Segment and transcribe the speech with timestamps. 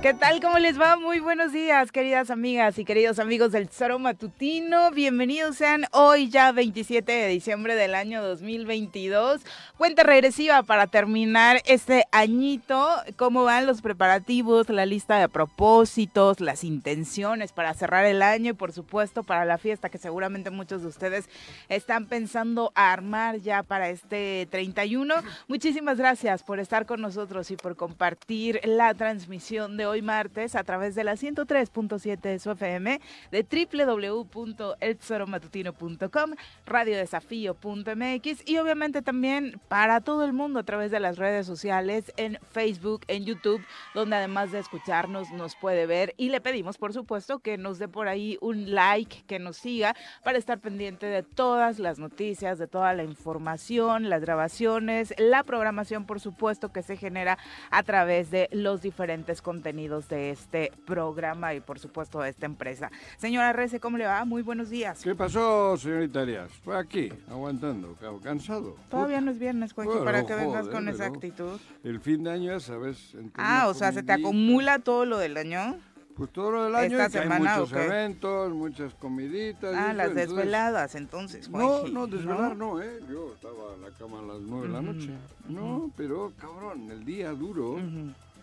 [0.00, 0.40] ¿Qué tal?
[0.40, 0.96] ¿Cómo les va?
[0.96, 4.92] Muy buenos días, queridas amigas y queridos amigos del Tesoro Matutino.
[4.92, 9.40] Bienvenidos sean hoy ya 27 de diciembre del año 2022.
[9.76, 12.88] Cuenta regresiva para terminar este añito.
[13.16, 18.54] ¿Cómo van los preparativos, la lista de propósitos, las intenciones para cerrar el año y
[18.54, 21.28] por supuesto para la fiesta que seguramente muchos de ustedes
[21.68, 25.12] están pensando armar ya para este 31?
[25.48, 30.64] Muchísimas gracias por estar con nosotros y por compartir la transmisión de hoy martes a
[30.64, 36.34] través de la 103.7 de su FM, de www.eltesoromatutino.com,
[36.66, 42.38] radiodesafío.mx y obviamente también para todo el mundo a través de las redes sociales, en
[42.50, 46.14] Facebook, en YouTube, donde además de escucharnos nos puede ver.
[46.16, 49.94] Y le pedimos por supuesto que nos dé por ahí un like, que nos siga
[50.22, 56.04] para estar pendiente de todas las noticias, de toda la información, las grabaciones, la programación
[56.04, 57.38] por supuesto que se genera
[57.70, 62.90] a través de los diferentes contenidos de este programa y por supuesto de esta empresa.
[63.16, 64.24] Señora Rece, ¿cómo le va?
[64.24, 65.00] Muy buenos días.
[65.04, 66.50] ¿Qué pasó, señorita Arias?
[66.64, 68.74] Fue aquí, aguantando, cansado.
[68.90, 71.60] Todavía no es viernes, Joaquín, para que vengas con esa actitud.
[71.84, 73.16] El fin de año, ¿sabes?
[73.34, 75.78] Ah, o sea, ¿se te acumula todo lo del año?
[76.16, 79.72] Pues todo lo del año, Esta semana, hay muchos eventos, muchas comiditas.
[79.76, 82.98] Ah, las desveladas, entonces, No, no, desvelar no, ¿eh?
[83.08, 85.10] Yo estaba en la cama a las nueve de la noche.
[85.48, 87.76] No, pero, cabrón, el día duro,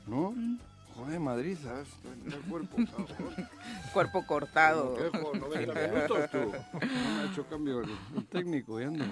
[0.07, 0.33] ¿no?
[0.95, 1.87] Joder, Madrid, ¿sabes?
[2.25, 3.49] El cuerpo, cabrón.
[3.93, 4.97] cuerpo cortado.
[5.13, 6.37] No, 90 minutos tú.
[6.37, 9.03] No me ha hecho cambio el, técnico y ando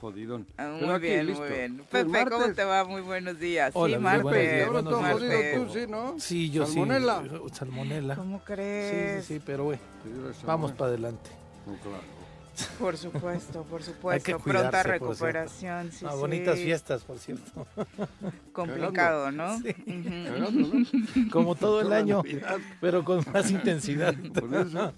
[0.00, 0.46] jodidón.
[0.58, 1.82] Ah, muy bien, muy bien.
[1.90, 2.84] Pepe, ¿cómo te va?
[2.84, 3.70] Muy buenos días.
[3.74, 4.64] Hola, sí, Marte.
[4.64, 6.14] Ahora todo jodido tú, ¿sí, no?
[6.18, 7.22] Sí, yo Salmonela.
[7.22, 7.54] sí.
[7.54, 8.16] Salmonela.
[8.16, 9.24] ¿Cómo crees?
[9.24, 9.78] Sí, sí, sí, pero güey,
[10.44, 11.30] vamos para adelante.
[11.66, 12.13] No, claro.
[12.78, 14.38] Por supuesto, por supuesto.
[14.38, 15.90] Pronta recuperación.
[15.90, 17.66] Sí, ah, bonitas fiestas, por cierto.
[18.52, 19.58] Complicado, ¿no?
[19.58, 19.74] Sí.
[21.30, 22.22] Como todo el año,
[22.80, 24.14] pero con más intensidad.
[24.14, 24.92] Por eso.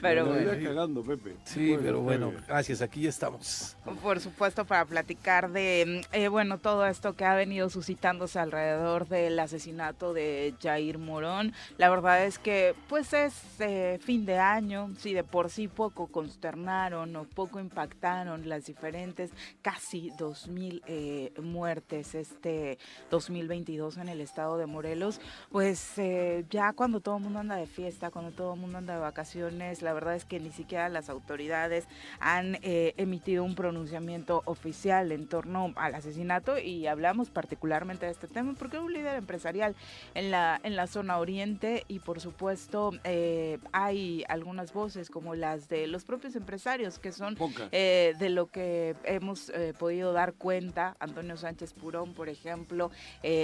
[0.00, 0.50] Pero Me bueno.
[0.52, 1.36] voy cagando, Pepe.
[1.44, 3.76] Sí, pero bueno, gracias, aquí estamos.
[4.02, 9.38] Por supuesto, para platicar de, eh, bueno, todo esto que ha venido suscitándose alrededor del
[9.38, 11.52] asesinato de Jair Morón.
[11.78, 14.90] La verdad es que, pues, es eh, fin de año.
[14.98, 19.30] Si de por sí poco consternaron o poco impactaron las diferentes
[19.62, 22.78] casi 2.000 eh, muertes este
[23.10, 27.66] 2022 en el estado de Morelos, pues eh, ya cuando todo el mundo anda de
[27.66, 31.08] fiesta, cuando todo el mundo anda de vacaciones, la verdad es que ni siquiera las
[31.08, 31.86] autoridades
[32.18, 38.28] han eh, emitido un pronunciamiento oficial en torno al asesinato y hablamos particularmente de este
[38.28, 39.74] tema porque es un líder empresarial
[40.14, 45.68] en la, en la zona oriente y por supuesto eh, hay algunas voces como las
[45.68, 47.36] de los propios empresarios que son
[47.72, 50.96] eh, de lo que hemos podido dar cuenta.
[51.00, 52.90] Antonio Sánchez Purón, por ejemplo,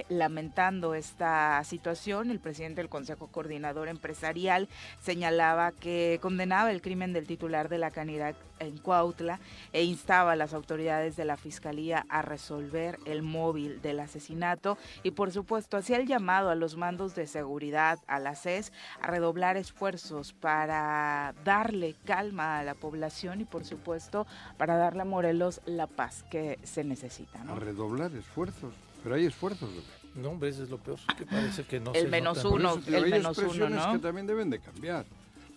[0.09, 4.69] lamentando esta situación, el presidente del Consejo Coordinador Empresarial
[5.01, 9.41] señalaba que condenaba el crimen del titular de la Canidad en Cuautla
[9.73, 15.13] e instaba a las autoridades de la Fiscalía a resolver el móvil del asesinato y
[15.13, 18.71] por supuesto hacía el llamado a los mandos de seguridad, a la CES,
[19.01, 24.27] a redoblar esfuerzos para darle calma a la población y por supuesto
[24.59, 27.41] para darle a Morelos la paz que se necesita.
[27.41, 27.57] A ¿no?
[27.59, 28.75] redoblar esfuerzos.
[29.03, 29.71] Pero hay esfuerzos.
[30.15, 33.07] No, hombre, eso es lo peor, que parece que no El se menos uno, el
[33.07, 33.93] menos uno, ¿no?
[33.93, 35.07] que también deben de cambiar.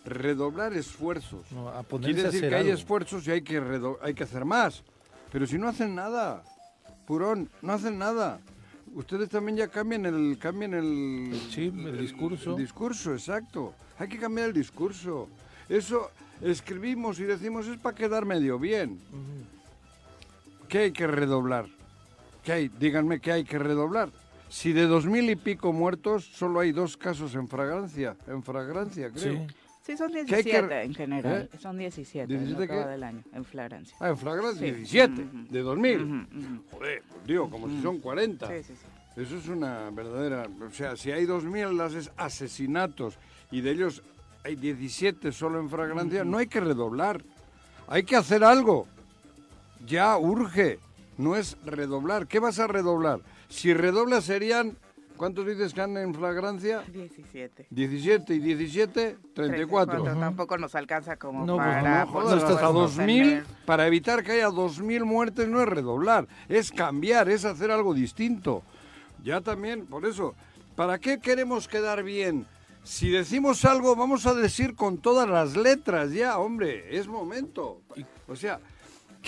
[0.10, 1.52] Redoblar esfuerzos.
[1.52, 3.62] No, a Quiere decir que hay esfuerzos y hay que,
[4.02, 4.84] hay que hacer más.
[5.32, 6.44] Pero si no hacen nada,
[7.06, 8.40] Purón, no hacen nada.
[8.96, 12.52] Ustedes también ya cambian el, cambian el, Sí, el discurso.
[12.52, 13.74] El discurso, exacto.
[14.00, 15.28] Hay que cambiar el discurso.
[15.68, 16.10] Eso
[16.42, 19.00] escribimos y decimos es para quedar medio bien.
[20.68, 21.68] ¿Qué hay que redoblar?
[22.44, 22.70] ¿Qué hay?
[22.70, 24.10] Díganme qué hay que redoblar.
[24.50, 29.12] Si de dos mil y pico muertos, solo hay dos casos en fragancia, en fragancia,
[29.12, 29.48] creo.
[29.48, 29.56] Sí.
[29.90, 31.50] Sí, son ¿Qué hay que 17 re- en general.
[31.52, 31.58] ¿Eh?
[31.58, 33.98] Son 17 en lo ¿17 que va del año, en flagrancia.
[34.00, 34.72] Ah, en flagrancia, Sí.
[34.72, 35.38] 17, Ujú.
[35.50, 36.02] de 2000.
[36.04, 36.64] Ujú, ujú.
[36.72, 38.48] Joder, pues digo, como si son 40.
[38.48, 39.22] Sí, sí, sí.
[39.22, 40.48] Eso es una verdadera...
[40.66, 43.18] O sea, si hay 2.000 ases- asesinatos
[43.50, 44.04] y de ellos
[44.44, 47.24] hay 17 solo en fragancia, no hay que redoblar.
[47.88, 48.86] Hay que hacer algo.
[49.88, 50.78] Ya urge.
[51.18, 52.28] No es redoblar.
[52.28, 53.22] ¿Qué vas a redoblar?
[53.50, 54.78] Si redoblas serían...
[55.20, 56.82] ¿Cuántos dices que han en flagrancia?
[56.88, 57.68] 17.
[57.70, 60.02] 17 y 17, 34.
[60.18, 62.06] Tampoco nos alcanza como No, pues, para...
[62.06, 65.50] no, por Joder, no estás hasta supuesto, 2000, tener- para evitar que haya 2.000 muertes
[65.50, 68.64] no es redoblar, es cambiar, es hacer algo distinto.
[69.22, 70.36] Ya también, por eso,
[70.78, 72.46] ¿para qué queremos quedar bien?
[72.86, 77.82] Si decimos algo, vamos a decir con todas las letras ya, hombre, es momento.
[78.30, 78.62] O sea,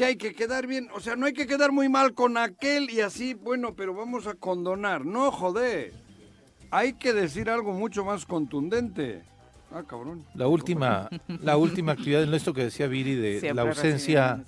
[0.01, 2.89] que hay que quedar bien, o sea, no hay que quedar muy mal con aquel
[2.89, 5.94] y así, bueno, pero vamos a condonar, no joder.
[6.71, 9.21] hay que decir algo mucho más contundente.
[9.74, 10.24] Ah, cabrón.
[10.34, 11.10] La última,
[11.42, 14.44] la última actividad en esto que decía Viri de Siempre la ausencia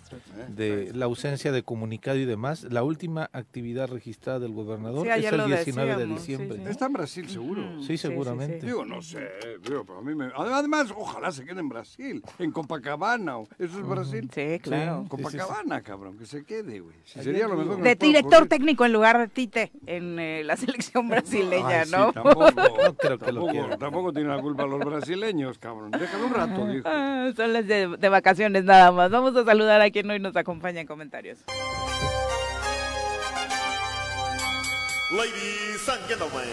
[0.50, 5.32] de la ausencia de comunicado y demás, la última actividad registrada del gobernador Sí, es
[5.32, 6.58] el lo 19 de decíamos, diciembre.
[6.58, 6.70] sí.
[6.70, 7.82] Está en Brasil, seguro.
[7.84, 8.66] Sí, seguramente.
[8.66, 9.30] Digo, no sé,
[9.64, 10.30] digo, pero a mí me...
[10.36, 13.38] Además, ojalá se quede en Brasil, en Copacabana.
[13.58, 14.30] ¿Eso es Brasil?
[14.34, 15.06] Sí, claro.
[15.10, 15.38] Sí, sí, sí.
[15.38, 16.96] Copacabana, cabrón, que se quede, güey.
[17.06, 18.50] Si Ayer sería lo vi- mejor que De director ocurrir.
[18.50, 22.12] técnico en lugar de Tite en eh, la selección brasileña, Ay, sí, ¿no?
[22.12, 22.46] tampoco,
[22.84, 23.78] No creo que lo tampoco, quiera.
[23.78, 25.13] tampoco tienen la culpa los brasileños,
[25.60, 25.92] cabrón.
[25.92, 26.88] Déjalo un rato, dijo.
[26.88, 29.10] Ah, son las de, de vacaciones nada más.
[29.10, 31.40] Vamos a saludar a quien hoy nos acompaña en comentarios.
[35.12, 36.50] Ladies and gentlemen,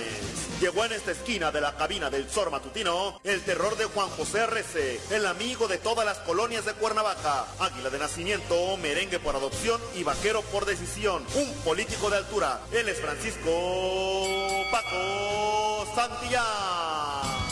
[0.60, 4.40] llegó en esta esquina de la cabina del Zor Matutino el terror de Juan José
[4.40, 9.80] R.C., el amigo de todas las colonias de Cuernavaca, águila de nacimiento, merengue por adopción
[9.96, 12.60] y vaquero por decisión, un político de altura.
[12.72, 13.50] Él es Francisco
[14.70, 17.49] Paco Santillán.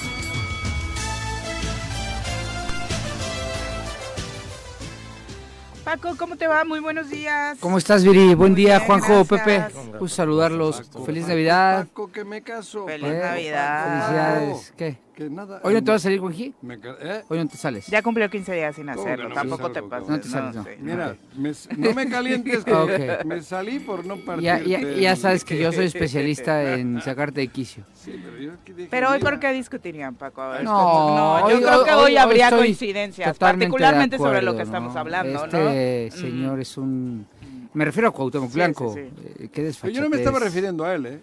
[5.89, 6.67] Paco, ¿cómo te va?
[6.67, 7.57] Muy buenos días.
[7.61, 8.35] ¿Cómo estás, Viri?
[8.35, 9.73] Buen Muy día, bien, Juanjo, gracias.
[9.73, 9.99] Pepe.
[9.99, 10.83] Gusto saludarlos.
[10.83, 11.87] Paco, Feliz Paco, Navidad.
[11.87, 12.85] Paco, que me caso.
[12.85, 13.85] Feliz Paco, Navidad.
[13.85, 14.07] Paco.
[14.07, 14.75] Felicidades.
[14.77, 14.99] ¿Qué?
[15.19, 15.61] Que nada.
[15.65, 16.23] ¿Hoy no te vas a salir?
[16.63, 17.25] Me ca- ¿eh?
[17.29, 17.89] Hoy no te sales.
[17.89, 19.29] Ya cumplió 15 días sin ¿Cómo hacerlo.
[19.31, 20.05] no Tampoco te cabrón?
[20.11, 20.63] No te sales, no.
[20.63, 20.71] sí.
[20.79, 23.25] Mira, me- no me calientes que Ok.
[23.25, 24.45] me salí por no partir.
[24.45, 27.83] Ya, ya, ya sabes que yo soy especialista en sacarte de quicio.
[27.95, 30.41] Sí, pero yo aquí dije, Pero hoy, ¿por qué discutirían, Paco?
[30.41, 30.71] A ver, No,
[31.17, 35.01] no, yo hoy- creo que hoy- habría estoy coincidencias, particularmente sobre lo que estamos ¿no?
[35.01, 36.17] hablando, Este ¿no?
[36.17, 36.61] señor Mm.
[36.61, 37.27] es un...
[37.75, 38.95] Me refiero a Cuauhtémoc Sí, Blanco.
[38.95, 41.21] sí, Eh, qué yo no me estaba refiriendo a él, ¿eh?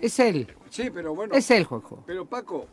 [0.00, 0.46] Es él.
[0.70, 1.34] Sí, pero bueno.
[1.34, 2.02] Es él, Juanjo.
[2.06, 2.66] Pero Paco,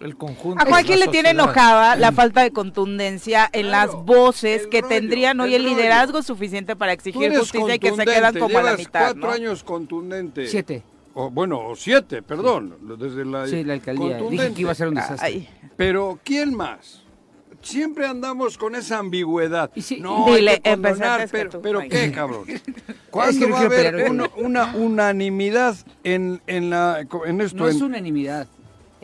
[0.00, 0.62] El conjunto.
[0.62, 4.80] A Joaquín la le tiene enojada la falta de contundencia en Claro, las voces que
[4.80, 8.62] rollo, tendrían hoy el liderazgo suficiente para exigir justicia y que se quedan como a
[8.62, 9.30] la mitad, cuatro ¿no?
[9.30, 10.46] años contundente.
[10.46, 10.82] Siete.
[11.14, 12.76] O, bueno, o siete, perdón.
[12.98, 14.18] Desde la, Sí, la alcaldía.
[14.18, 15.26] Dije que iba a ser un desastre.
[15.26, 17.02] Ay, Pero, ¿quién más?
[17.62, 19.70] Siempre andamos con esa ambigüedad.
[19.74, 21.96] Y sí, no, Dile, hay que condonar, que pero, tú, pero Mike.
[21.98, 22.44] ¿qué, cabrón?
[22.48, 22.62] Es
[23.10, 27.56] ¿Cuándo que va a haber una, unanimidad en, en, la, en esto?
[27.58, 28.48] No es en- unanimidad.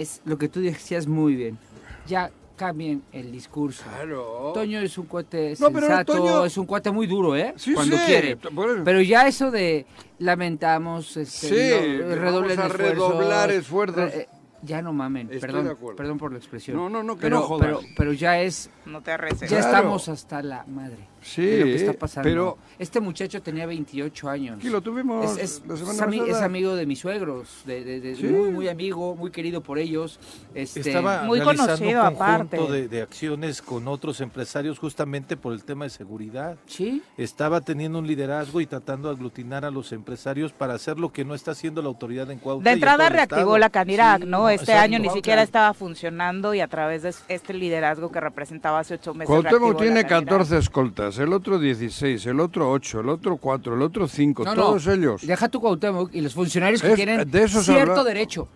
[0.00, 1.58] Es lo que tú decías muy bien.
[2.06, 3.82] Ya cambien el discurso.
[3.84, 4.50] Claro.
[4.54, 7.54] Toño es un cuate No, pero sensato, Toño- es un cuate muy duro, ¿eh?
[7.56, 8.36] Sí, Cuando sí, quiere.
[8.84, 9.86] Pero ya eso de
[10.18, 13.96] lamentamos, este, Sí, no, vamos redoblen a esfuerzos, redoblar esfuerzos.
[14.12, 14.28] re- eh,
[14.62, 15.96] ya no mamen, Estoy de perdón, acuerdo.
[15.96, 16.76] perdón por la expresión.
[16.76, 17.66] No, no, no, que pero, no jodas.
[17.66, 19.48] pero, pero ya es, no te arreces.
[19.50, 19.76] ya Claro.
[19.76, 22.28] estamos hasta la madre Sí, de lo que está pasando.
[22.28, 24.58] pero este muchacho tenía 28 años.
[24.58, 25.82] aquí lo tuvimos Es, es- la es
[26.28, 28.24] es amigo de mis suegros, de, de- de- Sí.
[28.24, 30.18] muy, muy amigo, muy querido por ellos.
[30.54, 32.24] Este, Estaba Muy realizando conocido, un conjunto
[32.56, 32.72] aparte.
[32.72, 36.56] de, de acciones con otros empresarios justamente por el tema de seguridad.
[36.66, 41.12] Sí, Estaba teniendo un liderazgo y tratando de aglutinar a los empresarios para hacer lo
[41.12, 42.70] que no está haciendo la autoridad en Cuautla.
[42.70, 44.38] De entrada reactivó la Canirac, Sí, ¿no?
[44.38, 48.78] no, Este año ni siquiera estaba funcionando y a través de este liderazgo que representaba
[48.80, 49.26] hace ocho meses.
[49.28, 50.24] Cuauhtémoc tiene Canirac.
[50.30, 54.54] 14 escoltas, el otro 16, el otro 8, el otro 4, el otro 5, No,
[54.54, 55.26] no, todos ellos.
[55.26, 58.48] Deja tu Cuauhtémoc y los funcionarios que Es- tienen de cierto habla- derecho.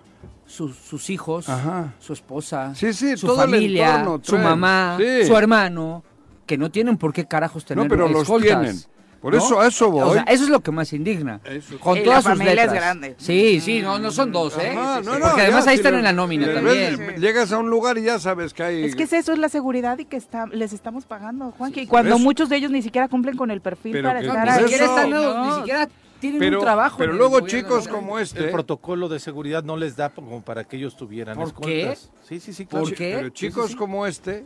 [0.46, 1.94] Sus, sus hijos, Ajá.
[1.98, 5.26] su esposa, Sí, sí, su todo el familia, entorno su mamá, Sí.
[5.26, 6.04] su hermano,
[6.46, 8.76] que no tienen por qué carajos tener No, pero los escoltas, tienen.
[9.24, 9.38] Por ¿no?
[9.38, 10.02] eso a eso voy.
[10.02, 11.40] O sea, eso es lo que más indigna.
[11.46, 11.80] Eso.
[11.80, 12.74] Con Y la todas sus familia es letras.
[12.74, 13.14] grande.
[13.16, 14.74] Sí, sí, no, no son dos, ¿eh?
[14.76, 16.98] Ajá, no, no, Porque ya, además ahí si están en la nómina también.
[16.98, 18.84] ves, Llegas a un lugar y ya sabes que hay...
[18.84, 21.80] Es que es eso, es la seguridad y que está, les estamos pagando, Juanqui.
[21.80, 22.18] y por cuando eso.
[22.22, 25.46] muchos de ellos ni siquiera cumplen con el perfil Pero para que- estar Ni ahí.
[25.48, 25.88] ni siquiera
[26.20, 26.98] tienen pero, un trabajo.
[26.98, 28.44] pero el luego chicos como El este...
[28.48, 32.10] protocolo de seguridad no les da como para que ellos tuvieran ¿Por escoltas.
[32.28, 32.84] Sí, sí, sí, claro.
[32.84, 33.14] ¿Por qué?
[33.16, 33.78] Pero chicos Sí, sí.
[33.78, 34.44] como este,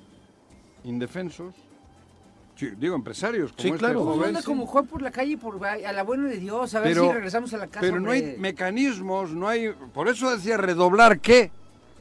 [0.84, 1.52] indefensos,
[2.66, 4.04] digo empresarios como Sí, este claro.
[4.04, 6.94] Joven, anda como Juan por la calle por a la buena de Dios, a ver
[6.94, 7.80] si regresamos a la casa.
[7.80, 9.70] pero no hay mecanismos, no hay...
[9.94, 11.50] Por eso decía redoblar, ¿qué?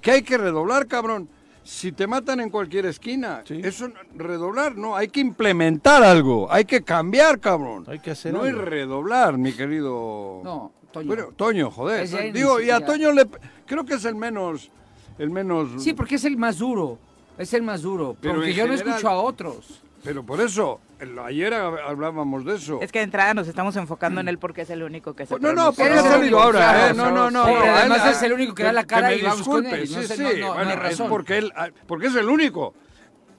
[0.01, 1.29] ¿Qué hay que redoblar, cabrón?
[1.63, 3.59] Si te matan en cualquier esquina, Sí.
[3.63, 7.83] eso no- redoblar, no, hay que implementar algo, hay que cambiar, cabrón.
[7.87, 8.61] Hay que hacer no algo.
[8.61, 10.39] es redoblar, mi querido...
[10.45, 11.07] No, Toño.
[11.07, 12.07] Bueno, Toño, joder.
[12.17, 13.27] Ahí Digo, y a Toño le...
[13.65, 14.71] Creo que es el menos...
[15.19, 15.83] El menos...
[15.83, 16.97] Sí, porque es el más duro.
[17.37, 18.15] Es el más duro.
[18.21, 19.81] Pero porque yo no general- escucho a otros.
[20.03, 22.79] Pero por eso, el- ayer hab- hablábamos de eso.
[22.81, 25.29] Es que de entrada nos estamos enfocando en él porque es el único que se
[25.31, 26.93] Pues no, no, porque ha el salido único, ahora, claro, ¿eh?
[26.93, 27.45] No, no, no.
[27.45, 29.47] Sí, no, además él- es el único que da la que cara me y vamos
[29.47, 31.69] con disculpe, él, no sí, sé, sí, no- no- no bueno, es porque él, ah,
[31.87, 32.73] porque es el único.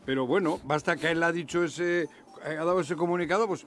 [0.04, 2.08] Pero bueno, basta que él ha dicho ese,
[2.44, 3.66] ha dado ese comunicado, pues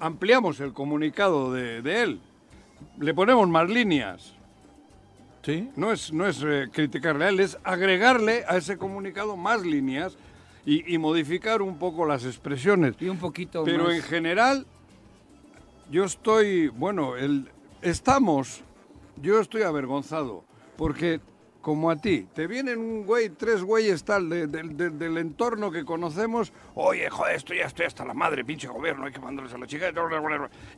[0.00, 2.20] ampliamos el comunicado de, de él.
[2.98, 4.34] Le ponemos más líneas.
[5.42, 5.70] Sí.
[5.76, 10.16] No es, no es eh, criticarle a él, es agregarle a ese comunicado más líneas
[10.66, 12.94] y, y modificar un poco las expresiones.
[13.00, 13.94] Y un poquito Pero más.
[13.94, 14.66] en general,
[15.90, 17.48] yo estoy, bueno, el,
[17.82, 18.62] estamos,
[19.20, 20.44] yo estoy avergonzado,
[20.76, 21.20] Porque,
[21.60, 25.70] como a ti, te vienen un güey, tres güeyes tal de- de- de- del entorno
[25.70, 29.52] que conocemos, oye, joder, esto ya estoy hasta la madre, pinche gobierno, hay que mandarles
[29.54, 29.90] a la chica.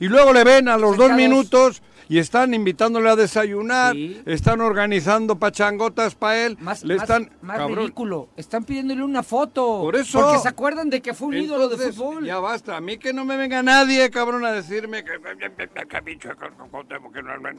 [0.00, 4.20] Y luego le ven a los dos minutos y están invitándole a desayunar, Sí.
[4.26, 7.30] están organizando pachangotas para él, Más, le más- están...
[7.42, 8.28] más cabrón, ridículo.
[8.36, 9.80] Están pidiéndole una foto.
[9.82, 10.20] Por eso.
[10.20, 12.24] Porque se acuerdan de que fue un ídolo de fútbol.
[12.26, 15.12] Ya basta, a mí que no me venga nadie, cabrón, a decirme que...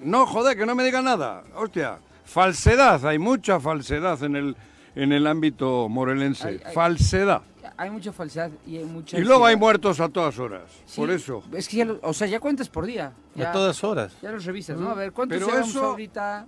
[0.04, 1.44] No, joder, que no me diga nada.
[1.56, 4.56] Hostia, falsedad, hay mucha falsedad en el,
[4.96, 6.48] en el ámbito morelense.
[6.48, 7.42] Hay- hay- Falsedad.
[7.78, 9.18] Hay mucha falsedad y hay mucha...
[9.18, 11.44] Y luego hay muertos a todas horas, Sí, por eso.
[11.54, 13.14] Es que ya, lo- o sea, ya cuentas por día.
[13.36, 14.14] Ya, A todas horas.
[14.22, 14.90] Ya los revisas, ¿no?
[14.90, 16.46] A ver, ¿cuántos Pero eso- ahorita?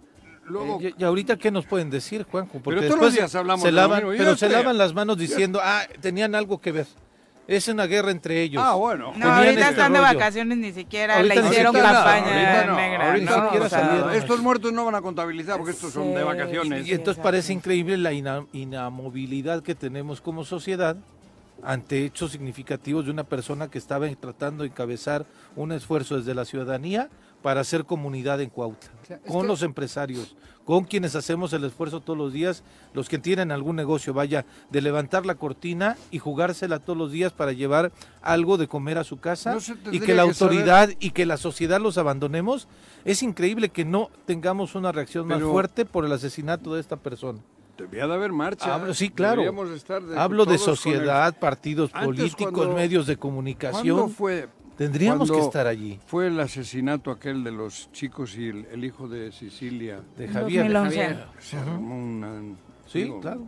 [0.48, 2.60] Luego, Y, y ahorita, ¿qué nos pueden decir, Juanjo?
[2.60, 4.17] Porque Pero todos los después días hablamos se de lo lavan, mismo.
[4.17, 6.86] Pero se lavan las manos diciendo, ah, tenían algo que ver.
[7.47, 8.63] Es una guerra entre ellos.
[8.65, 9.07] Ah, bueno.
[9.07, 13.07] No, Tenían ahorita este están de vacaciones, ni siquiera Ahorita le hicieron campaña no, negra.
[13.11, 13.43] ahorita ¿no?
[13.43, 14.13] siquiera O sea, salieron.
[14.15, 16.87] Estos muertos no van a contabilizar porque estos son de vacaciones.
[16.87, 20.95] Y entonces parece increíble la ina- inamovilidad que tenemos como sociedad
[21.63, 25.25] ante hechos significativos de una persona que estaba tratando de encabezar
[25.55, 27.09] un esfuerzo desde la ciudadanía
[27.45, 30.35] para hacer comunidad en Cuautla, Claro, con que- los empresarios,
[30.65, 32.63] con quienes hacemos el esfuerzo todos los días,
[32.95, 37.33] los que tienen algún negocio, vaya, de levantar la cortina y jugársela todos los días
[37.33, 37.91] para llevar
[38.23, 39.59] algo de comer a su casa No
[39.91, 42.67] y que la que saber- autoridad y que la sociedad los abandonemos.
[43.05, 47.37] Es increíble que no tengamos una reacción más fuerte por el asesinato de esta persona.
[47.77, 48.73] Debía de haber marcha.
[48.73, 49.43] Hablo, sí, claro.
[49.75, 54.09] Estar de- Hablo de el- sociedad, partidos Antes, políticos, cuando- medios de ¿Cuándo comunicación.
[54.09, 54.47] fue?
[54.77, 56.00] Tendríamos que estar allí.
[56.05, 60.01] Fue el asesinato aquel de los chicos y el, el hijo de Sicilia.
[60.17, 60.63] De Javier.
[60.72, 60.98] 2011.
[60.98, 61.25] Javier.
[61.39, 62.41] Se armó una...
[62.88, 63.46] Sí, digo, claro.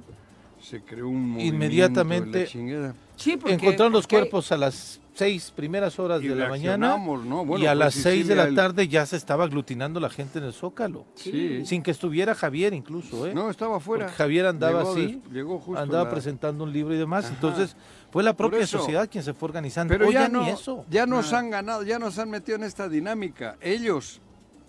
[0.62, 2.96] Se creó un movimiento Inmediatamente- de la chingada.
[3.16, 3.54] Sí, porque...
[3.56, 7.44] Encontraron los porque- cuerpos a las seis primeras horas Y de la mañana reaccionamos, ¿no?
[7.46, 10.38] Bueno, y a las seis de la el- tarde ya se estaba aglutinando la gente
[10.40, 11.06] en el Zócalo.
[11.16, 11.66] Sí.
[11.66, 13.34] Sin que estuviera Javier incluso, ¿eh?
[13.34, 14.06] No, estaba afuera.
[14.06, 17.26] Porque Javier andaba Llegó así, llegó justo andaba la- presentando un libro y demás.
[17.26, 17.34] Ajá.
[17.36, 17.76] Entonces
[18.12, 18.80] fue la propia eso.
[18.80, 19.94] sociedad quien se fue organizando.
[19.94, 20.86] Pero Hoy ya ya no, ni eso.
[20.90, 23.58] ya nos han ganado, ya nos han metido en esta dinámica.
[23.62, 24.22] Ellos,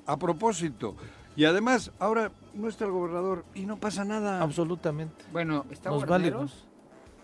[0.07, 0.97] a propósito.
[1.37, 4.43] Y además, ahora no está el gobernador y no pasa nada.
[4.43, 5.25] Absolutamente.
[5.33, 6.67] Bueno, ¿está vale, Guarneros?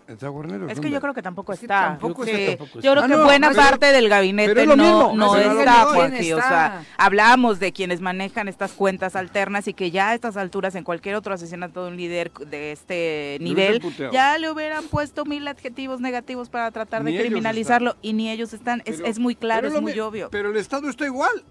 [0.07, 0.67] ¿Está Guarneros?
[0.69, 0.91] Es que ¿Dónde?
[0.91, 1.97] yo creo que tampoco está.
[1.97, 4.77] tampoco Sí, está, tampoco Yo creo Ah, que no, buena pero- parte del gabinete no,
[4.77, 5.85] mismo, no está.
[5.85, 10.37] Joaquín, O sea, hablamos de quienes manejan estas cuentas alternas y que ya a estas
[10.37, 13.81] alturas, en cualquier otro asesinato de un líder de este nivel,
[14.13, 18.53] ya le hubieran puesto mil adjetivos negativos para tratar Ni de criminalizarlo y ni ellos
[18.53, 18.83] están.
[18.85, 20.29] Es, Pero- es muy claro, es muy mi- obvio.
[20.29, 21.43] Pero el Estado está igual.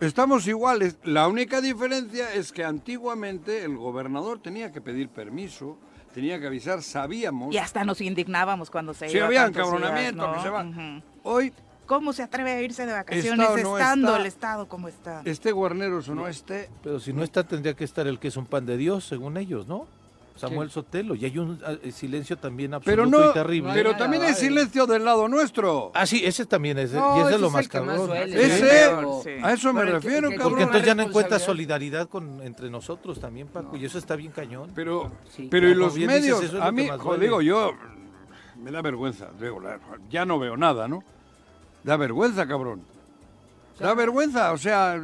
[0.00, 0.96] Estamos iguales.
[1.04, 5.78] La única diferencia es que antiguamente el gobernador tenía que pedir permiso,
[6.12, 7.54] tenía que avisar, sabíamos.
[7.54, 10.34] Y hasta nos indignábamos cuando se iba había encabronamiento, ¿no?
[10.34, 10.66] que se va.
[11.22, 11.52] Hoy,
[11.86, 14.20] ¿Cómo se atreve a irse de vacaciones Está o no estando está.
[14.20, 15.20] el Estado como está?
[15.24, 18.36] esté Guarneros o no esté, Pero si no está, tendría que estar el que es
[18.36, 19.86] un pan de Dios, según ellos, ¿no?
[20.36, 21.14] Samuel Sotelo.
[21.14, 23.70] Y hay un eh, silencio también absoluto pero no, y terrible.
[23.74, 25.90] pero también hay silencio del lado nuestro.
[25.94, 26.92] Ah, sí, ese también es.
[26.92, 28.06] No, y ese ese es lo más cabrón.
[28.06, 29.30] duele, Ese- Sí.
[29.42, 30.50] A eso me Pero el que- refiero, que- cabrón.
[30.52, 31.46] Porque entonces ya no responsabilidad.
[31.46, 34.70] solidaridad con, entre nosotros también, Paco, y eso está bien cañón.
[34.74, 37.24] Pero, Sí, pero y los dices, medios, eso es a lo mí, duele.
[37.24, 37.72] digo, yo,
[38.62, 39.60] me da vergüenza, digo,
[40.10, 41.04] ya no veo nada, ¿no?
[41.84, 42.82] Da vergüenza, cabrón.
[43.78, 45.00] Da vergüenza, o sea,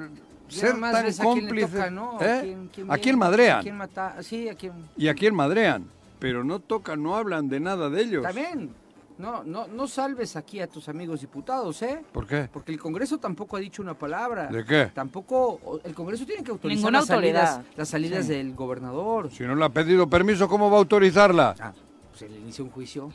[0.48, 1.68] ser tan ves cómplice.
[1.76, 2.18] toca, ¿no?
[2.20, 2.40] ¿eh?
[2.42, 3.58] quién- quién ¿A viene, quién madrean?
[3.58, 4.22] ¿A quién mata?
[4.22, 4.72] Sí, a quién...
[4.96, 5.84] Y a quién madrean.
[6.18, 8.22] Pero no tocan, no hablan de nada de ellos.
[8.24, 8.70] También,
[9.18, 12.02] no, no, no salves aquí a tus amigos diputados, ¿eh?
[12.12, 12.48] ¿Por qué?
[12.52, 14.46] Porque el Congreso tampoco ha dicho una palabra.
[14.48, 14.90] ¿De qué?
[14.94, 17.46] Tampoco, el Congreso tiene que autorizar Ninguna las autoridad.
[17.54, 18.32] salidas, las salidas Sí.
[18.32, 19.30] del gobernador.
[19.30, 21.54] Si no le ha pedido permiso, ¿cómo va a autorizarla?
[21.60, 21.72] Ah,
[22.16, 23.12] se le inicia un juicio.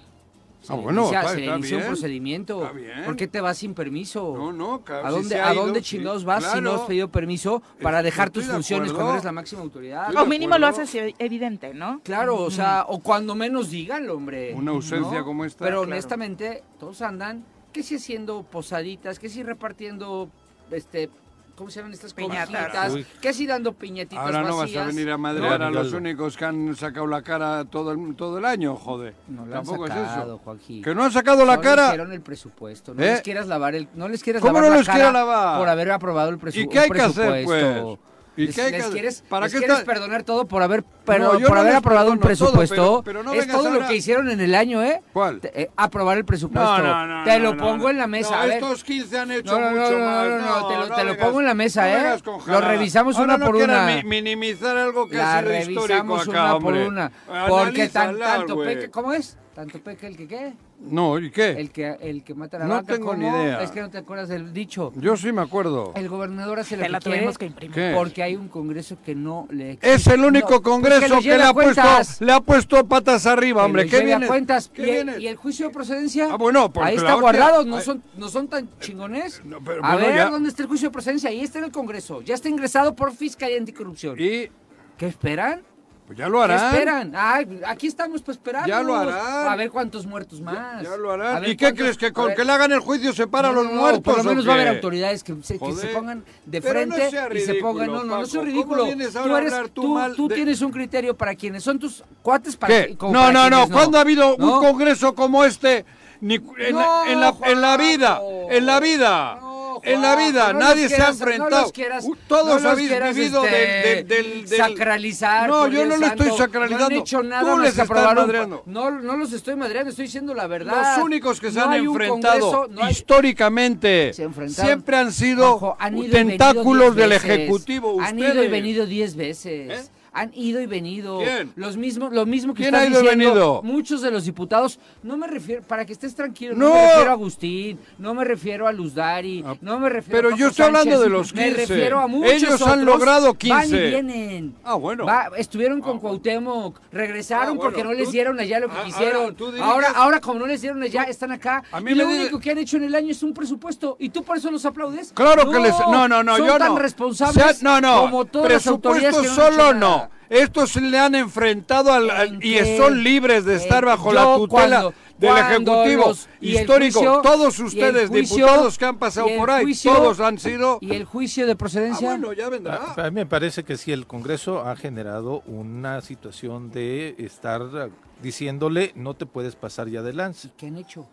[0.64, 2.62] Se Ah, bueno, inicia, está- se le está inicia un procedimiento.
[2.62, 3.04] Está bien.
[3.04, 4.34] ¿Por qué te vas sin permiso?
[4.36, 7.12] No, no, claro, ¿A dónde, ¿a ido, dónde sí, chingados vas si no has pedido
[7.12, 8.96] permiso para dejar tus de funciones acuerdo.
[9.08, 10.08] cuando eres la máxima autoridad?
[10.08, 12.00] Estoy O mínimo lo haces evidente, ¿no?
[12.04, 14.54] Claro, o sea, o cuando menos díganlo, hombre.
[14.54, 15.26] Una ausencia ¿no?
[15.26, 15.92] como esta, Pero claro.
[15.92, 17.44] honestamente, todos andan,
[17.74, 20.30] que si haciendo posaditas, que si repartiendo,
[20.72, 21.10] este,
[21.56, 22.94] ¿cómo se llaman estas Piñatas.
[23.22, 24.84] Que si dando piñatitas Ahora no vas vacías.
[24.84, 28.16] a venir a madrear No, a los únicos que han sacado la cara todo el,
[28.16, 29.14] todo el año, joder.
[29.28, 30.38] No lo han Tampoco sacado, es eso.
[30.44, 30.82] Juanji.
[30.82, 31.86] Que no han sacado la No cara.
[31.88, 33.12] hicieron el presupuesto, no ¿Eh?
[33.12, 35.60] les quieras lavar el, no les quieras ¿Cómo lavar no la les cara lavar?
[35.60, 37.84] por haber aprobado el, presu- ¿Y qué hay el que hacer, presupuesto.
[38.02, 38.13] pues?
[38.36, 41.34] ¿Y les, qué les quieres, ¿Para les qué quieres está- perdonar todo por haber, pero,
[41.34, 43.04] No, por no haber aprobado un perdono todo, presupuesto.
[43.04, 45.02] pero- pero no es todo ahora- lo que hicieron en el año, ¿eh?
[45.14, 45.40] ¿Cuál?
[45.40, 46.84] Te- eh, aprobar el presupuesto.
[47.26, 48.42] Te lo pongo en la mesa.
[48.42, 48.56] A ver.
[48.56, 50.28] estos 15 han hecho No, mucho no, más.
[50.42, 52.20] no, te lo- te lo pongo en la mesa, ¿eh?
[52.48, 53.86] Lo revisamos Ahora una por una.
[53.86, 57.12] mi- minimizar algo que La ha sido histórico revisamos una por una.
[57.48, 59.38] Porque tanto peca, ¿cómo es?
[59.54, 60.54] Tanto peca el que qué.
[60.84, 61.52] No, ¿y qué?
[61.52, 62.94] El que, el que mata a la No vaca.
[62.94, 63.64] tengo ni idea.
[63.64, 64.92] Es que no te acuerdas del dicho.
[64.96, 65.94] Yo sí me acuerdo.
[65.96, 67.74] El gobernador hace lo que la quiere que imprimir.
[67.74, 67.94] ¿Qué?
[67.96, 71.50] porque hay un congreso que no le Es el único No, congreso que, le a
[71.50, 71.82] ha puesto
[72.20, 73.88] le ha puesto patas arriba, que hombre.
[73.88, 74.28] ¿Qué viene?
[74.28, 74.70] cuentas.
[74.74, 75.20] ¿Qué ¿Y, viene?
[75.20, 76.28] y el juicio de procedencia?
[76.32, 79.42] Ah, bueno, porque Ahí está hostia- guardado, ¿no son, no son tan chingones?
[79.46, 81.30] No, pero a bueno, ver, ya- ¿dónde está el juicio de procedencia?
[81.30, 82.22] Ahí está en el Congreso.
[82.22, 84.16] Ya está ingresado por Fiscalía Anticorrupción.
[84.20, 84.50] Y
[84.98, 85.62] ¿Qué esperan?
[86.06, 86.74] Pues ya lo ¿Qué harán.
[86.74, 87.14] esperan?
[87.16, 88.68] Ay, aquí estamos para esperar.
[88.68, 89.48] Ya lo harán.
[89.48, 90.84] A ver cuántos muertos más.
[90.84, 91.44] Ya lo harán.
[91.46, 91.98] ¿Y qué cuántos- crees?
[91.98, 94.02] ¿Que con que le hagan el juicio se paran No, los no, muertos?
[94.04, 94.76] Por lo menos va a haber qué?
[94.76, 95.94] autoridades que se, que se Joder.
[95.94, 97.88] pongan de Pero no frente sea y se pongan.
[97.88, 98.26] No, no, no Paco.
[98.26, 98.84] soy ¿Cómo ridículo.
[98.86, 102.98] Tú, eres, tú tienes un criterio para quienes son tus cuates para ¿Qué?
[102.98, 103.70] como No, para no, no.
[103.70, 104.56] ¿Cuándo ha habido ¿No?
[104.60, 105.86] un congreso como este?
[106.22, 106.44] Ni, en,
[106.74, 109.53] No, en la, en la vida, en la vida, No,
[109.84, 111.50] en la vida, no nadie se ha enfrentado.
[111.50, 115.50] No los quieras, Uh, Todos no habéis quieras, vivido este, del, del, sacralizar.
[115.50, 116.90] No, yo no lo estoy sacralizando.
[116.90, 118.64] No han hecho nada Tú más les que estás aprobar un- madreando.
[118.66, 120.96] No, no los estoy madreando, estoy diciendo la verdad.
[120.98, 127.14] Los únicos que se han enfrentado congreso, históricamente Se siempre han sido han tentáculos del.
[127.14, 128.00] Ejecutivo.
[128.02, 129.70] Han ido y venido diez veces.
[129.72, 129.90] ¿Eh?
[130.16, 131.18] Han ido y venido.
[131.20, 131.52] ¿Quién?
[131.56, 133.62] Los mismos, lo mismo que ¿Quién estás ha ido y diciendo venido?
[133.64, 134.80] Muchos de los diputados.
[135.02, 136.74] No me refiero, para que estés tranquilo, no, No.
[136.76, 140.36] me refiero a Agustín, no me refiero a Luz Dari, Ah, no me refiero pero
[140.36, 141.66] a yo estoy hablando de los Me 15.
[141.66, 143.88] refiero a muchos Ellos han logrado Van y 15.
[143.90, 144.56] vienen.
[144.64, 145.06] Ah, bueno.
[145.06, 146.02] Va, estuvieron con Ah, bueno.
[146.02, 149.36] Cuauhtémoc, regresaron Ah, bueno, porque no les dieron allá lo que Ah, quisieron.
[149.62, 151.64] Ahora, ahora como no les dieron allá, están acá.
[151.72, 153.96] A mí y me lo único que han hecho en el año es un presupuesto.
[154.00, 155.12] ¿Y tú por eso los aplaudes?
[155.14, 155.74] Claro que les.
[155.80, 156.80] No, no, no, son yo tan no.
[156.80, 158.02] responsables no, no.
[158.02, 160.03] como todas las autoridades que no solo nada.
[160.10, 160.24] No.
[160.30, 162.78] Estos le han enfrentado al, al- ¿En y qué?
[162.78, 166.58] son libres de estar ¿En- bajo yo la tutela cuando- del cuando Ejecutivo los- y
[166.58, 167.00] histórico.
[167.00, 170.20] juicio- todos y ustedes, juicio- diputados que han pasado y el por ahí, juicio- todos
[170.20, 170.80] han sido.
[170.82, 172.08] ¿Y el juicio de Ah, procedencia?
[172.08, 172.94] bueno, ya vendrá.
[172.98, 177.62] A, a mí me parece que sí, el Congreso ha generado una situación de estar
[177.74, 177.90] eh,
[178.22, 180.50] diciéndole no te puedes pasar ya de lance.
[180.58, 181.06] ¿Qué han hecho?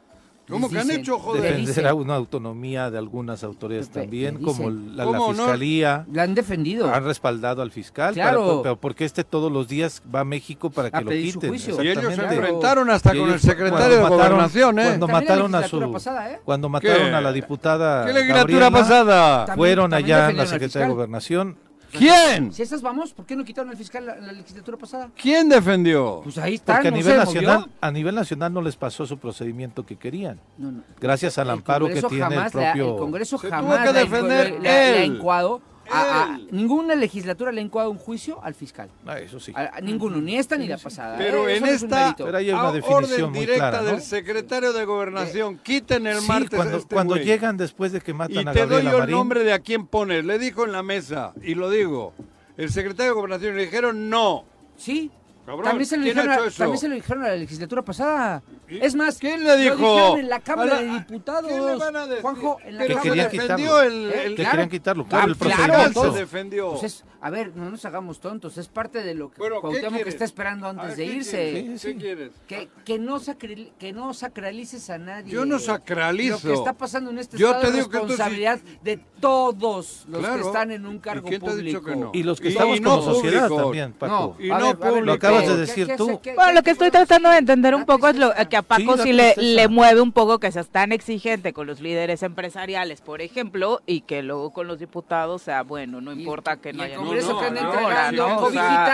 [0.51, 1.43] ¿Cómo que han hecho, joder?
[1.43, 5.33] le Defender dicen, a una autonomía de algunas autoridades Pepe, también, como la, la ¿Cómo
[5.33, 5.43] no?
[5.45, 6.07] Fiscalía.
[6.13, 6.93] La han defendido.
[6.93, 8.47] Han respaldado al fiscal, Claro.
[8.47, 11.55] para- pero porque este todos los días va a México para que A lo quiten.
[11.55, 14.83] y ellos se enfrentaron hasta con el secretario cuando de mataron- Gobernación, ¿eh?
[14.85, 16.41] Cuando También mataron a legislatura su pasada, ¿eh?
[16.45, 17.15] cuando mataron ¿Qué?
[17.15, 19.55] a la diputada ¿Qué legislatura Gabriela, pasada?
[19.57, 20.93] Fueron también allá en la Secretaría de.
[20.95, 21.57] Gobernación.
[21.99, 22.53] ¿Quién?
[22.53, 25.11] Si esas vamos, ¿por qué no quitaron al fiscal la, la legislatura pasada?
[25.21, 26.21] ¿Quién defendió?
[26.23, 29.07] Pues ahí está, Porque a no nivel se nacional, a nivel nacional no les pasó
[29.07, 30.41] su procedimiento que querían.
[30.59, 30.83] No, no.
[31.01, 33.93] Gracias al El amparo que tiene el jamás propio el Congreso Se tuvo jamás que
[33.99, 35.13] defender él.
[35.15, 36.49] encuado a, a- Él.
[36.51, 38.89] ninguna legislatura le ha encuado un juicio al fiscal.
[39.07, 39.53] Ah, eso sí.
[39.55, 41.17] A, a ninguno, ni esta ni la pasada.
[41.19, 41.57] Pero ¿eh?
[41.57, 42.15] en esta.
[42.17, 43.91] Pero hay una a definición orden muy directa clara, ¿no?
[43.91, 47.25] del secretario de Gobernación, quiten el Sí, martes a cuando, este cuando güey.
[47.25, 49.59] llegan después de que Y matan a te doy Gabriela yo el nombre de a
[49.59, 50.25] quién pones.
[50.25, 52.13] Le dijo en la mesa, y lo digo.
[52.57, 54.45] El secretario de Gobernación le dijeron no.
[54.77, 55.11] Sí.
[55.51, 56.59] Cabrón, también, se lo ¿quién dijeron a, hecho eso?
[56.59, 58.43] también se lo dijeron a la legislatura pasada.
[58.69, 58.79] ¿Y?
[58.85, 59.75] Es más, ¿Quién le dijo?
[59.77, 61.51] Lo dijeron en la Cámara la- de Diputados.
[61.51, 62.23] ¿Qué le van a decir?
[62.23, 63.83] Juanjo, en la Que querían defendió quitarlo.
[63.83, 64.51] el, el- que Claro.
[64.53, 66.13] querían quitarlo, claro, Ah, el claro, fiscal procedimiento.
[66.13, 66.71] se defendió.
[66.71, 69.61] Pues es- a ver, no nos hagamos tontos, es parte de lo que Bueno, ¿qué
[69.63, 71.31] Cuauhtémoc está esperando antes ver, de ¿qué irse.
[71.53, 71.81] quieres?
[71.81, 71.99] Sí, ¿Qué sí.
[72.01, 72.31] quieres?
[72.47, 75.33] Que, que, no sacri- que no sacralices a nadie.
[75.33, 76.39] Yo no sacralizo.
[76.49, 80.35] Lo que está pasando en este Yo estado es responsabilidad de todos los Claro.
[80.43, 81.85] que están en un ¿Y cargo quién te ha dicho público.
[81.85, 82.11] que no?
[82.15, 84.37] Y los que estamos como sociedad también, Paco.
[84.39, 85.19] Y no público.
[85.41, 86.07] Lo acabas de ¿qué- decir qué- tú.
[86.09, 88.57] qué- qué- Bueno, lo que estoy tratando de entender un Da poco es lo que
[88.57, 91.81] a Paco da sí le, le mueve un poco que seas tan exigente con los
[91.81, 96.57] líderes empresariales, por ejemplo, y que luego con los diputados sea bueno, no Y- importa
[96.57, 98.51] que no el haya Congreso no, que anda no, entregando no, o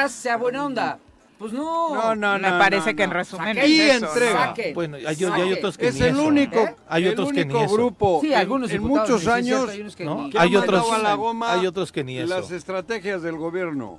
[0.08, 0.98] sea, buena onda.
[1.38, 1.94] Pues no.
[1.94, 3.16] No, no, me no, parece no, que en no.
[3.16, 4.54] resumen Saquen Y es eso, entrega.
[4.56, 4.74] ¿no?
[4.74, 6.22] Bueno, hay, hay otros que Es ni el eso.
[6.24, 6.74] único, ¿Eh?
[6.88, 9.44] Hay el otros que ni único grupo Sí, en- algunos en, diputados, muchos sí, es
[9.44, 10.22] cierto, años hay unos que ¿no?
[10.22, 12.34] ni- que Hay ha otros- mandado a la goma hay otros que ni eso.
[12.34, 13.98] las estrategias del gobierno.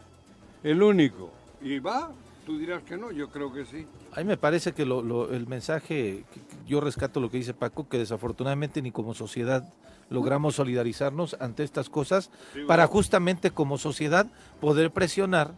[0.64, 1.30] El único.
[1.62, 2.10] ¿Y va?
[2.48, 3.86] Tú dirás que no, yo creo que sí.
[4.14, 6.24] A mí me parece que lo- lo- el mensaje,
[6.66, 9.68] yo rescato lo que dice Paco, que desafortunadamente ni como sociedad
[10.10, 12.32] logramos solidarizarnos ante estas cosas
[12.66, 14.28] para justamente como sociedad
[14.62, 15.52] poder presionar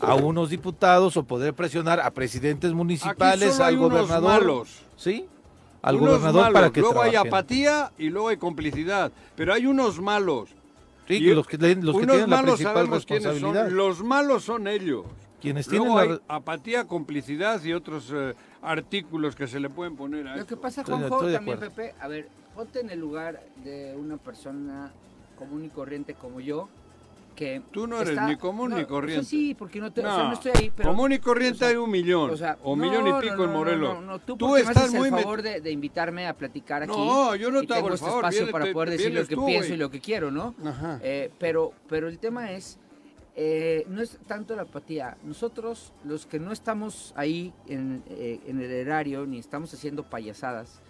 [0.00, 4.80] a unos diputados o poder presionar a presidentes municipales, al gobernador, malos.
[4.96, 5.26] ¿sí?
[5.82, 6.54] Al Unos gobernador malos.
[6.54, 9.12] para que Luego hay apatía y luego hay complicidad.
[9.36, 10.48] Pero hay unos malos.
[11.08, 13.66] Sí, Y los que, los que tienen la principal responsabilidad.
[13.66, 13.76] son.
[13.76, 15.04] Los malos son ellos.
[15.42, 19.96] Quienes Luego tienen la hay apatía, complicidad y otros eh, artículos que se le pueden
[19.96, 20.54] poner a Lo esto.
[20.56, 21.58] que pasa, Estoy- Juanjo, estoy de también.
[21.58, 24.92] Pepe, a ver, ponte en el lugar de una persona
[25.38, 26.68] común y corriente como yo,
[27.34, 27.62] que...
[27.72, 29.24] Tú no eres está- ni común no, ni o sea, corriente.
[29.26, 30.90] sí, porque no, te- o sea, No, no estoy ahí, pero...
[30.90, 32.30] común y corriente o sea, hay un millón.
[32.30, 33.94] o sea, o no, millón y no, pico no, en no, Morelos.
[33.94, 36.82] No, no, tú, Tú estás haces muy el met- favor de, de invitarme a platicar
[36.82, 36.92] aquí.
[36.92, 38.96] No, yo no y te hago tengo el este favor, espacio viene- para poder te
[38.98, 40.54] decir lo que tú, pienso y lo que quiero, ¿no?
[40.64, 41.00] Ajá.
[41.02, 42.78] Eh, pero, pero el tema es,
[43.34, 45.16] eh, no es tanto la apatía.
[45.24, 50.80] Nosotros, los que no estamos ahí en, eh, en el erario ni estamos haciendo payasadas,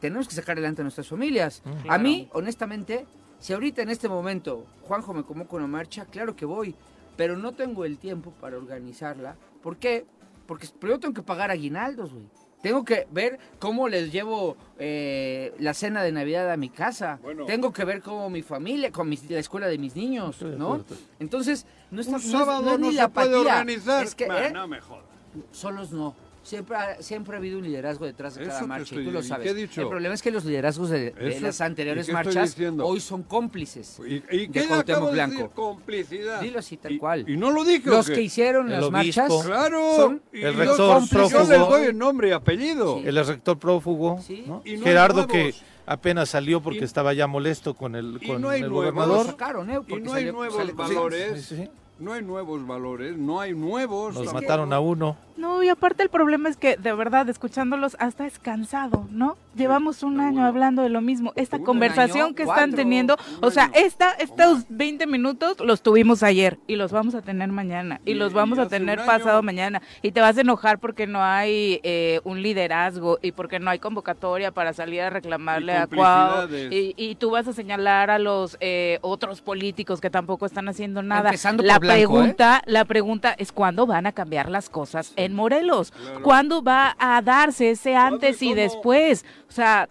[0.00, 1.62] tenemos que sacar adelante a nuestras familias.
[1.64, 2.02] A Claro.
[2.02, 3.06] mí, honestamente,
[3.38, 6.74] si ahorita en este momento Juanjo me convoca a una marcha, claro que voy,
[7.16, 9.36] pero no tengo el tiempo para organizarla.
[9.62, 10.06] ¿Por qué?
[10.46, 12.26] Porque primero tengo que pagar aguinaldos, güey.
[12.62, 17.18] Tengo que ver cómo les llevo eh, la cena de Navidad a mi casa.
[17.22, 17.44] Bueno.
[17.44, 20.74] Tengo que ver cómo mi familia, con mis- la escuela de mis niños, Estoy ¿no?
[20.74, 20.96] acuerdo.
[21.18, 24.04] Entonces, no está Un no sábado no ni se la puede apatía, organizar.
[24.04, 24.50] Es que, ¿eh?
[24.52, 25.04] No me jodas.
[25.50, 26.14] Solos no.
[26.42, 29.12] Siempre ha, siempre ha habido un liderazgo detrás de Eso cada marcha, estoy y tú
[29.12, 29.44] lo sabes.
[29.46, 29.80] ¿Y qué he dicho?
[29.82, 33.22] El problema es que los liderazgos de, de Eso- las anteriores ¿y marchas hoy son
[33.22, 34.00] cómplices.
[34.04, 35.34] ¿Y, y de Cuauhtémoc acabo de Blanco.
[35.36, 35.50] decir?
[35.54, 36.40] Complicidad.
[36.40, 37.24] Dilo así, tal Y- cual.
[37.30, 37.88] Y, no lo dije.
[37.88, 38.92] ¿o Los que hicieron El las obispo.
[38.92, 39.96] marchas Claro.
[39.96, 41.38] son y el yo- rector Yo prófugo.
[41.48, 42.98] les doy el nombre y apellido.
[42.98, 43.08] Sí.
[43.08, 44.44] El rector prófugo, Sí.
[44.46, 44.62] ¿no?
[44.64, 45.54] Y no hay Gerardo que
[45.86, 48.92] apenas salió porque Y- estaba ya molesto con el, y con no hay el nuevos.
[48.92, 49.26] gobernador.
[49.26, 49.74] sacaron, ¿eh?
[49.74, 51.44] Y Porque no hay salió- nuevos valores.
[51.46, 51.70] Sí, sí, sí.
[52.02, 54.14] No hay nuevos valores, no hay nuevos.
[54.14, 54.42] Nos tampoco.
[54.42, 55.16] mataron a uno.
[55.36, 59.36] No, y aparte el problema es que de verdad escuchándolos hasta es cansado, ¿no?
[59.56, 61.32] Llevamos un año hablando de lo mismo.
[61.36, 65.82] Esta Un conversación año, que están cuatro, teniendo, o sea, esta estos 20 minutos los
[65.82, 68.98] tuvimos ayer y los vamos a tener mañana y, Y- los vamos y a tener
[69.04, 69.42] pasado año.
[69.42, 73.70] mañana y te vas a enojar porque no hay eh, un liderazgo y porque no
[73.70, 78.10] hay convocatoria para salir a reclamarle Y a Cuau y, y tú vas a señalar
[78.10, 81.30] a los eh, otros políticos que tampoco están haciendo nada.
[81.30, 82.60] Empezando la por Blanco, ¿eh?
[82.66, 85.90] la pregunta es cuándo van a cambiar las cosas en Morelos.
[85.90, 86.22] Claro.
[86.22, 89.24] ¿Cuándo va a darse ese antes y después?
[89.48, 89.88] O sea,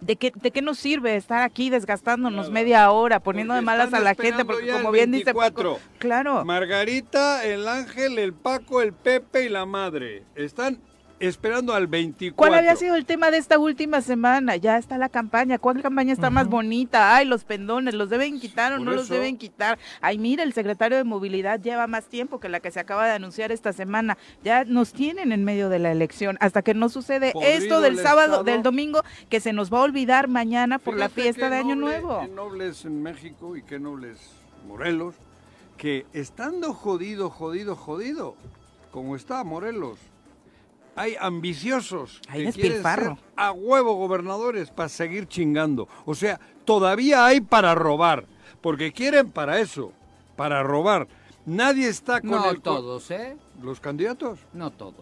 [0.00, 3.94] ¿de qué, ¿de qué nos sirve estar aquí desgastándonos media hora, poniendo Porque de malas
[3.94, 4.44] a la gente?
[4.44, 5.78] Porque como bien dice Paco, 24.
[5.98, 6.44] claro.
[6.44, 10.24] Margarita, el Ángel, el Paco, el Pepe y la madre.
[10.34, 10.80] Están
[11.18, 12.36] esperando al 24.
[12.36, 14.56] ¿Cuál había sido el tema de esta última semana?
[14.56, 15.58] Ya está la campaña.
[15.58, 17.16] ¿Cuál campaña está más bonita?
[17.16, 19.78] Ay, los pendones, ¿los deben quitar o Por no los deben quitar?
[20.00, 23.12] Ay, mira, el secretario de Movilidad lleva más tiempo que la que se acaba de
[23.12, 24.18] anunciar esta semana.
[24.44, 26.36] Ya nos tienen en medio de la elección.
[26.40, 28.44] Hasta que no sucede Podrido esto del el sábado, Estado.
[28.44, 32.00] del domingo, que se nos va a olvidar mañana por la fiesta de Año noble-
[32.02, 32.20] Nuevo.
[32.20, 34.18] Qué nobles en México y qué nobles
[34.68, 35.14] Morelos,
[35.78, 38.34] que estando jodido, jodido, jodido,
[38.90, 39.98] como está Morelos,
[40.96, 45.88] hay ambiciosos Hay que quieren ser a huevo gobernadores para seguir chingando.
[46.06, 48.26] O sea, todavía hay para robar,
[48.60, 49.92] porque quieren para eso,
[50.36, 51.06] para robar.
[51.44, 52.60] Nadie está con No el...
[52.60, 53.36] todos, ¿eh?
[53.62, 54.40] ¿Los candidatos?
[54.52, 54.94] No todos.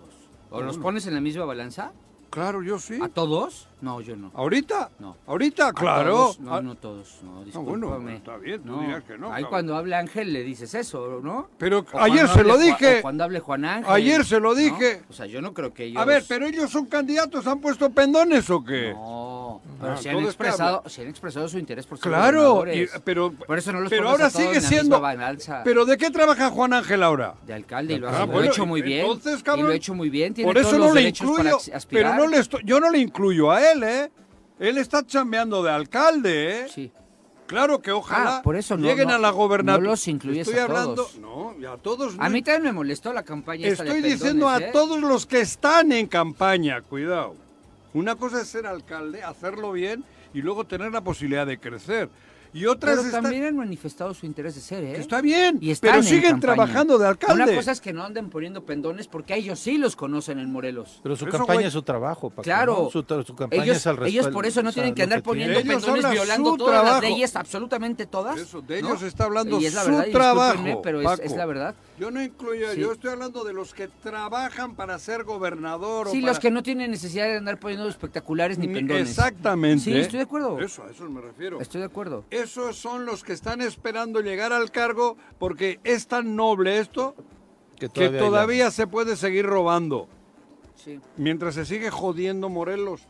[0.50, 1.92] ¿O los pones en la misma balanza?
[2.30, 2.98] Claro, yo sí.
[3.00, 3.68] ¿A todos?
[3.84, 4.30] No, yo no.
[4.34, 4.88] ¿Ahorita?
[4.98, 5.16] No.
[5.26, 5.68] ¿Ahorita?
[5.68, 6.10] ¿A Claro.
[6.10, 6.40] todos?
[6.40, 7.18] No, Ah, no todos.
[7.22, 8.16] No, bueno, discúlpame.
[8.16, 8.80] está bien, tú No.
[8.80, 9.50] dirás que no, Ahí cabrón.
[9.50, 11.48] cuando habla Ángel le dices eso, ¿no?
[11.58, 13.02] Pero O ayer se lo dije.
[13.02, 13.92] cuando hable Juan Ángel.
[13.92, 15.02] Ayer se lo dije.
[15.10, 16.00] O sea, yo no creo que ellos...
[16.00, 18.92] A ver, pero ellos son candidatos, ¿han puesto pendones o qué?
[18.94, 22.08] No, pero Ah, si han, todo es expresado, si han expresado su interés por ser
[22.10, 25.02] claro, y- pero, Por eso no los pero ahora sigue siendo...
[25.62, 27.34] Pero ¿de qué trabaja Juan Ángel ahora?
[27.46, 29.00] de alcalde y lo, Ah, ha, bueno, hecho muy bien.
[29.04, 30.32] entonces, y cabrón, lo ha hecho muy bien.
[30.32, 31.58] Tiene Por eso no le incluyo,
[31.90, 34.10] pero no le estoy, yo no le incluyo a él, ¿eh?
[34.58, 36.66] Él está chambeando de alcalde, ¿eh?
[36.72, 36.92] Sí.
[37.46, 39.82] Claro que ojalá Ah, por eso no- lleguen no- a la gobernatura.
[39.84, 41.18] no los incluyes Estoy a hablando, todos.
[41.18, 42.14] no, y a todos.
[42.18, 44.70] A mí también me molestó la campaña esta de Estoy diciendo a ¿eh?
[44.72, 47.34] todos los que están en campaña, cuidado.
[47.92, 52.08] Una cosa es ser alcalde, hacerlo bien y luego tener la posibilidad de crecer.
[52.54, 54.96] Y otra Pero es estar- también han manifestado su interés de ser, ¿eh?
[54.96, 56.40] está bien, Y están pero en siguen campaña.
[56.54, 57.42] trabajando de alcalde.
[57.42, 61.00] Una cosa es que no anden poniendo pendones porque ellos sí los conocen en Morelos.
[61.02, 61.66] Pero su campaña güey.
[61.66, 62.84] es su trabajo, Paco, Claro.
[62.84, 62.90] ¿no?
[62.90, 65.02] Su, su campaña Ellos, es al ellos respaldo, por eso no o sea, tienen que
[65.02, 67.02] andar poniendo Ellos pendones violando su todas las trabajo.
[67.02, 68.38] leyes, absolutamente todas.
[68.38, 68.88] Eso, de ¿no?
[68.88, 71.74] ellos está hablando y es la su verdad, y trabajo, pero es, es la verdad.
[71.98, 72.80] Yo no incluyo, Sí.
[72.80, 76.08] yo estoy hablando de los que trabajan para ser gobernador.
[76.10, 79.10] Sí, o los para- que no tienen necesidad de andar poniendo espectaculares ni pendones.
[79.10, 79.84] Exactamente.
[79.84, 80.60] Sí, estoy de acuerdo.
[80.60, 81.60] Eso, a eso me refiero.
[81.60, 82.24] Estoy de acuerdo.
[82.44, 87.14] Esos son los que están esperando llegar al cargo porque es tan noble esto
[87.78, 90.08] que todavía se puede seguir robando.
[90.76, 91.00] Sí.
[91.16, 93.02] Mientras se sigue jodiendo Morelos,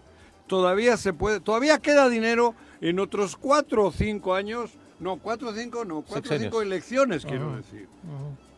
[0.47, 4.71] todavía se puede, todavía queda dinero en otros cuatro o cinco años.
[5.01, 7.89] No, cuatro o cinco, no, cuatro o cinco elecciones, quiero decir.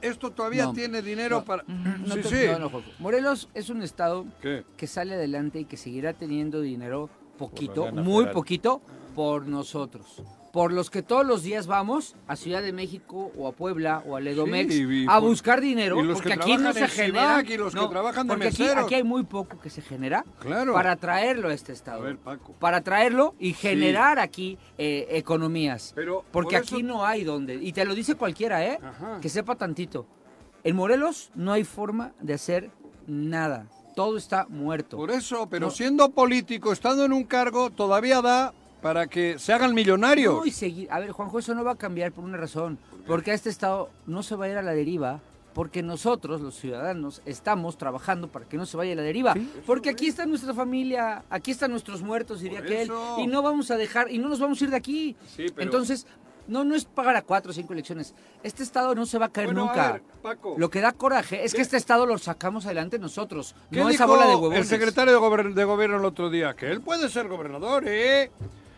[0.03, 1.63] Esto todavía No, tiene dinero no, para...
[1.67, 2.47] No sí, te- sí.
[2.53, 2.93] no, no, Jorge.
[2.99, 4.63] Morelos es un estado ¿Qué?
[4.77, 7.09] que sale adelante y que seguirá teniendo dinero
[7.39, 8.35] poquito, muy federal.
[8.35, 8.83] poquito,
[9.15, 10.23] por nosotros.
[10.57, 14.17] Por los que todos los días vamos a Ciudad de México o a Puebla o
[14.17, 17.45] a Ledomex Sí, a por- buscar dinero, los porque que aquí no se en genera.
[17.47, 20.73] Y los que no, trabajan de porque aquí, hay muy poco que se genera Claro.
[20.73, 22.01] para traerlo a este A estado.
[22.01, 22.55] ver, Paco.
[22.59, 25.93] para traerlo y generar aquí eh, economías.
[25.95, 27.57] Pero, Porque por eso- aquí no hay donde.
[27.57, 28.79] Y te lo dice cualquiera, ¿eh?
[28.83, 29.19] Ajá.
[29.21, 30.07] Que sepa tantito.
[30.65, 32.71] En Morelos no hay forma de hacer
[33.07, 33.67] nada.
[33.95, 34.97] Todo está muerto.
[34.97, 35.71] Por eso, pero No.
[35.71, 38.55] siendo político, estando en un cargo, todavía da
[38.87, 40.35] para que se hagan millonarios.
[40.37, 40.87] No, y seguir.
[40.93, 42.79] A ver, Juanjo, eso no va a cambiar por una razón.
[43.05, 45.21] Porque a este Estado no se va a ir a la deriva.
[45.55, 49.35] Porque nosotros, los ciudadanos, estamos trabajando para que no se vaya a la deriva.
[49.67, 52.83] Porque aquí está nuestra familia, aquí están nuestros muertos, diría Por aquel.
[52.83, 53.17] eso.
[53.19, 55.17] Y no vamos a dejar, y no nos vamos a ir de aquí.
[55.35, 56.07] Sí, pero- Entonces,
[56.47, 58.15] no, no es pagar a cuatro o cinco elecciones.
[58.45, 59.93] Este Estado no se va a caer Bueno, a nunca.
[59.95, 60.55] ver, Paco.
[60.59, 63.57] Lo que da coraje es que este Estado lo sacamos adelante nosotros.
[63.73, 64.59] ¿Qué No esa bola de huevones.
[64.61, 66.55] el secretario de, de gobierno el otro día?
[66.55, 68.31] Que él puede ser gobernador, ¿eh?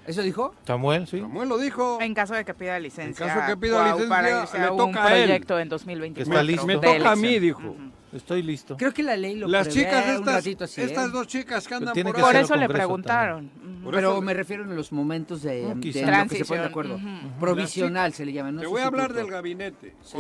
[0.09, 0.55] ¿Eso dijo?
[0.67, 1.21] Samuel, sí.
[1.21, 1.99] Samuel lo dijo.
[2.01, 3.27] En caso de que pida licencia.
[3.27, 5.25] En caso que pida licencia, para irse le a un toca a él.
[5.25, 6.33] proyecto en 2024.
[6.33, 6.67] Está listo.
[6.67, 7.77] Me de toca a mí, dijo.
[8.11, 8.77] Estoy listo.
[8.79, 10.85] Creo que la ley lo Las prevé chicas un estas, ratito así, ¿eh?
[10.85, 13.51] estas dos chicas que andan por que Por eso le preguntaron.
[13.85, 16.65] Por Pero eso- me refiero en los momentos de, No, de lo que se de
[16.65, 16.99] acuerdo.
[17.39, 18.51] Provisional se le llama.
[18.53, 19.95] no Te voy a hablar del gabinete.
[20.03, 20.17] Sí.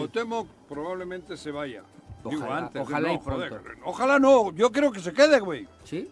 [0.68, 1.83] Probablemente se vaya.
[2.29, 2.83] Digo, Ojalá, antes.
[2.83, 3.46] ojalá no, y pronto.
[3.48, 4.53] joder, ojalá no.
[4.53, 5.66] Yo creo que se quede, güey.
[5.85, 6.11] ¿Sí?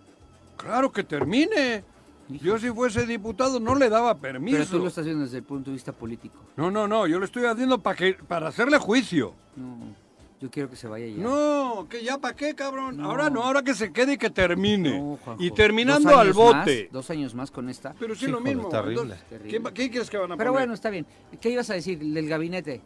[0.57, 1.85] Claro que termine.
[2.29, 4.57] Yo si fuese diputado no le daba permiso.
[4.59, 6.37] Pero tú lo estás viendo desde el punto de vista político.
[6.57, 7.07] No, no, no.
[7.07, 9.33] Yo lo estoy haciendo para que para hacerle juicio.
[9.55, 9.95] No,
[10.41, 11.23] yo quiero que se vaya ya.
[11.23, 12.97] No, que ya para qué, cabrón.
[12.97, 13.11] No.
[13.11, 14.99] Ahora no, ahora que se quede y que termine.
[14.99, 15.43] No, Juanjo.
[15.43, 16.85] y terminando al bote.
[16.85, 17.95] más, dos años más con esta.
[17.99, 18.69] Pero sí, Sí, lo mismo.
[18.69, 19.17] terrible.
[19.49, 20.63] ¿qué, qué quieres que van a Pero poner?
[20.67, 21.07] bueno, está bien.
[21.41, 22.81] ¿Qué ibas a decir del gabinete?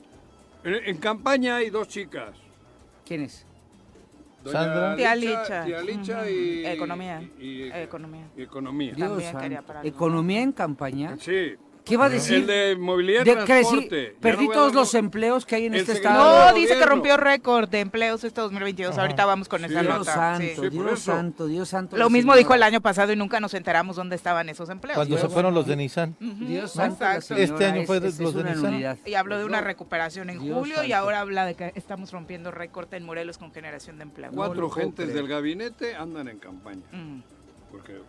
[0.65, 2.37] En, en campaña hay dos chicas.
[3.07, 3.47] ¿Quién es?
[4.45, 4.97] Sandra.
[4.97, 5.65] Tía Licha.
[5.65, 6.65] Tía Licha y...
[6.67, 7.23] Economía.
[7.39, 8.31] y- y- Economía.
[8.37, 8.95] y economía.
[8.97, 9.63] También quería.
[9.85, 11.17] ¿Economía en campaña?
[11.19, 11.55] Sí.
[11.85, 12.37] ¿Qué va a decir?
[12.37, 16.49] El de movilidad De- Perdí no todos los empleos que hay en El este estado.
[16.49, 18.97] No, dice que rompió récord de empleos este 2022.
[18.99, 20.13] Ahorita vamos con esa Dios nota.
[20.15, 20.69] santo, sí.
[20.71, 21.97] Sí, Dios santo, Dios santo.
[21.97, 22.39] Lo mismo señora.
[22.39, 24.97] dijo el año pasado y nunca nos enteramos dónde estaban esos empleos.
[24.97, 26.17] Cuando se fueron los de Nissan.
[26.21, 28.99] Dios santo, señora Este año es- fue de es- los es de Nissan.
[29.07, 32.51] Y habló de una recuperación en Dios julio y ahora habla de que estamos rompiendo
[32.51, 34.31] récord en Morelos con generación de empleo.
[34.33, 36.83] Cuatro No gentes del gabinete andan en campaña.
[37.71, 38.01] Porque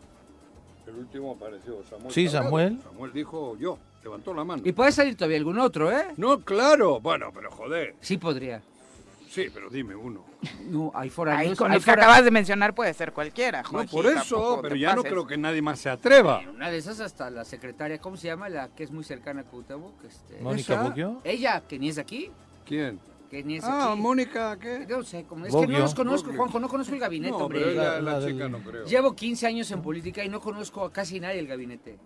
[0.87, 2.11] el último apareció Samuel.
[2.11, 2.27] Sí.
[2.27, 2.79] Samuel.
[2.81, 4.61] Samuel dijo yo, levantó la mano.
[4.65, 6.07] Y puede salir todavía algún otro, ¿eh?
[6.17, 6.99] No, claro.
[6.99, 7.95] Bueno, pero joder.
[8.01, 8.61] Sí podría.
[9.29, 10.25] Sí, pero dime uno.
[10.65, 11.57] No, hay Ahí foráneos.
[11.57, 13.61] con hay los que acabas de mencionar puede ser cualquiera.
[13.61, 16.41] No, Juanji, por eso, pero ya no creo que nadie más se atreva.
[16.53, 18.49] Una de esas hasta la secretaria, ¿cómo se llama?
[18.49, 20.03] La que es muy cercana a Cuauhtémoc.
[20.03, 20.83] Este, Mónica.
[20.83, 21.21] Boggio.
[21.23, 22.29] Ella, que ni es de aquí.
[22.65, 22.99] ¿Quién?
[23.31, 24.01] Que ni es Ah, aquí.
[24.01, 24.85] Mónica, ¿qué?
[24.89, 26.33] No sé, como, es que no los conozco.
[26.35, 27.59] Juanjo, no conozco el gabinete, No, hombre.
[27.59, 28.85] pero ella, La- la, la chica del- no creo.
[28.85, 31.97] Llevo 15 años en política y no conozco a casi nadie del gabinete.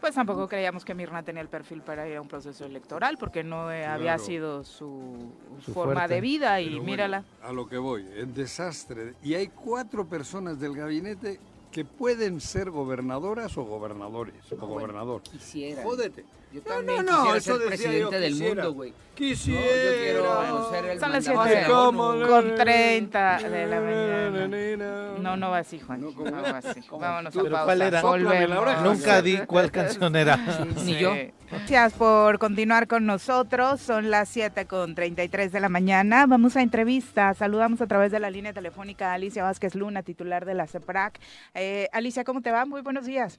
[0.00, 3.44] Pues tampoco creíamos que Mirna tenía el perfil para ir a un proceso electoral porque
[3.44, 4.24] no eh, había Claro.
[4.24, 5.30] sido su,
[5.64, 6.14] Su forma fuerte.
[6.14, 7.24] de vida y Pero bueno, mírala.
[7.42, 9.12] a lo que voy, el desastre.
[9.22, 11.38] Y hay cuatro personas del gabinete
[11.70, 14.34] que pueden ser gobernadoras o gobernadores.
[14.52, 15.22] O gobernador.
[15.22, 15.82] Quisiera.
[15.84, 16.24] Jódete.
[16.52, 18.54] Yo No, también no, no, quisiera eso ser presidente yo, del quisiera.
[18.64, 18.94] mundo, güey.
[19.14, 19.60] Quisiera.
[19.60, 22.20] No, yo quiero ser el Son las mandamás siete de la ¿Cómo ONU.
[22.22, 25.18] le- Con 30 de la mañana.
[25.20, 26.00] No, no va así, Juan.
[26.00, 26.12] No,
[26.42, 26.80] va así.
[26.90, 27.64] Vámonos a ¿Pero pausa.
[27.64, 28.02] cuál era?
[28.02, 28.82] Volvemos.
[28.82, 30.36] Nunca di cuál canción era.
[30.84, 31.14] Ni yo.
[31.50, 33.80] Gracias por continuar con nosotros.
[33.80, 36.26] Son las 7 con 33 de la mañana.
[36.26, 37.34] Vamos a entrevista.
[37.34, 41.18] Saludamos a través de la línea telefónica a Alicia Vázquez Luna, titular de la CEPRAC.
[41.54, 42.64] Eh, Alicia, ¿cómo te va?
[42.64, 43.38] Muy buenos días.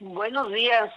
[0.00, 0.90] Buenos días.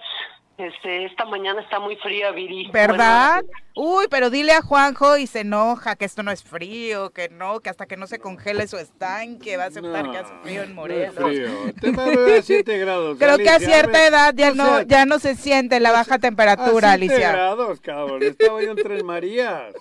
[0.59, 2.69] Este, esta mañana está muy fría, Viri.
[2.71, 3.43] ¿Verdad?
[3.45, 7.29] Bueno, Uy, pero dile a Juanjo y se enoja que esto no es frío, que
[7.29, 10.63] no, que hasta que no se congele su estanque va a aceptar que hace frío
[10.63, 11.15] en Morelos.
[11.79, 13.17] Te va a 7 grados.
[13.17, 16.19] Creo que a cierta edad ya o no, sea, ya no se siente la baja
[16.19, 17.31] temperatura, a 7 Alicia.
[17.31, 18.21] grados, cabrón.
[18.21, 19.73] Estaba yo en Tres Marías.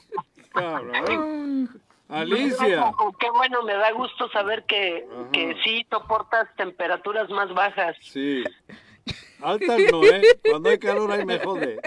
[0.52, 1.68] Cabrón.
[2.08, 2.92] Alicia.
[3.18, 7.96] Qué bueno, me da gusto saber que, que sí soportas temperaturas más bajas.
[8.00, 8.44] Sí.
[9.40, 10.22] Altas no, ¿eh?
[10.48, 11.80] Cuando hay calor ahí me jode.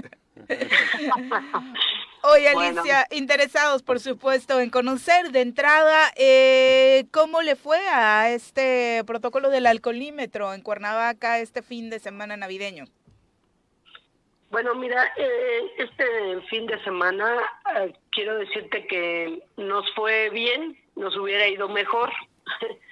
[2.23, 2.81] Oye, Bueno.
[2.81, 9.49] Alicia, interesados, por supuesto, en conocer de entrada eh, cómo le fue a este protocolo
[9.49, 12.86] del alcoholímetro en Cuernavaca este fin de semana navideño.
[14.51, 17.38] Bueno, mira, eh, este fin de semana
[17.77, 22.12] eh, quiero decirte que nos fue bien, nos hubiera ido mejor,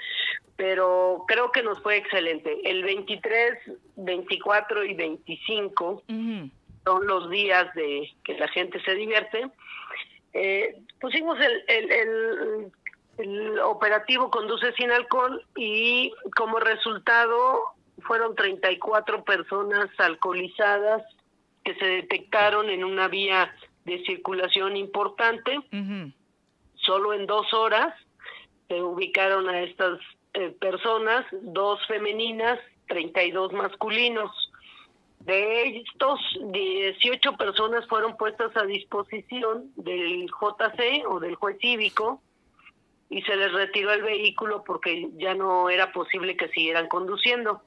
[0.60, 2.60] pero creo que nos fue excelente.
[2.70, 3.60] El 23,
[3.96, 6.50] 24 y 25 Ujú.
[6.84, 9.50] son los días de que la gente se divierte.
[10.34, 12.72] Eh, pusimos el, el, el-
[13.20, 17.62] el operativo Conduce sin alcohol y como resultado
[18.02, 21.04] fueron 34 personas alcoholizadas
[21.64, 23.54] que se detectaron en una vía
[23.86, 25.58] de circulación importante.
[26.76, 27.94] Solo en dos horas
[28.68, 30.00] se ubicaron a estas
[30.34, 34.32] eh, personas, dos femeninas, 32 masculinos.
[35.20, 42.22] De estos, 18 personas fueron puestas a disposición del JC o del juez cívico
[43.10, 47.62] y se les retiró el vehículo porque ya no era posible que siguieran conduciendo.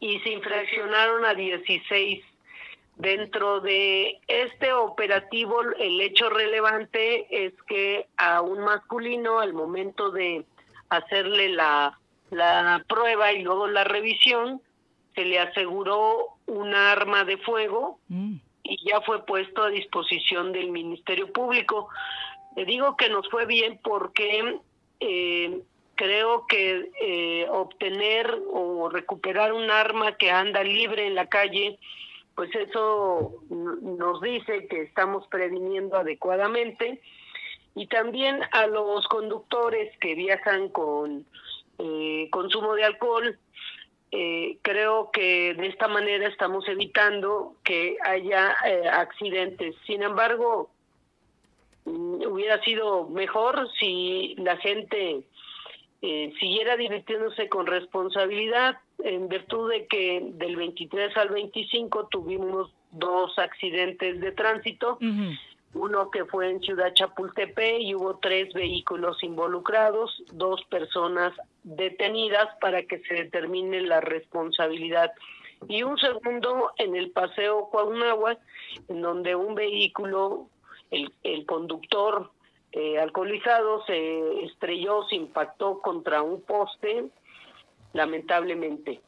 [0.00, 2.22] y se infraccionaron a 16.
[2.96, 10.44] Dentro de este operativo, el hecho relevante es que a un masculino, al momento de
[10.96, 11.98] hacerle la,
[12.30, 14.60] la prueba y luego la revisión,
[15.14, 18.36] se le aseguró un arma de fuego Mm.
[18.64, 21.88] y ya fue puesto a disposición del Ministerio Público.
[22.56, 24.58] Le digo que nos fue bien porque
[25.00, 25.60] eh,
[25.94, 31.78] creo que eh, obtener o recuperar un arma que anda libre en la calle,
[32.34, 37.00] pues eso nos dice que estamos previniendo adecuadamente.
[37.74, 41.26] Y también a los conductores que viajan con
[41.78, 43.36] eh, consumo de alcohol,
[44.12, 49.74] eh, creo que de esta manera estamos evitando que haya eh, accidentes.
[49.86, 50.70] Sin embargo,
[51.84, 55.24] mm, hubiera sido mejor si la gente
[56.38, 64.20] siguiera divirtiéndose con responsabilidad, en virtud de que del 23 al 25 tuvimos dos accidentes
[64.20, 65.32] de tránsito, Ujú.
[65.74, 71.32] Uno que fue en Ciudad Chapultepec y hubo tres vehículos involucrados, dos personas
[71.64, 75.12] detenidas para que se determine la responsabilidad.
[75.68, 78.38] Y un segundo en el Paseo Cuauhnáhuac,
[78.88, 80.48] en donde un vehículo,
[80.90, 82.30] el, el conductor
[82.72, 87.04] eh, alcoholizado se estrelló, se impactó contra un poste,
[87.92, 89.00] lamentablemente.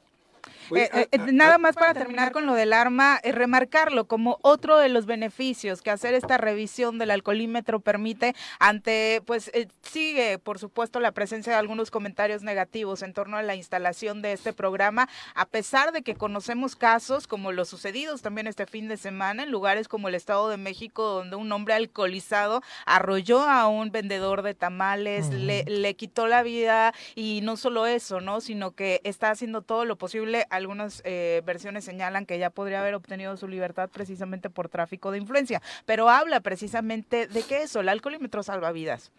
[0.71, 3.33] Oye, Eh, eh, ah, ah, nada ah, más para terminar con lo del arma, eh,
[3.33, 9.51] remarcarlo como otro de los beneficios que hacer esta revisión del alcoholímetro permite ante, pues
[9.55, 14.23] eh, sigue por supuesto la presencia de algunos comentarios negativos en torno a la instalación
[14.23, 18.89] de este programa, a pesar de que conocemos casos como los sucedidos también este fin
[18.89, 23.69] de semana en lugares como el Estado de México, donde un hombre alcoholizado arrolló a
[23.69, 28.41] un vendedor de tamales, le, le quitó la vida y no solo eso, ¿no?
[28.41, 30.47] Sino que está haciendo todo lo posible.
[30.57, 35.19] Algunas eh, versiones señalan que ya podría haber obtenido su libertad precisamente por tráfico de
[35.19, 39.13] influencia, pero habla precisamente de que eso, el alcoholímetro salva vidas.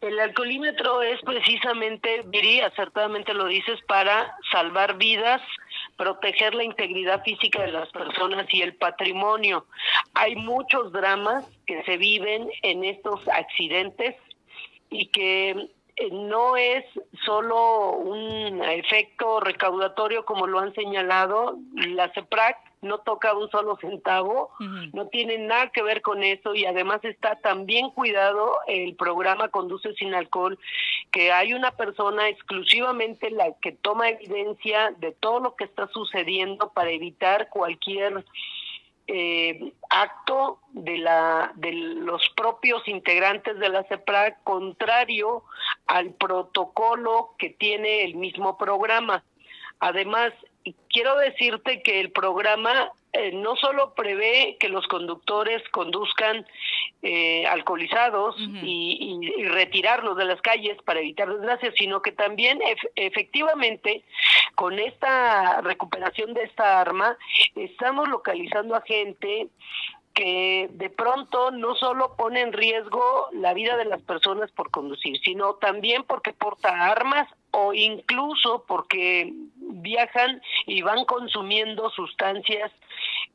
[0.00, 5.42] El alcoholímetro es precisamente, Viri, acertadamente lo dices, para salvar vidas,
[5.98, 9.66] proteger la integridad física de las personas y el patrimonio.
[10.14, 14.16] Hay muchos dramas que se viven en estos accidentes
[14.88, 15.68] y que
[16.12, 16.84] no es
[17.24, 24.50] solo un efecto recaudatorio como lo han señalado, la CEPRAC no toca un solo centavo,
[24.92, 29.92] no tiene nada que ver con eso y además está también cuidado el programa Conduce
[29.94, 30.58] sin alcohol,
[31.10, 36.70] que hay una persona exclusivamente la que toma evidencia de todo lo que está sucediendo
[36.72, 38.24] para evitar cualquier
[39.12, 45.42] eh, acto de la de los propios integrantes de la CEPRAC contrario
[45.86, 49.24] al protocolo que tiene el mismo programa.
[49.80, 50.32] Además,
[50.90, 56.46] quiero decirte que el programa eh, no solo prevé que los conductores conduzcan
[57.02, 62.88] eh, alcoholizados y- y retirarlos de las calles para evitar desgracias, sino que también ef-
[62.94, 64.04] efectivamente
[64.54, 67.16] con esta recuperación de esta arma
[67.56, 69.48] estamos localizando a gente
[70.14, 75.18] que de pronto no solo pone en riesgo la vida de las personas por conducir,
[75.22, 82.70] sino también porque porta armas o incluso porque viajan y van consumiendo sustancias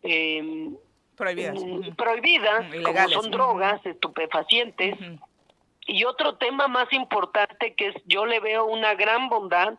[0.03, 0.69] eh,
[1.15, 1.55] Prohibidas.
[1.55, 4.97] mm, prohibidas, como son drogas, estupefacientes.
[5.87, 9.75] Y otro tema más importante que es, yo le veo una gran bondad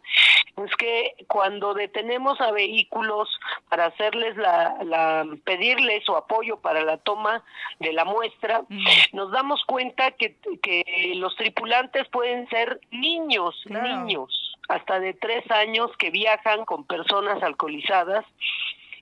[0.65, 3.29] es que cuando detenemos a vehículos
[3.69, 7.45] para hacerles la, la pedirles su apoyo para la toma
[7.79, 8.77] de la muestra, Ujú.
[9.13, 13.99] nos damos cuenta que, que los tripulantes pueden ser niños, Claro.
[14.05, 18.25] niños, hasta de tres años que viajan con personas alcoholizadas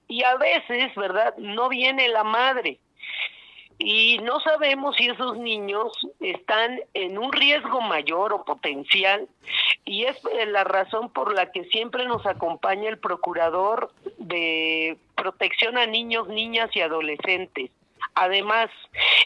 [0.09, 1.35] y a veces, ¿verdad?
[1.39, 2.79] No viene la madre
[3.79, 9.29] y no sabemos si esos niños están en un riesgo mayor o potencial
[9.85, 15.77] y es eh, la razón por la que siempre nos acompaña el procurador de protección
[15.77, 17.71] a niños, niñas y adolescentes.
[18.15, 18.71] Además,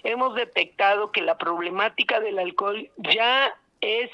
[0.02, 4.10] hemos detectado que la problemática del alcohol ya es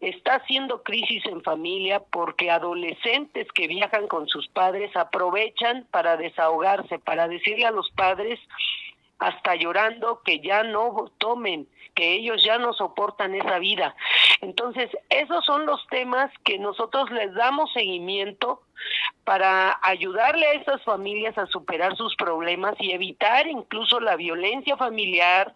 [0.00, 6.98] está haciendo crisis en familia porque adolescentes que viajan con sus padres aprovechan para desahogarse,
[6.98, 8.38] para decirle a los padres
[9.18, 13.94] hasta llorando que ya no tomen, que ellos ya no soportan esa vida.
[14.40, 18.62] Entonces, esos son los temas que nosotros les damos seguimiento
[19.24, 25.54] para ayudarle a esas familias a superar sus problemas y evitar incluso la violencia familiar,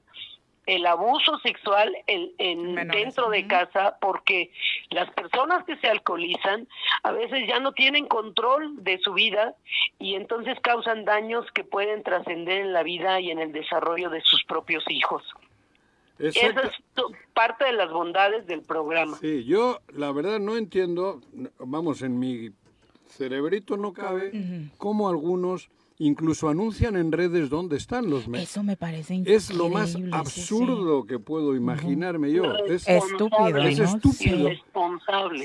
[0.71, 4.53] el abuso sexual en, en dentro de casa porque
[4.91, 6.69] las personas que se alcoholizan
[7.03, 9.57] a veces ya no tienen control de su vida
[9.99, 14.21] y entonces causan daños que pueden trascender en la vida y en el desarrollo de
[14.21, 15.25] sus propios hijos.
[16.21, 16.71] Esa es
[17.35, 19.17] parte de las bondades del programa.
[19.17, 21.21] Sí, yo la verdad no entiendo,
[21.59, 22.51] vamos, en mi
[23.09, 24.31] cerebrito no cabe
[24.77, 25.69] cómo algunos
[26.01, 28.51] incluso anuncian en redes dónde están los medios.
[28.51, 29.37] Eso me parece increíble.
[29.37, 32.45] Es lo más absurdo que puedo imaginarme yo.
[32.67, 33.59] Es estúpido.
[33.59, 34.49] Es estúpido.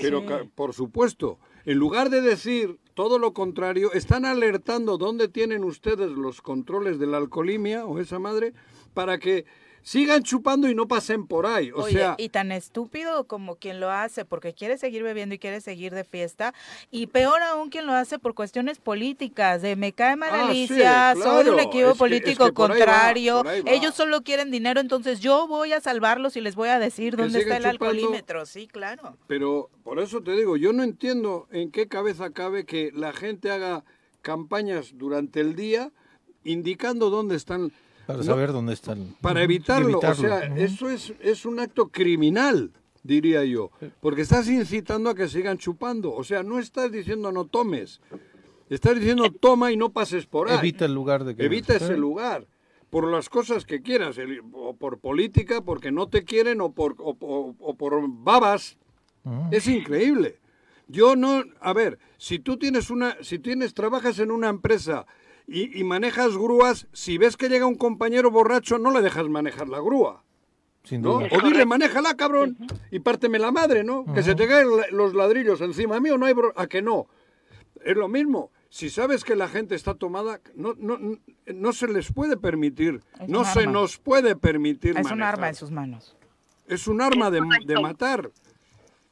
[0.02, 0.24] Pero
[0.56, 6.42] por supuesto, en lugar de decir todo lo contrario, están alertando dónde tienen ustedes los
[6.42, 8.54] controles de la alcoholimia o esa madre
[8.94, 9.46] para que
[9.86, 11.72] sigan chupando y no pasen por ahí.
[11.72, 15.62] O sea, y tan estúpido como quien lo hace porque quiere seguir bebiendo y quiere
[15.62, 16.56] seguir de fiesta,
[16.90, 21.14] y peor aún quien lo hace por cuestiones políticas, de me cae mal ah, Alicia,
[21.22, 26.42] soy un equipo político contrario, ellos solo quieren dinero, entonces yo voy a salvarlos y
[26.42, 29.16] les voy a decir dónde está el alcoholímetro, sí, claro.
[29.28, 33.52] Pero por eso te digo, yo no entiendo en qué cabeza cabe que la gente
[33.52, 33.86] haga
[34.24, 35.92] campañas durante el día
[36.44, 37.72] indicando dónde están
[38.06, 39.16] para saber dónde están.
[39.22, 40.00] Para evitarlo.
[40.00, 42.72] O sea, eso es, es un acto criminal,
[43.04, 43.72] diría yo.
[44.02, 46.14] Porque estás incitando a que sigan chupando.
[46.14, 48.02] O sea, no estás diciendo no tomes.
[48.70, 50.58] Estás diciendo toma y no pases por ahí.
[50.58, 51.46] Evita el lugar de que...
[51.46, 52.48] Evita ese lugar.
[52.90, 54.18] Por las cosas que quieras.
[54.54, 58.78] O por política, porque no te quieren, o por, o, por babas.
[59.52, 60.40] Es increíble.
[60.88, 61.44] Yo no...
[61.60, 63.18] A ver, si tú tienes una...
[63.22, 63.74] Si tienes...
[63.74, 65.06] Trabajas en una empresa
[65.48, 69.80] y, manejas grúas, si ves que llega un compañero borracho, no le dejas manejar la
[69.80, 70.24] grúa.
[70.92, 71.18] ¿no?
[71.18, 72.58] O dile, manéjala, cabrón,
[72.92, 74.06] y párteme la madre, ¿no?
[74.14, 76.34] Que se te caen los ladrillos encima mío, no hay...
[76.56, 77.08] a que no.
[77.84, 78.52] Es lo mismo.
[78.70, 80.98] Si sabes que la gente está tomada, no, no,
[81.46, 84.98] no se les puede permitir, no se nos puede permitir.
[84.98, 86.18] Es un arma en sus manos.
[86.68, 88.32] Es un arma de, de matar.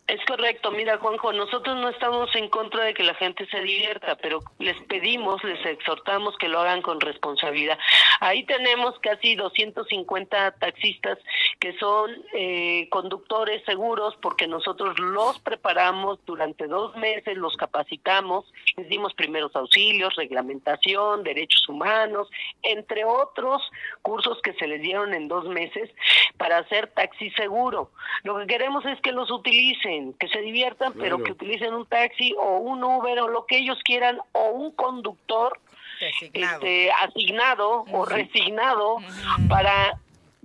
[0.06, 4.18] Es correcto, mira Juanjo, nosotros no estamos en contra de que la gente se divierta,
[4.18, 7.80] pero les pedimos, les exhortamos que lo hagan con responsabilidad.
[8.20, 11.18] Ahí tenemos casi 250 taxistas
[11.58, 18.90] que son eh, conductores seguros porque nosotros los preparamos durante dos meses, los capacitamos, les
[18.90, 22.30] dimos primeros auxilios, reglamentación, derechos humanos,
[22.62, 23.62] entre otros
[24.02, 25.90] cursos que se les dieron en dos meses
[26.36, 27.92] para hacer taxi seguro.
[28.24, 32.34] Lo que queremos es que los utilicen que se diviertan, pero que utilicen un taxi
[32.40, 35.60] o un Uber o lo que ellos quieran o un conductor
[37.02, 38.98] asignado, este, o resignado
[39.50, 40.00] para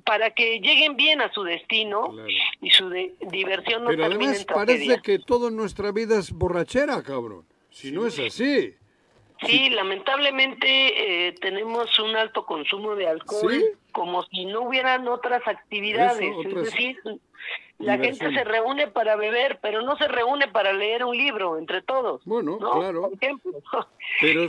[0.05, 2.14] para que lleguen bien a su destino
[2.62, 2.88] y su
[3.30, 7.44] diversión no Pero además parece que toda nuestra vida es borrachera, cabrón.
[7.68, 8.74] Si no es así.
[9.46, 13.53] Sí, lamentablemente eh, tenemos un alto consumo de alcohol,
[13.92, 16.32] como si no hubieran otras actividades.
[16.44, 16.99] Es decir,
[17.79, 21.81] la gente se reúne para beber, pero no se reúne para leer un libro entre
[21.81, 22.20] todos.
[22.24, 23.11] Bueno, claro.
[24.20, 24.45] Pero,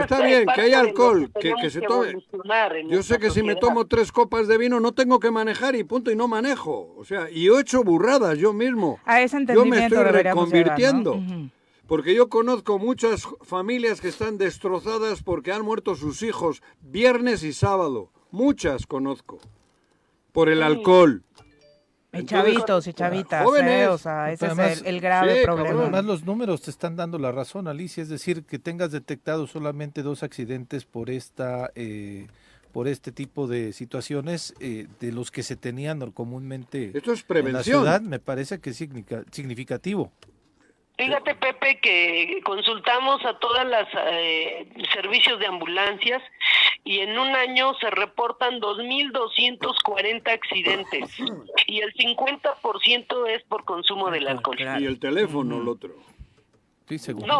[0.00, 2.14] está bien que haya alcohol, que, se tome.
[2.88, 5.84] Yo sé que si me tomo tres copas de vino no tengo que manejar y
[5.84, 6.94] punto, y no manejo.
[6.96, 8.98] O sea, y ocho burradas yo mismo.
[9.04, 11.20] A ese yo me estoy reconvirtiendo.
[11.86, 17.52] Porque yo conozco muchas familias que están destrozadas porque han muerto sus hijos viernes y
[17.54, 18.10] sábado.
[18.30, 19.38] Muchas conozco.
[20.32, 21.22] Por el alcohol.
[22.20, 23.88] Y chavitos y chavitas, ¿eh?
[23.88, 25.82] o sea, ese es el, grave problema.
[25.82, 30.02] Además, los números te están dando la razón, Alicia, es decir, que tengas detectado solamente
[30.02, 32.26] dos accidentes por esta, eh,
[32.72, 37.48] por este tipo de situaciones eh, de los que se tenían comúnmente Esto es prevención.
[37.48, 40.12] en la ciudad, me parece que es significativo.
[40.98, 46.20] Fíjate, Pepe, que consultamos a todas las eh, servicios de ambulancias
[46.82, 51.16] y en un año se reportan 2.240 accidentes
[51.68, 54.56] y el 50% es por consumo del alcohol.
[54.58, 55.94] Y el teléfono, el otro.
[56.88, 57.26] Sí, seguro.
[57.26, 57.38] No,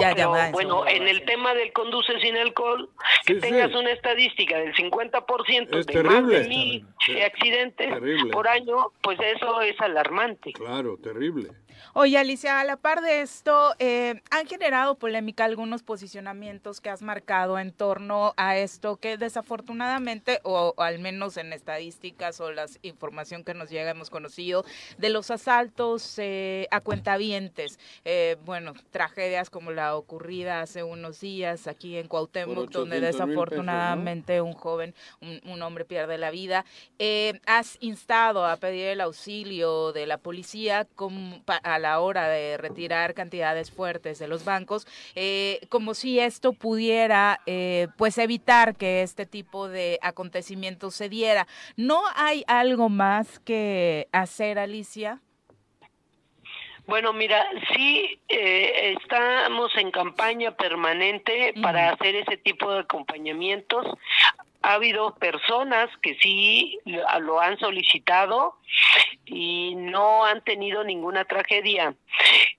[0.52, 2.90] bueno, en el tema del conduce sin alcohol,
[3.24, 6.86] que tengas una estadística del 50% de terrible, más de mil
[7.24, 7.94] accidentes
[8.30, 10.52] por año, pues eso es alarmante.
[10.52, 11.48] Claro, terrible.
[11.95, 17.03] Oye, Alicia, a la par de esto, eh, han generado polémica algunos posicionamientos que has
[17.03, 23.45] marcado en torno a esto que desafortunadamente, o, al menos en estadísticas o la información
[23.45, 24.64] que nos llega, hemos conocido,
[24.99, 27.79] de los asaltos eh, a cuentavientes.
[28.05, 33.01] Eh, bueno, tragedia peleas como la ocurrida hace unos días aquí en Cuauhtémoc, donde 800,000
[33.01, 33.26] pesos, ¿no?
[33.26, 36.64] desafortunadamente un joven, un, un hombre pierde la vida.
[36.99, 42.29] Eh, has instado a pedir el auxilio de la policía como pa- a la hora
[42.29, 48.77] de retirar cantidades fuertes de los bancos, eh, como si esto pudiera eh, pues evitar
[48.77, 51.47] que este tipo de acontecimientos se diera.
[51.77, 55.21] ¿No hay algo más que hacer, Alicia?
[56.89, 57.45] Bueno, mira,
[57.75, 63.87] sí eh, estamos en campaña permanente para hacer ese tipo de acompañamientos.
[64.62, 66.78] Ha habido personas que sí
[67.20, 68.56] lo han solicitado
[69.24, 71.94] y no han tenido ninguna tragedia.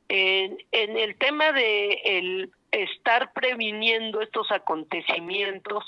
[0.08, 5.84] En, el tema de el estar previniendo estos acontecimientos,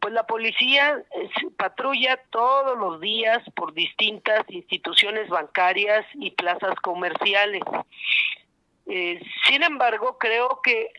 [0.00, 7.62] pues la policía eh, patrulla todos los días por distintas instituciones bancarias y plazas comerciales.
[8.86, 10.90] Eh, sin embargo, creo que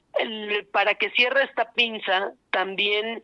[0.71, 3.23] para que cierre esta pinza también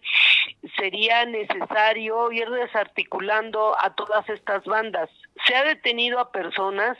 [0.78, 5.10] sería necesario ir desarticulando a todas estas bandas.
[5.48, 6.98] Se ha detenido a personas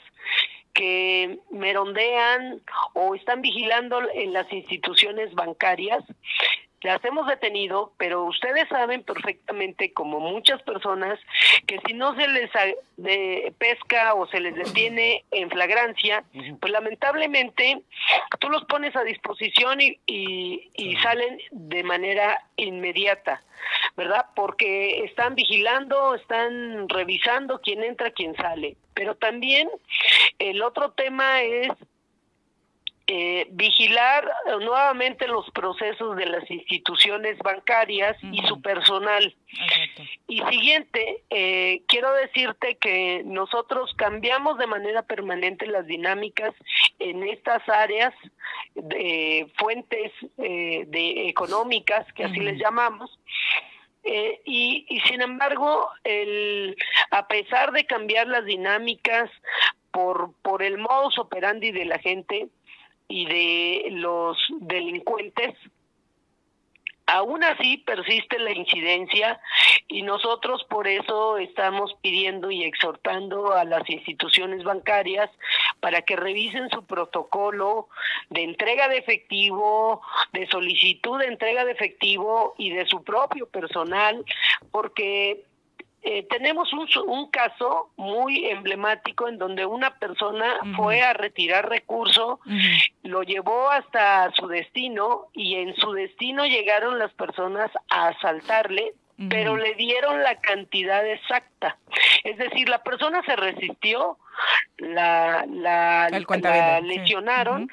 [0.74, 2.62] que merondean
[2.94, 6.04] o están vigilando en las instituciones bancarias.
[6.84, 11.20] Las hemos detenido, pero ustedes saben perfectamente, como muchas personas,
[11.68, 16.24] que si no se les a- de pesca o se les detiene en flagrancia,
[16.60, 17.82] pues lamentablemente
[18.40, 23.44] tú los pones a disposición y, y, y salen de manera inmediata,
[23.96, 24.26] ¿verdad?
[24.36, 28.76] Porque están vigilando, están revisando quién entra, quién sale.
[28.96, 29.70] Pero también
[30.40, 31.70] el otro tema es
[33.14, 39.36] eh, vigilar eh, nuevamente los procesos de las instituciones bancarias y su personal.
[39.50, 40.04] Exacto.
[40.30, 46.54] Y siguiente, eh, quiero decirte que nosotros cambiamos de manera permanente las dinámicas
[47.00, 48.14] en estas áreas
[48.76, 53.20] de fuentes eh, de económicas, que así les llamamos.
[54.06, 56.78] Eh, y, y sin embargo, el,
[57.12, 59.30] a pesar de cambiar las dinámicas
[59.92, 62.48] por, por el modus operandi de la gente
[63.12, 65.54] y de los delincuentes,
[67.08, 69.40] aún así persiste la incidencia
[69.90, 75.30] y nosotros por eso estamos pidiendo y exhortando a las instituciones bancarias
[75.82, 77.90] para que revisen su protocolo
[78.30, 80.02] de entrega de efectivo,
[80.32, 84.24] de solicitud de entrega de efectivo y de su propio personal,
[84.72, 85.44] porque
[86.04, 92.40] eh, tenemos un, un caso muy emblemático en donde una persona fue a retirar recurso
[93.04, 98.94] lo llevó hasta su destino y en su destino llegaron las personas a asaltarle,
[99.30, 101.78] pero le dieron la cantidad exacta.
[102.24, 104.18] Es decir, la persona se resistió,
[104.78, 106.88] la, la, la sí.
[106.88, 107.70] lesionaron,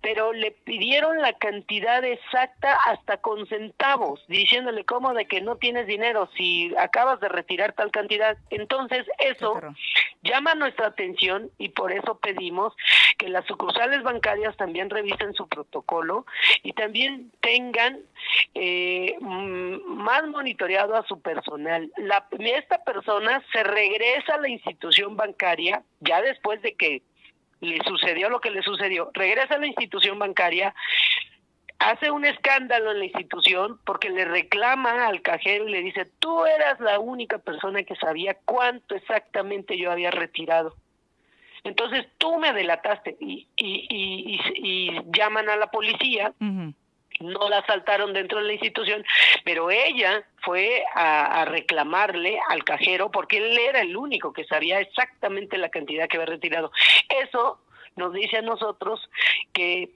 [0.00, 5.86] pero le pidieron la cantidad exacta hasta con centavos, diciéndole cómo de que no tienes
[5.86, 8.36] dinero si acabas de retirar tal cantidad.
[8.50, 9.60] Entonces, eso
[10.22, 12.74] llama nuestra atención y por eso pedimos
[13.18, 16.26] que las sucursales bancarias también revisen su protocolo
[16.62, 17.98] y también tengan
[18.54, 21.90] eh, mm, más monitoreado a su personal.
[21.96, 27.02] La, esta persona se regresa a la institución bancaria ya después de que
[27.60, 30.74] le sucedió lo que le sucedió, regresa a la institución bancaria,
[31.78, 36.46] hace un escándalo en la institución porque le reclama al cajero y le dice, tú
[36.46, 40.74] eras la única persona que sabía cuánto exactamente yo había retirado.
[41.64, 46.72] Entonces tú me delataste y, y, y, y- llaman a la policía, Ujú.
[47.20, 49.04] No la asaltaron dentro de la institución,
[49.44, 54.80] pero ella fue a, a reclamarle al cajero porque él era el único que sabía
[54.80, 56.70] exactamente la cantidad que había retirado.
[57.08, 57.60] Eso
[57.96, 59.10] nos dice a nosotros
[59.52, 59.90] que,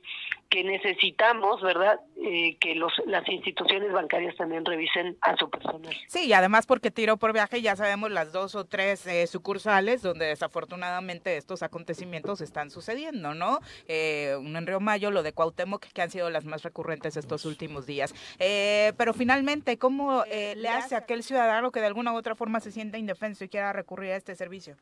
[0.52, 5.96] que necesitamos, ¿verdad?, eh, que los, las instituciones bancarias también revisen a su personal.
[6.08, 10.02] Sí, y además porque tiro por viaje ya sabemos las dos o tres eh, sucursales
[10.02, 13.60] donde desafortunadamente estos acontecimientos están sucediendo, ¿no?
[13.88, 17.46] Eh, uno en Río Mayo, lo de Cuauhtémoc, que han sido las más recurrentes estos
[17.46, 18.14] últimos días.
[18.38, 22.34] Eh, pero finalmente, ¿cómo eh, le hace a aquel ciudadano que de alguna u otra
[22.34, 24.76] forma se sienta indefenso y quiera recurrir a este servicio?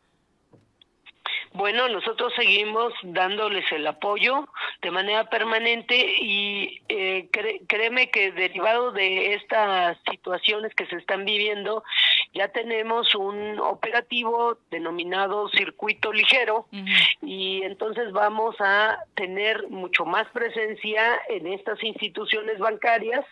[1.52, 4.48] Bueno, nosotros seguimos dándoles el apoyo
[4.82, 11.24] de manera permanente y eh, cre- créeme que derivado de estas situaciones que se están
[11.24, 11.82] viviendo,
[12.34, 16.66] ya tenemos un operativo denominado circuito ligero
[17.20, 23.24] y entonces vamos a tener mucho más presencia en estas instituciones bancarias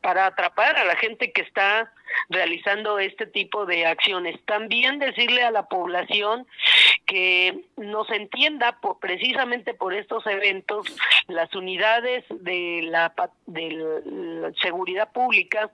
[0.00, 1.92] para atrapar a la gente que está
[2.28, 4.38] realizando este tipo de acciones.
[4.44, 6.46] También decirle a la población
[7.06, 10.86] que nos entienda por, precisamente por estos eventos
[11.28, 13.12] las unidades de la,
[13.46, 15.70] de seguridad pública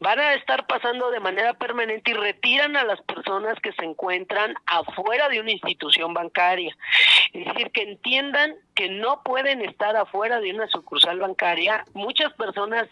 [0.00, 4.54] van a estar pasando de manera permanente y retiran a las personas que se encuentran
[4.66, 6.76] afuera de una institución bancaria.
[7.32, 11.84] Es decir, que entiendan que no pueden estar afuera de una sucursal bancaria.
[11.94, 12.88] Muchas personas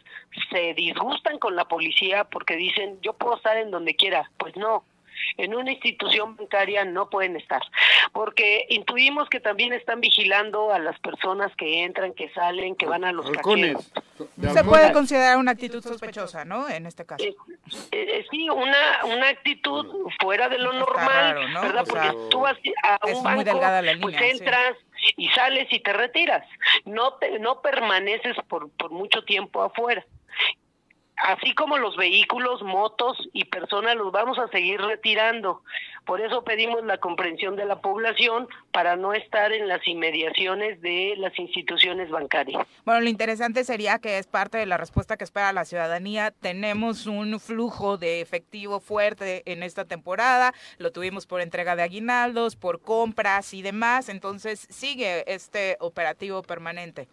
[0.50, 4.30] se disgustan con la policía porque dicen, yo puedo estar en donde quiera.
[4.38, 4.84] Pues no,
[5.36, 7.62] en una institución bancaria no pueden estar,
[8.12, 13.04] porque intuimos que también están vigilando a las personas que entran, que salen, que van
[13.04, 13.92] a los cajeros.
[14.52, 16.68] Se puede considerar una actitud sospechosa, ¿no?
[16.68, 17.24] En este caso.
[17.24, 17.34] Eh,
[17.90, 19.86] eh, sí, una, una actitud
[20.20, 21.84] fuera de lo normal, ¿verdad?
[21.88, 23.60] Porque tú vas a un banco,
[24.00, 24.76] pues entras
[25.16, 26.46] y sales y te retiras.
[26.84, 30.04] No te, no permaneces por, por mucho tiempo afuera
[31.16, 35.62] así como los vehículos, motos y personas los vamos a seguir retirando.
[36.04, 41.14] Por eso pedimos la comprensión de la población para no estar en las inmediaciones de
[41.16, 42.66] las instituciones bancarias.
[42.84, 46.32] Bueno, lo interesante sería que es parte de la respuesta que espera la ciudadanía.
[46.32, 52.56] Tenemos un flujo de efectivo fuerte en esta temporada, lo tuvimos por entrega de aguinaldos,
[52.56, 57.08] por compras y demás, entonces sigue este operativo permanente.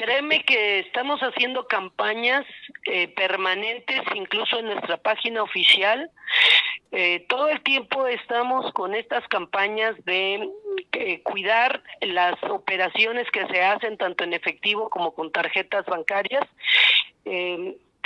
[0.00, 2.46] Créeme que estamos haciendo campañas
[2.86, 6.10] eh, permanentes, incluso en nuestra página oficial.
[6.90, 10.48] Eh, todo el tiempo estamos con estas campañas de
[10.92, 16.48] eh, cuidar las operaciones que se hacen tanto en efectivo como con tarjetas bancarias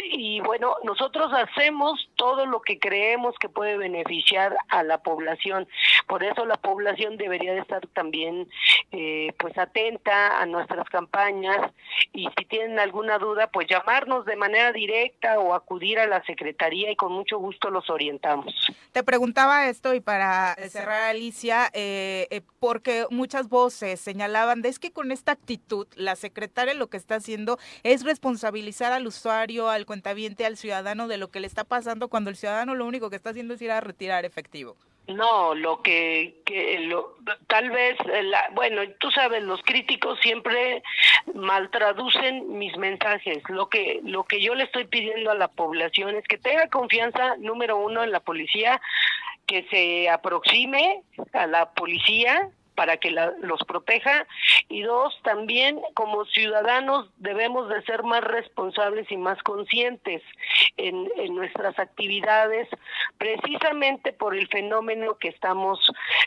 [0.03, 5.66] y bueno, nosotros hacemos todo lo que creemos que puede beneficiar a la población.
[6.07, 8.49] Por eso la población debería de estar también
[8.92, 11.72] eh, pues atenta a nuestras campañas
[12.12, 16.90] y si tienen alguna duda, pues llamarnos de manera directa o acudir a la Secretaría
[16.90, 18.55] y con mucho gusto los orientamos.
[18.92, 24.78] Te preguntaba esto y para cerrar, Alicia, eh, eh, porque muchas voces señalaban de es
[24.78, 29.84] que con esta actitud la secretaria lo que está haciendo es responsabilizar al usuario, al
[29.85, 33.16] cuentaviente al ciudadano de lo que le está pasando cuando el ciudadano lo único que
[33.16, 34.76] está haciendo es ir a retirar efectivo.
[35.07, 37.16] No, lo que, que lo,
[37.47, 40.82] tal vez, eh, bueno, tú sabes, los críticos siempre
[41.35, 43.43] maltraducen mis mensajes.
[43.51, 47.37] Lo que, lo que yo le estoy pidiendo a la población es que tenga confianza,
[47.37, 48.80] número uno, en la policía,
[49.47, 51.03] que se aproxime
[51.35, 54.27] a la policía, para que los proteja.
[54.68, 60.22] Y dos, también como ciudadanos debemos de ser más responsables y más conscientes
[60.77, 61.05] en,
[61.35, 62.68] nuestras actividades
[63.18, 65.79] precisamente por el fenómeno que estamos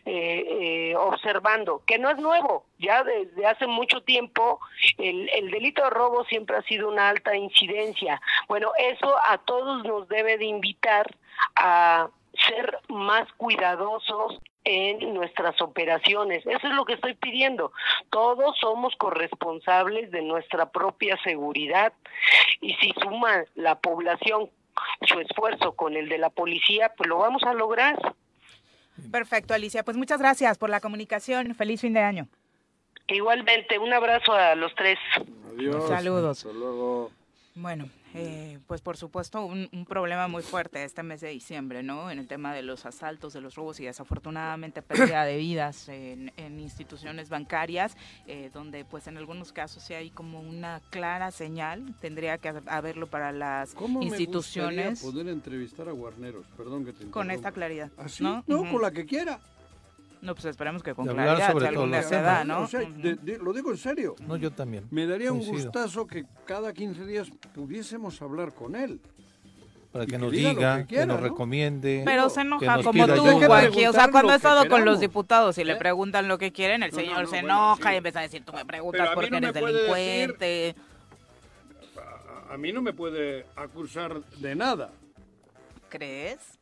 [0.05, 4.59] eh, eh, observando, que no es nuevo, ya desde hace mucho tiempo
[4.97, 8.21] el, el delito de robo siempre ha sido una alta incidencia.
[8.47, 11.07] Bueno, eso a todos nos debe de invitar
[11.55, 12.09] a
[12.45, 14.39] ser más cuidadosos
[14.69, 16.45] en nuestras operaciones.
[16.45, 17.71] Eso es lo que estoy pidiendo.
[18.09, 21.93] Todos somos corresponsables de nuestra propia seguridad
[22.59, 24.49] y si suma la población
[25.07, 27.97] su esfuerzo con el de la policía, pues lo vamos a lograr.
[29.09, 29.83] Perfecto, Alicia.
[29.83, 31.55] Pues muchas gracias por la comunicación.
[31.55, 32.27] Feliz fin de año.
[33.07, 34.99] Igualmente, un abrazo a los tres.
[35.53, 35.87] Adiós.
[35.87, 36.45] Saludos.
[36.45, 37.11] Hasta luego.
[37.55, 37.85] Bueno,
[38.17, 42.11] eh, pues por supuesto un, problema muy fuerte este mes de diciembre, ¿no?
[42.11, 46.31] En el tema de los asaltos, de los robos y desafortunadamente pérdida de vidas en,
[46.59, 47.95] instituciones bancarias,
[48.25, 53.07] eh, donde pues en algunos casos sí hay como una clara señal, tendría que haberlo
[53.07, 55.03] para las ¿Cómo instituciones.
[55.03, 57.91] Me poder entrevistar a Guarneros, perdón que te Con esta claridad.
[57.97, 58.23] ¿Así?
[58.25, 58.69] ¿Ah, ¿no?
[58.71, 59.39] con la que quiera.
[60.21, 62.67] No, pues esperemos que con claridad, sobre alguna se da, ¿no?
[63.41, 64.15] lo digo en serio.
[64.27, 64.87] No, yo también.
[64.91, 68.99] Me daría un gustazo que cada 15 días pudiésemos hablar con él.
[69.91, 72.03] Para que, nos diga, que, nos recomiende.
[72.05, 73.85] Pero se enoja como tú, Juanqui.
[73.87, 75.77] O sea, cuando he estado con los diputados y le ¿Eh?
[75.77, 79.09] preguntan lo que quieren, el señor se enoja y empieza a decir, tú me preguntas
[79.13, 80.75] por qué eres delincuente.
[82.49, 84.91] a mí no me puede acusar de nada.
[85.89, 86.56] ¿Crees?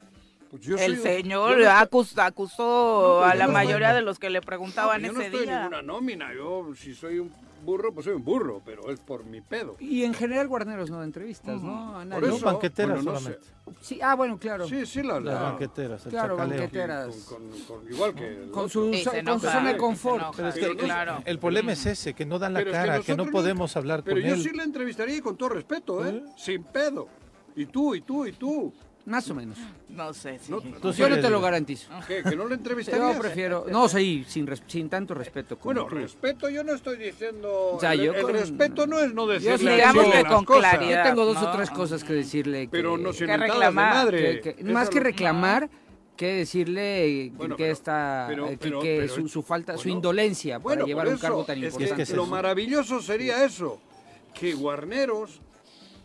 [0.58, 5.30] Pues el señor acusó, a la mayoría de los que le preguntaban ese día.
[5.30, 7.32] Yo no estoy ninguna nómina, yo si soy un
[7.66, 9.76] burro, pues soy un burro, pero es por mi pedo.
[9.80, 12.00] Y en general Guarneros no da entrevistas, ¿no?
[12.00, 13.40] A Por eso, banqueteras solamente.
[13.82, 14.68] Sí, ah, bueno, claro.
[14.68, 17.16] Sí, sí, la, las banqueteras, el Claro, banqueteras.
[17.26, 18.50] Con, igual que...
[18.52, 20.36] Con su, zona de confort.
[20.36, 21.22] Pero es que claro.
[21.26, 24.24] el problema es ese, que no dan la cara, que, no podemos hablar con él.
[24.24, 26.10] Pero yo sí le entrevistaría con todo respeto, ¿eh?
[26.10, 26.24] ¿Eh?
[26.38, 27.08] Sin pedo.
[27.56, 28.74] Y tú, y tú, y tú.
[29.06, 29.58] Más o menos.
[29.90, 30.40] No sé.
[30.50, 31.90] yo no te lo garantizo.
[32.08, 32.24] ¿Qué?
[32.24, 33.14] ¿Que no le entrevistarías?
[33.16, 33.66] Yo prefiero...
[33.70, 35.58] No, sí, sin, sin tanto respeto.
[35.64, 37.74] bueno, respeto yo no estoy diciendo...
[37.74, 41.04] O sea, el, yo el respeto no es no decirle digamos que con claridad.
[41.04, 42.68] Yo tengo dos o tres cosas que decirle.
[42.72, 43.72] Pero no se reclamar.
[44.06, 44.56] madre.
[44.64, 45.70] más que reclamar,
[46.18, 49.74] que decirle Bueno, que pero- está pero- eh, que, pero- que pero- su, su falta,
[49.74, 52.04] su bueno, indolencia para Bueno, llevar por un cargo tan es que importante.
[52.04, 52.32] Es que lo eso.
[52.32, 53.80] maravilloso sería eso,
[54.34, 55.42] que Guarneros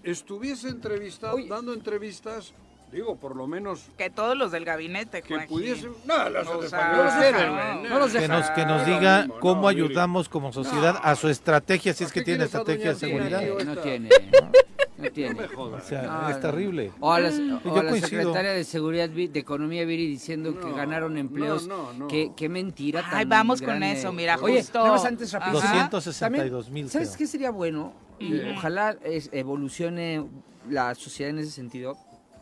[0.03, 1.49] estuviese entrevistado, Oye.
[1.49, 2.53] dando entrevistas,
[2.93, 5.93] digo, por lo menos Que todos los del gabinete, que pudiesen...
[6.07, 8.83] No, los O sea, no los no, no, güey, no los Que nos, que nos
[8.83, 12.23] No, no, diga cómo no, ayudamos como sociedad a su estrategia, si es ¿Para que
[12.25, 13.43] tiene estrategia de seguridad.
[13.65, 14.09] No tiene,
[14.99, 15.35] no tiene.
[15.35, 15.85] No me jodas.
[15.85, 16.93] O sea, es terrible.
[17.01, 20.71] O a la, o Yo a la secretaria de Seguridad de Economía Viri diciendo que
[20.73, 21.67] ganaron empleos.
[21.67, 22.09] no, no, no.
[22.09, 24.79] Qué, qué mentira Ay, vamos con eso, mira, Oye, justo.
[24.81, 25.69] nada más antes rapidísimo.
[25.71, 25.89] Ajá.
[25.91, 26.91] 262 mil.
[26.91, 27.19] ¿Sabes creo.
[27.19, 27.95] qué sería bueno?
[28.19, 30.27] Y Ojalá es- evolucione
[30.69, 31.97] la sociedad en ese sentido.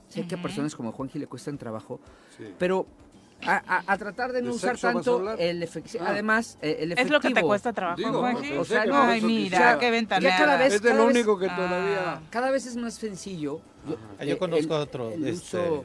[0.08, 2.00] Sé que a personas como Juanji le cuestan trabajo,
[2.36, 2.44] Sí.
[2.58, 2.86] pero
[3.46, 6.02] a, a- a tratar de no ¿De usar tanto el efectivo.
[6.04, 6.10] Ah.
[6.10, 7.04] Además, eh, el efectivo.
[7.06, 8.52] Es lo que te cuesta trabajo, Digo, Juanji.
[8.54, 9.78] o sea, Ay, no, eso mira, quisiera.
[9.78, 10.36] qué ventaneada.
[10.38, 11.56] Ya cada vez- Es de lo cada vez- único que Ah.
[11.56, 12.20] todavía...
[12.30, 13.60] Cada vez es más sencillo.
[14.18, 15.84] Ah, yo eh, conozco el- otro, El este, uso,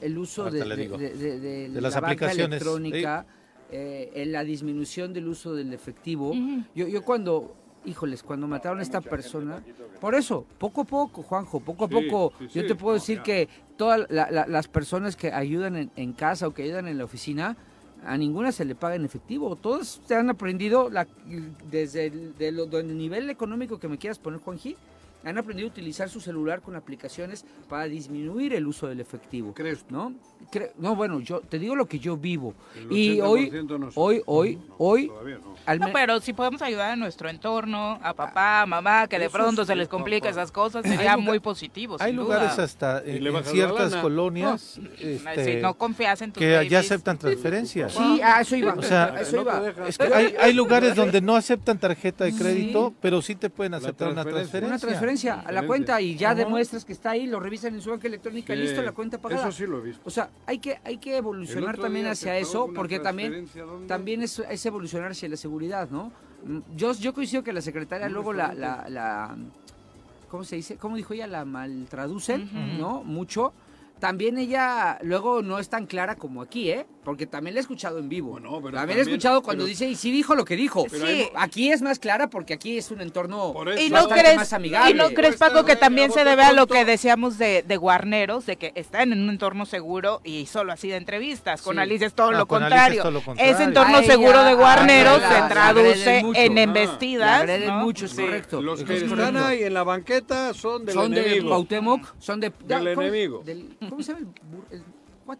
[0.00, 0.96] el uso de, le de- digo.
[0.98, 3.26] de- de- de De las la banca aplicaciones, electrónica,
[3.70, 6.32] eh, en la disminución del uso del efectivo.
[6.74, 7.54] Yo, yo cuando,
[7.84, 9.62] híjoles, cuando mataron a esta persona,
[10.00, 13.20] por eso, poco a poco, Juanjo, poco a Sí, poco, sí, yo te puedo decir
[13.22, 16.98] que todas la- la- las personas que ayudan en, en casa o que ayudan en
[16.98, 17.56] la oficina,
[18.06, 19.56] a ninguna se le paga en efectivo.
[19.56, 21.06] Todos te han aprendido la-
[21.70, 24.76] desde el, de lo- del nivel económico que me quieras poner, Juanji,
[25.24, 29.52] han aprendido a utilizar su celular con aplicaciones para disminuir el uso del efectivo.
[29.54, 29.94] ¿Crees tú?
[29.94, 30.12] ¿No?
[30.52, 32.54] Cre- no, bueno, yo te digo lo que yo vivo.
[32.76, 33.92] El Y hoy, 80% no sé.
[33.98, 35.54] hoy, hoy, hoy, no.
[35.66, 39.30] al No, pero si podemos ayudar a nuestro entorno, a papá, a mamá, que de
[39.30, 40.40] pronto sí, se les complica papá.
[40.42, 41.96] esas cosas, sería muy positivo.
[42.00, 42.64] Hay sin lugares duda.
[42.64, 46.74] hasta en, ciertas colonias Ay, este, Si no confías en tus que ya babies.
[46.74, 47.92] aceptan transferencias.
[47.92, 48.74] Sí, a eso iba.
[48.74, 49.60] O sea, a eso no te iba.
[49.60, 49.86] dejan.
[49.86, 53.74] Es que hay, hay lugares donde no aceptan tarjeta de crédito, pero sí te pueden
[53.74, 54.60] aceptar una transferencia.
[54.60, 54.68] transferencia.
[54.68, 56.36] Una transferencia a la cuenta y ya Ajá.
[56.36, 59.48] demuestras que está ahí, lo revisan en su banca electrónica, Sí, listo, la cuenta pagada.
[59.48, 60.02] Eso sí lo he visto.
[60.04, 63.46] O sea, hay que, hay que evolucionar también hacia eso, porque también,
[63.86, 66.10] también es, es evolucionar hacia la seguridad, ¿no?
[66.76, 69.36] Yo, yo coincido que la secretaria luego la, la, la-
[70.30, 70.76] ¿cómo se dice?
[70.76, 71.26] ¿Cómo dijo ella?
[71.26, 72.78] La maltraducen.
[72.78, 73.02] ¿no?
[73.04, 73.52] Mucho.
[74.00, 76.86] También ella luego no es tan clara como aquí, ¿eh?
[77.04, 78.30] Porque también la he escuchado en vivo.
[78.30, 80.86] Bueno, pero también, he escuchado cuando pero- dice, y sí dijo lo que dijo.
[80.90, 81.12] Pero Sí.
[81.12, 83.80] hay- Aquí es más clara porque aquí es un entorno Por eso.
[83.82, 84.90] ¿Y no, crees, más amigable.
[84.90, 88.46] ¿Y no crees, Paco, que también se debe a lo que decíamos de, de Guarneros,
[88.46, 91.60] de que están en un entorno seguro y solo así de entrevistas?
[91.62, 91.80] Con Sí.
[91.82, 92.98] Alicia es todo, No, lo con Alicia contrario.
[92.98, 93.52] es todo lo contrario.
[93.54, 96.40] Ese entorno seguro de Guarneros se la traduce mucho.
[96.40, 97.46] en Ah, embestidas.
[97.66, 97.74] ¿no?
[97.80, 98.22] mucho, es Sí.
[98.22, 98.62] correcto.
[98.62, 99.44] Los que es están correcto.
[99.44, 101.48] ahí en la banqueta son del son de enemigo.
[101.50, 102.50] Cuauhtémoc, son de...
[102.64, 103.44] Del ¿cómo- enemigo.
[103.90, 104.26] ¿Cómo se llama
[104.70, 104.82] el,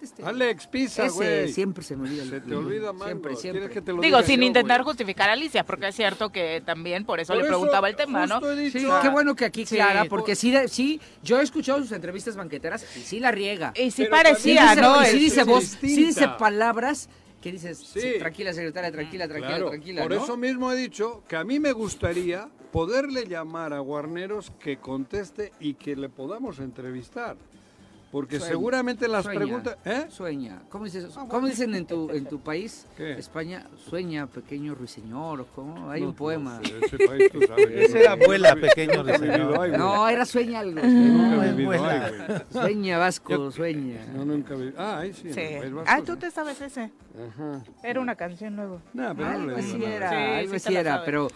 [0.00, 0.22] este?
[0.24, 1.52] Alex, pisa, Ese güey.
[1.52, 2.24] siempre se me olvida.
[2.24, 3.04] Se te olvida, mango.
[3.06, 3.60] Siempre, siempre.
[3.60, 6.62] ¿Quieres que te lo Digo, sin yo, intentar justificar a Alicia, porque es cierto que
[6.64, 8.40] también por eso Por le eso, preguntaba el tema, ¿no?
[8.54, 8.78] dicho.
[8.78, 9.76] Sí, qué bueno que aquí Sí.
[9.76, 13.72] clara, porque sí, de- sí, yo he escuchado sus entrevistas banqueteras y sí la riega.
[13.76, 14.10] Y sí Pero Sí
[14.56, 15.02] parecía, ¿no?
[15.02, 16.06] y sí Es- dice es voz, sí distinta.
[16.08, 17.08] dice palabras
[17.42, 18.00] que dices, Sí.
[18.00, 20.24] sí, tranquila secretaria, tranquila, tranquila, Claro, tranquila, por ¿no?
[20.24, 25.52] eso mismo he dicho que a mí me gustaría poderle llamar a Guarneros que conteste
[25.60, 27.36] y que le podamos entrevistar.
[28.14, 29.76] Porque Sueña, seguramente las sueña, preguntas...
[29.84, 30.06] ¿Eh?
[30.08, 30.62] Sueña.
[30.68, 33.14] ¿Cómo, dices, ¿Cómo dicen en tu, en tu país, ¿Qué?
[33.14, 35.40] España, sueña, pequeño ruiseñor?
[35.40, 35.90] ¿o ¿Cómo?
[35.90, 36.60] Hay No, un poema.
[36.62, 39.76] no sé, ese país, tú sabes, yo Ese no- era abuela, pequeño ruiseñor.
[39.76, 40.80] No, era sueña algo.
[40.80, 41.80] No, güey.
[42.52, 44.06] Sueña, Vasco, sueña.
[44.14, 45.32] No, nunca vivido- Ah, ahí sí.
[45.32, 45.40] Sí.
[45.40, 46.92] el País Vasco, Ah, tú te sabes ese.
[47.28, 47.64] Ajá.
[47.82, 48.80] Era una canción luego.
[48.92, 49.96] No, pero no Algo le digo así nada.
[49.96, 51.28] era, Sí, algo así era, pero,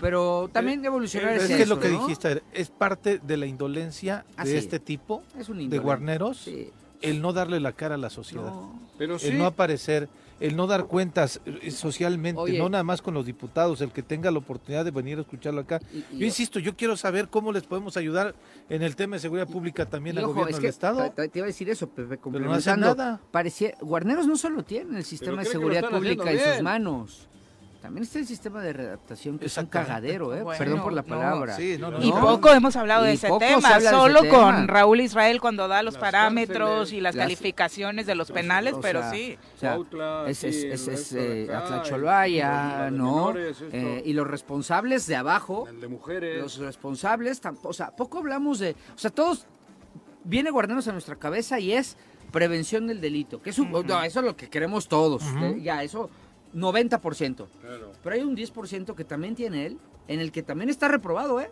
[0.00, 2.00] pero también evolucionar Es Es hacia que eso, lo que ¿no?
[2.02, 4.56] dijiste es parte de la indolencia Ah, de sí.
[4.56, 6.70] este tipo, Es un de guarneros, Sí.
[7.02, 8.46] el no darle la cara a la sociedad.
[8.50, 8.80] No.
[8.98, 10.08] Pero sí, el no aparecer,
[10.40, 12.58] el no dar cuentas eh, socialmente, Oye.
[12.58, 15.60] no nada más con los diputados, el que tenga la oportunidad de venir a escucharlo
[15.60, 15.80] acá.
[15.92, 18.34] Y- y- yo insisto, yo quiero saber cómo les podemos ayudar
[18.68, 21.10] en el tema de seguridad pública también Y al ojo, gobierno es del que Estado.
[21.10, 22.94] te, te iba a decir eso, Pepe, Pero no hacen complementando.
[22.96, 23.20] nada.
[23.30, 27.28] Parecía, Guarneros no solo tiene el sistema de seguridad pública en sus manos.
[27.86, 30.42] También está el sistema de redactación, que es un cagadero, ¿eh?
[30.42, 31.54] Bueno, Perdón por la no, palabra.
[31.56, 32.20] sí, no, no, Y no.
[32.20, 34.34] poco hemos hablado de ese tema, ese solo tema.
[34.36, 38.32] con Raúl Israel cuando da los Las parámetros cárceles, y las, las- calificaciones de los
[38.32, 39.38] penales, o pero sí.
[39.54, 39.78] O sea,
[40.26, 41.48] es, es, es, eh,
[42.92, 43.26] ¿no?
[43.26, 43.62] menores.
[43.72, 46.42] Eh, y los responsables de abajo, el de mujeres.
[46.42, 49.46] los responsables, o sea, poco hablamos de, o sea, todos
[50.24, 51.96] viene guardarnos a nuestra cabeza y es
[52.32, 55.82] prevención del delito, que es un, no, eso es lo que queremos todos, eh, ya
[55.84, 56.10] eso
[56.56, 57.46] 90%.
[57.60, 57.92] Claro.
[58.02, 59.78] Pero hay un 10% que también tiene él,
[60.08, 61.50] en el que también está reprobado, ¿eh?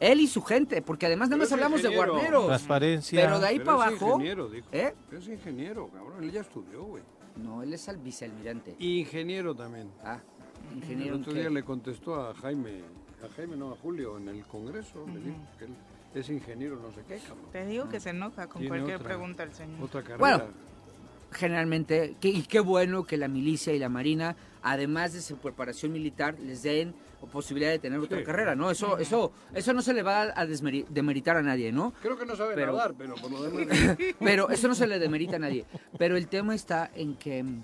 [0.00, 2.46] Él y su gente, porque además nada más hablamos de guarneros.
[2.46, 3.20] Transparencia.
[3.24, 4.66] Pero de ahí Pero para es abajo, ingeniero, dijo.
[4.72, 4.94] ¿eh?
[5.12, 6.24] Es ingeniero, cabrón.
[6.24, 7.02] Él ya estudió, güey.
[7.36, 8.74] No, él es al vicealmirante.
[8.80, 9.88] Ingeniero también.
[10.04, 10.18] Ah,
[10.72, 11.14] El ingeniero.
[11.14, 11.40] en otro qué?
[11.40, 12.80] día le contestó a Jaime,
[13.24, 15.74] a Jaime no, a Julio, en el Congreso, le dijo que él
[16.14, 17.46] es ingeniero no sé qué, cabrón.
[17.52, 19.82] Te digo que se enoja con cualquier otra- pregunta el señor.
[19.84, 20.18] Otra carrera.
[20.18, 20.44] Bueno,
[21.32, 25.92] generalmente, que- y qué bueno que la milicia y la marina, además de su preparación
[25.92, 26.94] militar, les den
[27.32, 28.24] posibilidad de tener otra Sí.
[28.24, 28.68] carrera, ¿no?
[28.68, 31.92] Eso, eso, eso no se le va a demeritar a nadie, ¿no?
[32.02, 33.96] Creo que no sabe Pero- nadar, pero por lo demás...
[34.18, 35.64] Pero eso no se le demerita a nadie.
[35.98, 37.62] Pero el tema está en que mm,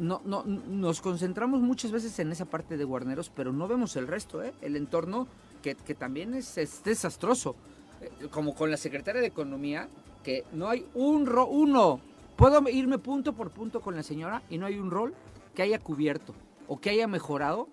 [0.00, 4.06] no, no, nos concentramos muchas veces en esa parte de guarneros, pero no vemos el
[4.06, 4.54] resto, ¿eh?
[4.62, 5.28] El entorno
[5.62, 7.56] que, que también es, es desastroso.
[8.00, 9.86] Eh, Como con la secretaria de Economía,
[10.24, 12.00] que no hay un ro uno.
[12.38, 15.12] Puedo irme punto por punto con la señora y no hay un rol
[15.56, 16.34] que haya cubierto
[16.68, 17.68] o que haya mejorado.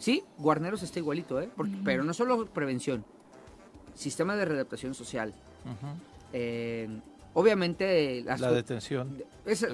[0.00, 1.48] Sí, Guarneros está igualito, ¿eh?
[1.56, 3.04] Porque- Pero no solo prevención,
[3.94, 5.32] sistema de readaptación social.
[6.32, 6.88] Eh,
[7.34, 9.22] obviamente las La detención.
[9.46, 9.68] es, de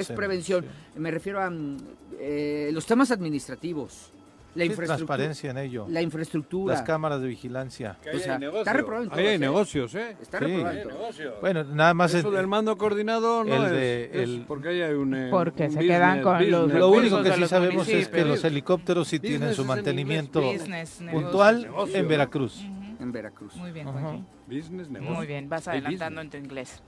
[0.00, 0.64] es en- prevención.
[0.94, 0.98] sí.
[0.98, 1.76] Me refiero a mm,
[2.18, 4.10] eh, los temas administrativos,
[4.54, 5.86] la transparencia en ello.
[5.88, 6.74] la infraestructura.
[6.74, 7.96] Las cámaras de vigilancia.
[8.02, 10.16] Que O ahí sea, hay está reprobado en Ahí hay negocios, ¿eh?
[10.20, 10.44] Está Sí.
[10.46, 10.92] reprobado Hay en todo.
[10.98, 11.34] negocios.
[11.40, 14.68] Bueno, nada más Eso es- del mando coordinado no el es, de- es el- porque
[14.68, 15.14] ahí hay un...
[15.14, 16.60] eh, Porque un se quedan con los business.
[16.60, 19.62] Lo recursos único que sí los sabemos es que los helicópteros sí Business tienen su
[19.62, 22.08] inglés, mantenimiento Business, puntual Negocio, en.
[22.08, 22.62] Veracruz.
[23.00, 23.56] En Veracruz.
[23.56, 23.86] Muy bien.
[23.86, 24.24] Juanji.
[24.46, 25.14] Business, negocio.
[25.14, 26.30] Muy bien, vas adelantando en business.
[26.30, 26.82] tu inglés.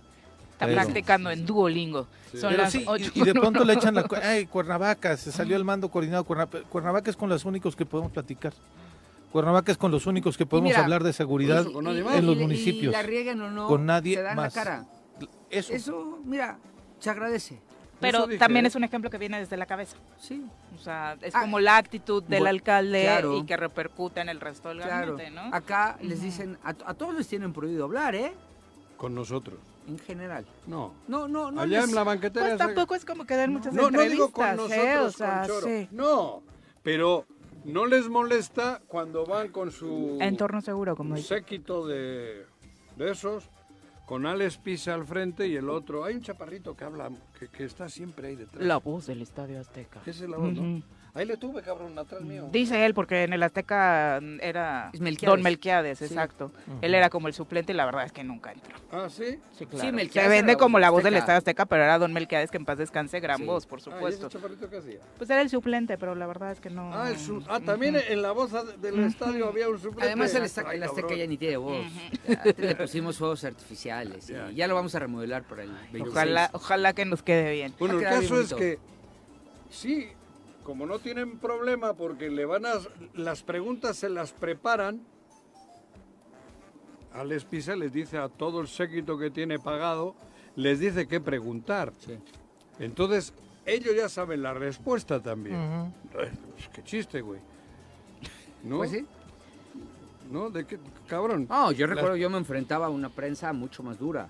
[0.55, 2.07] Está Pero- practicando en Duolingo.
[2.33, 2.39] Sí.
[2.39, 4.07] Son las sí, ocho y, y de pronto le echan la...
[4.23, 6.25] Ay, Cuernavaca, se salió el mando coordinado.
[6.25, 8.53] Cuernavaca, Cuernavaca es con los únicos que podemos platicar.
[9.33, 11.87] Cuernavaca es con los únicos que podemos mira, hablar de seguridad eso, Y-
[12.19, 12.93] en los y- y municipios.
[12.93, 14.55] la riegan o no, Con nadie se dan más.
[14.55, 14.85] la cara.
[15.51, 15.73] Eso.
[15.73, 16.57] Eso, mira,
[17.01, 17.61] se agradece.
[18.01, 18.69] Pero también ¿eh?
[18.69, 19.97] es un ejemplo que viene desde la cabeza.
[20.21, 20.45] Sí,
[20.77, 23.37] O sea, es Ah, como la actitud del alcalde claro.
[23.39, 25.17] y que repercute en el resto del claro.
[25.17, 25.55] gabinete, ¿no?
[25.55, 28.33] Acá les dicen, a, a todos les tienen prohibido hablar, ¿eh?
[28.97, 29.59] Con nosotros.
[29.87, 30.47] En general.
[30.67, 30.95] No.
[31.09, 31.61] No, no, no.
[31.61, 32.47] Allá les- en la banquetera...
[32.47, 34.99] Pues tampoco es como que den muchas No, no digo con entrevistas, nosotros, ¿eh?
[34.99, 35.67] O sea, con Choro.
[35.67, 35.89] sí.
[35.93, 36.43] No,
[36.83, 37.27] pero
[37.65, 41.29] no les molesta cuando van con su Entorno seguro, como dice.
[41.37, 42.47] séquito de,
[42.97, 43.45] de esos,
[44.07, 46.05] con Alex Pisa al frente y el otro.
[46.05, 48.63] Hay un chaparrito que habla, que, que está siempre ahí detrás.
[48.65, 50.01] La voz del Estadio Azteca.
[50.07, 50.83] Ese es la voz, ¿no?
[51.17, 52.49] Ahí le tuve, cabrón, atrás mío.
[52.51, 55.33] Dice él, porque en el Azteca era Es Melquiades.
[55.33, 56.07] Don Melquiades, Sí.
[56.07, 56.51] exacto.
[56.83, 58.75] Él era como el suplente y la verdad es que nunca entró.
[58.91, 59.39] Ah, ¿sí?
[59.57, 59.93] Sí, claro.
[59.93, 61.15] Melquiades Se era vende la como la voz del.
[61.15, 63.45] Estadio Azteca, pero era Don Melquiades, que en paz descanse, gran Sí.
[63.45, 64.29] voz, por Ah, ¿y ese supuesto.
[64.29, 64.99] chaparrito qué hacía?
[65.17, 66.93] Pues era el suplente, pero la verdad es que no.
[66.93, 68.51] Ah, el su- ah, también en la voz
[68.83, 70.07] del estadio había un suplente.
[70.07, 71.19] Además, el, Ay, Azteca, el Azteca cabrón.
[71.21, 71.87] ya ni tiene voz.
[72.27, 74.27] Ya le pusimos fuegos artificiales.
[74.27, 74.51] Ya.
[74.51, 76.09] Y ya lo vamos a remodelar para el 26.
[76.09, 77.73] Ojalá, ojalá que nos quede bien.
[77.79, 78.79] Bueno, el caso es que
[79.71, 80.09] sí,
[80.65, 82.73] como no tienen problema porque le van a
[83.13, 85.03] las preguntas se las preparan.
[87.13, 90.17] Alex Pisa les dice a todo el séquito que tiene pagado,
[90.57, 91.93] les dice qué preguntar.
[92.01, 92.19] Sí.
[92.81, 93.33] Entonces,
[93.67, 95.55] ellos ya saben la respuesta también.
[96.19, 96.33] Eh,
[96.73, 97.41] qué chiste, güey.
[98.65, 98.79] ¿No?
[98.79, 99.07] Pues sí.
[100.31, 100.51] ¿No?
[100.51, 100.81] ¿De qué?
[101.07, 101.47] Cabrón.
[101.49, 104.29] No, yo Las- recuerdo, yo me enfrentaba a una prensa mucho más dura.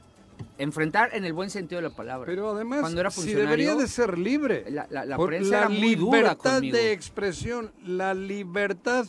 [0.56, 2.26] Enfrentar en el buen sentido de la palabra.
[2.26, 4.64] Pero además, Cuando era si debería de ser libre.
[4.70, 6.76] la, la- la prensa la era muy dura libertad conmigo.
[6.76, 9.04] de expresión, la libertad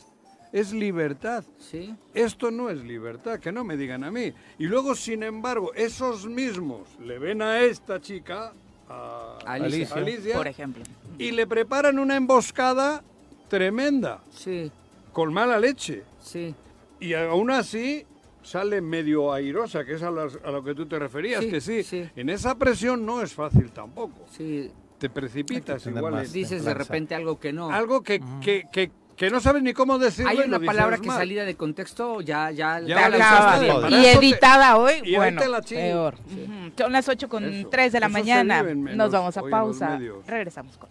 [0.51, 1.43] es libertad.
[1.59, 1.93] Sí.
[2.13, 4.33] Esto no es libertad, que no me digan a mí.
[4.57, 8.53] Y luego, sin embargo, esos mismos le ven a esta chica,
[8.89, 9.95] a Alicia.
[9.95, 10.83] Alicia, Por ejemplo.
[11.19, 13.03] y le preparan una emboscada
[13.49, 14.71] tremenda, Sí,
[15.13, 16.03] con mala leche.
[16.21, 16.55] sí.
[16.99, 18.05] Y aún así
[18.45, 21.59] sale medio airosa, que es a, las- a lo que tú te referías, Sí, que
[21.61, 22.07] sí, sí.
[22.15, 24.25] en esa presión no es fácil tampoco.
[24.29, 26.13] Sí, Te precipitas igual.
[26.13, 27.69] más dices de repente algo que no.
[27.71, 30.29] algo que, que, que, que no sabes ni cómo decirlo.
[30.29, 31.17] Hay una palabra que mal.
[31.17, 33.89] salida de contexto ya ya, Ya la acaba.
[33.89, 36.17] Y editada hoy, y bueno, la peor.
[36.27, 36.73] Sí.
[36.77, 37.69] Son las 8 con Eso.
[37.69, 38.63] 3 de la mañana.
[38.63, 39.99] Nos vamos a pausa.
[40.27, 40.89] Regresamos con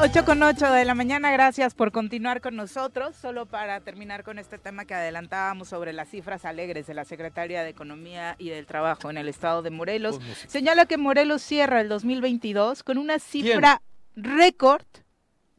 [0.00, 1.30] 8 con 8 de la mañana.
[1.30, 3.14] Gracias por continuar con nosotros.
[3.14, 7.62] Solo para terminar con este tema que adelantábamos sobre las cifras alegres de la Secretaría
[7.62, 10.20] de Economía y del Trabajo en el estado de Morelos.
[10.48, 13.82] Señala que Morelos cierra el 2022 con una cifra
[14.16, 14.84] récord.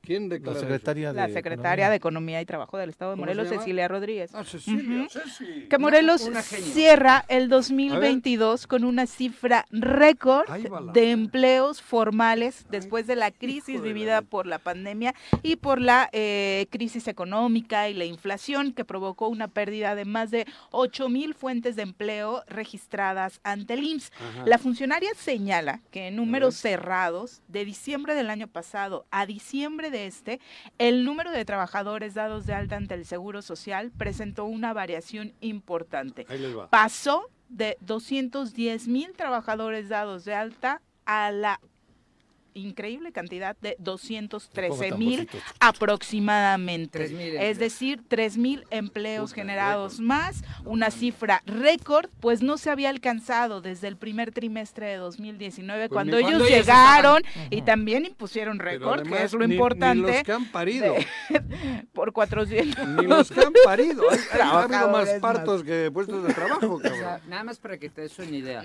[0.06, 1.90] ¿Quién La declara secretaria de La secretaria Economía.
[1.90, 3.58] de Economía y Trabajo del estado de ¿Cómo se Morelos?
[3.60, 4.32] Cecilia Rodríguez.
[4.34, 5.08] Ah, Cecilia.
[5.10, 5.68] Ceci.
[5.70, 6.74] Que Morelos una genio.
[6.74, 10.50] cierra el 2022 con una cifra récord
[10.94, 16.68] de empleos formales después de la crisis vivida por la pandemia y por la eh,
[16.70, 21.76] crisis económica y la inflación que provocó una pérdida de más de 8 mil fuentes
[21.76, 24.12] de empleo registradas ante el IMSS.
[24.20, 24.44] Ajá.
[24.46, 29.95] La funcionaria señala que en números cerrados de diciembre del año pasado a diciembre de
[29.96, 30.40] este,
[30.78, 36.26] el número de trabajadores dados de alta ante el Seguro Social presentó una variación importante.
[36.30, 36.70] Ahí les va.
[36.70, 41.60] Pasó de 210 mil trabajadores dados de alta a la
[42.56, 45.30] increíble cantidad de 213 tan mil
[45.60, 46.98] aproximadamente.
[47.00, 50.06] 3,000 es decir, 3 mil empleos Puta, generados récord.
[50.08, 55.90] más, una cifra récord, pues no se había alcanzado desde el primer trimestre de 2019
[55.90, 59.54] Pues cuando ellos cuando ellos llegaron y también impusieron récord, que es lo ni- Ni
[59.56, 60.96] importante, los que han parido.
[61.94, 62.88] por 400.
[62.88, 64.04] Ni los que han parido.
[64.12, 67.30] Hay- hay- ha habido más partos que puestos de trabajo, O sea, cabrón.
[67.30, 68.64] nada más para que te des una idea.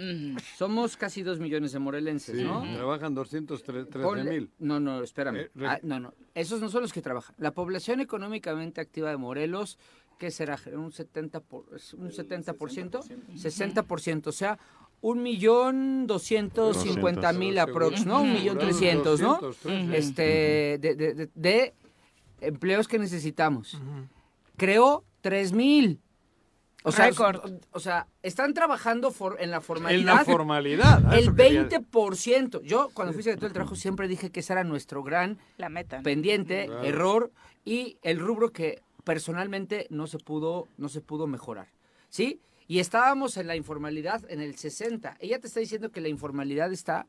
[0.56, 2.62] Somos casi dos millones de morelenses, Sí, ¿no?
[2.74, 4.50] trabajan 213 Ponle- mil.
[4.58, 5.36] No, no, espérame.
[5.36, 6.14] Eh, Ah, no, no.
[6.34, 7.34] Esos no son los que trabajan.
[7.38, 9.78] La población económicamente activa de Morelos,
[10.18, 10.58] ¿qué será?
[10.72, 11.40] ¿Un 70%?
[11.42, 11.64] Por,
[11.98, 13.00] un 70%?
[13.36, 14.26] 60%.
[14.28, 14.58] O sea,
[15.02, 18.22] un millón doscientos cincuenta mil aprox, ¿no?
[18.22, 19.38] Un millón trescientos, ¿no?
[19.40, 19.96] 213.
[19.98, 20.22] Este,
[20.78, 21.74] de, de- de- de
[22.42, 23.78] empleos que necesitamos.
[24.56, 26.00] Creó tres mil.
[26.82, 27.10] O sea,
[27.72, 30.14] o sea, están trabajando for- en la En formalidad.
[30.14, 31.12] la formalidad.
[31.14, 32.62] El eso quería- 20%.
[32.62, 36.00] Yo, cuando fui secretario del trabajo, siempre dije que ese era nuestro gran La meta.
[36.02, 36.82] pendiente, Claro.
[36.84, 37.32] error
[37.64, 41.68] y el rubro que personalmente no se pudo, no se pudo mejorar.
[42.08, 42.40] ¿Sí?
[42.66, 45.16] Y estábamos en la informalidad en el 60.
[45.20, 47.06] Ella te está diciendo que la informalidad está,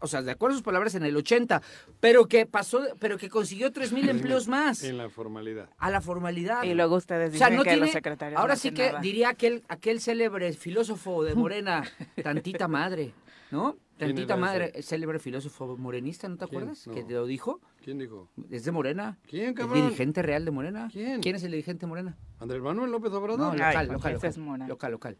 [0.00, 1.62] o sea, de acuerdo a sus palabras, en el 80,
[2.00, 5.68] pero que pasó, pero que consiguió 3 mil empleos más En la formalidad.
[5.78, 6.62] a la formalidad.
[6.64, 8.86] Y luego ustedes O dicen sea, no que tiene, los secretarios ahora no sí que
[8.88, 9.00] nada.
[9.00, 11.84] diría aquel, aquel célebre filósofo de Morena,
[12.22, 13.12] tantita madre,
[13.50, 13.76] ¿no?
[13.98, 14.82] ¿Quién Tantita madre, ese?
[14.82, 16.60] célebre filósofo morenista, ¿no te ¿Quién?
[16.64, 16.86] acuerdas?
[16.86, 16.92] No.
[16.92, 17.62] Que te lo dijo.
[17.82, 18.28] ¿Quién dijo?
[18.50, 19.18] Es de Morena.
[19.26, 19.84] ¿Quién, El cabrón?
[19.84, 20.88] dirigente real de Morena.
[20.92, 21.22] ¿Quién?
[21.34, 22.14] es el dirigente de Morena?
[22.38, 23.38] ¿Andrés Manuel López Obrador?
[23.38, 24.28] No, Ay, local, local, local.
[24.30, 24.68] es Mora.
[24.68, 25.18] Local, local.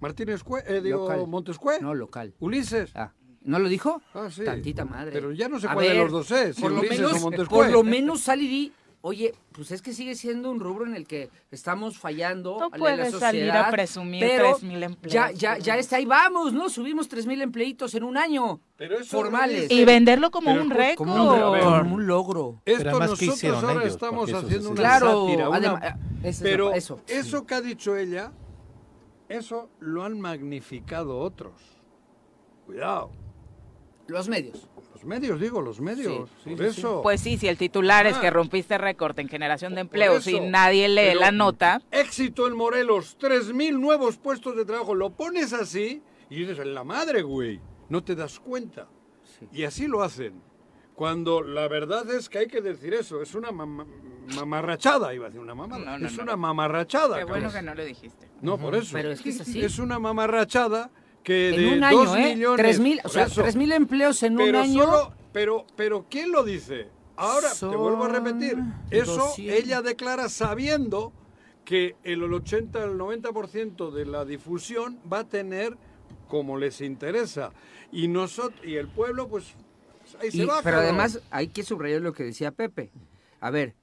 [0.00, 1.26] Martínez Cue, eh, digo, Local.
[1.26, 1.80] Montescue.
[1.82, 2.34] No, local.
[2.40, 2.92] Ulises.
[2.94, 3.12] Ah,
[3.44, 4.02] ¿no lo dijo?
[4.14, 4.44] Ah, sí.
[4.44, 5.12] Tantita madre.
[5.12, 7.70] Pero ya no sé A cuál de los dos es, si Por lo menos, por
[7.70, 8.72] lo menos sal y di,
[9.02, 12.56] oye, pues es que sigue siendo un rubro en el que estamos fallando.
[12.58, 15.12] No a la puedes salir a presumir pero 3,000 empleos.
[15.12, 16.68] Ya, ya, ya está, ahí vamos, ¿no?
[16.70, 18.60] Subimos 3 mil empleitos en un año.
[18.76, 19.70] Pero eso formales.
[19.70, 21.06] Y venderlo como Pero un co- récord.
[21.08, 22.62] Como un, como un logro.
[22.64, 23.92] Esto Pero además, ¿qué nosotros hicieron ahora ellos?
[23.94, 25.82] estamos eso haciendo se una Claro, sátira, una- además,
[26.22, 27.00] eso es pero eso.
[27.06, 28.32] eso que ha dicho ella,
[29.28, 31.52] eso lo han magnificado otros.
[32.66, 33.10] Cuidado.
[34.08, 34.68] Los medios.
[34.92, 36.30] Los medios, digo, los medios.
[36.44, 36.80] Sí, sí, por sí, sí.
[36.80, 37.02] eso.
[37.02, 38.20] Pues sí, si el titular es Ah.
[38.20, 40.00] que rompiste récord en generación de y
[40.36, 40.40] eso.
[40.44, 44.94] nadie lee Pero- la nota, Éxito en Morelos, 3.000 nuevos puestos de trabajo.
[44.94, 47.60] Lo pones así y dices, en la madre, güey.
[47.88, 48.86] No te das cuenta.
[49.38, 49.46] Sí.
[49.52, 50.40] Y así lo hacen.
[50.94, 53.84] Cuando la verdad es que hay que decir eso, es una mama-
[54.36, 55.84] mamarrachada, iba a decir una mamada.
[55.84, 56.22] No, no, es no.
[56.22, 57.18] una mamarrachada.
[57.18, 57.52] qué bueno cabrón.
[57.60, 58.28] que no lo dijiste.
[58.40, 58.90] No, por eso.
[58.92, 59.62] Pero es que es así.
[59.62, 60.90] Es una mamarrachada
[61.24, 62.34] que de En un dos año, ¿eh?
[62.34, 62.56] millones...
[62.62, 63.42] 3 mil, o sea, eso.
[63.42, 64.84] 3 mil empleos en pero un año.
[64.84, 66.86] solo- pero, pero ¿quién lo dice?
[67.16, 68.56] Ahora, te vuelvo a repetir,
[68.90, 69.38] eso 200.
[69.64, 71.12] ella declara sabiendo
[71.64, 75.76] que el 80 al 90% de la difusión va a tener
[76.28, 77.52] como les interesa.
[77.90, 79.54] Y nosotros y el pueblo, pues,
[80.20, 80.60] ahí se Y- va.
[80.62, 82.90] pero además hay que subrayar lo que decía Pepe.
[83.40, 83.74] A ver,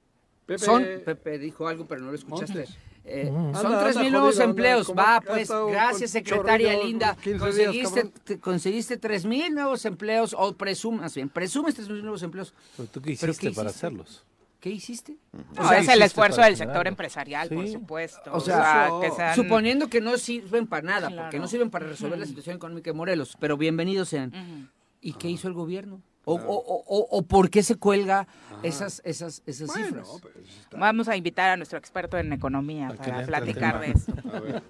[0.46, 2.52] Pepe, son Pepe dijo algo pero no lo escuchaste.
[2.54, 2.76] Montes.
[3.04, 3.54] Eh, Mm.
[3.54, 4.92] son tres mil nuevos anda, empleos.
[4.96, 7.16] Va, pues, gracias, secretaria chorrillo linda.
[7.22, 7.30] 15
[7.70, 12.54] días, Conseguiste, conseguiste tres mil nuevos empleos, o presumas bien, presumes tres mil nuevos empleos.
[12.76, 13.86] Pero ¿Tú qué ¿Pero hiciste para hiciste?
[13.86, 14.24] hacerlos?
[14.60, 15.16] ¿Qué hiciste?
[15.32, 18.30] No, O sea, es el esfuerzo del sector empresarial, por supuesto.
[18.32, 19.00] O sea, eso.
[19.00, 22.54] que sean- Suponiendo que no sirven para nada, porque no sirven para resolver la situación
[22.56, 24.70] económica de Morelos, pero bienvenidos sean.
[25.00, 26.00] ¿Y qué hizo el gobierno?
[26.24, 28.28] O, o- o- o- o por qué se cuelga
[28.62, 30.08] esas, esas, esas Bueno, cifras?
[30.22, 30.34] pues,
[30.70, 34.12] Vamos a invitar a nuestro experto en economía para platicar de esto.
[34.32, 34.62] a ver.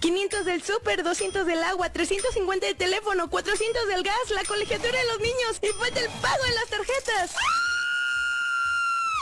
[0.00, 5.06] 500 del súper, 200 del agua, 350 del teléfono, 400 del gas, la colegiatura de
[5.06, 7.34] los niños y falta el pago en las tarjetas.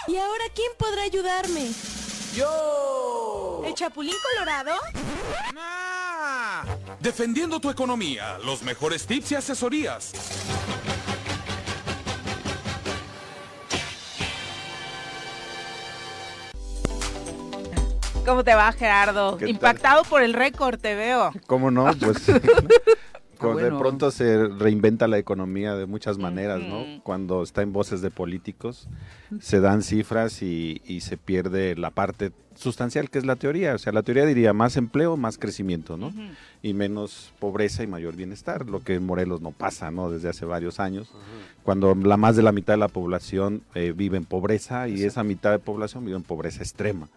[0.09, 1.71] ¿Y ahora quién podrá ayudarme?
[2.35, 3.63] ¡Yo!
[3.67, 4.73] ¿El Chapulín Colorado?
[5.57, 6.65] ¡Ah!
[7.01, 10.13] Defendiendo tu economía, los mejores tips y asesorías.
[18.27, 19.39] ¿Cómo te va, Gerardo?
[19.47, 21.33] Impactado por el récord, te veo.
[21.47, 21.87] ¿Cómo no?
[22.01, 22.27] Pues
[23.39, 23.75] con- bueno.
[23.77, 26.61] de pronto se reinventa la economía de muchas maneras.
[26.63, 27.03] ¿no?
[27.03, 28.89] Cuando está en voces de políticos,
[29.41, 33.75] se dan cifras y, y se pierde la parte sustancial que es la teoría.
[33.75, 36.13] O sea, la teoría diría más empleo, más crecimiento, ¿no?
[36.63, 40.11] Y menos pobreza y mayor bienestar, lo que en Morelos no pasa, ¿no?
[40.11, 41.13] Desde hace varios años,
[41.63, 45.23] cuando la más de la mitad de la población eh, vive en pobreza y esa
[45.25, 47.09] mitad de población vive en pobreza extrema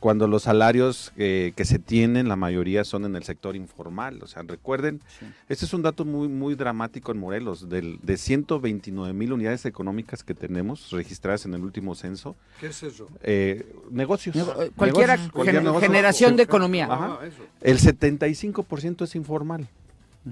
[0.00, 4.20] cuando los salarios eh, que se tienen, la mayoría son en el sector informal.
[4.22, 5.00] O sea, recuerden,
[5.48, 7.68] este es un dato muy, muy dramático en Morelos.
[7.68, 12.82] Del, de 129 mil unidades económicas que tenemos registradas en el último censo, ¿Qué es
[12.82, 13.08] eso?
[13.22, 14.36] eh, negocios.
[14.36, 16.84] Nego- eh, Cualquiera, Negocios, cualquier gen- generación de economía.
[16.86, 17.18] Ajá.
[17.20, 17.42] Ah, eso.
[17.60, 19.68] El 75% es informal.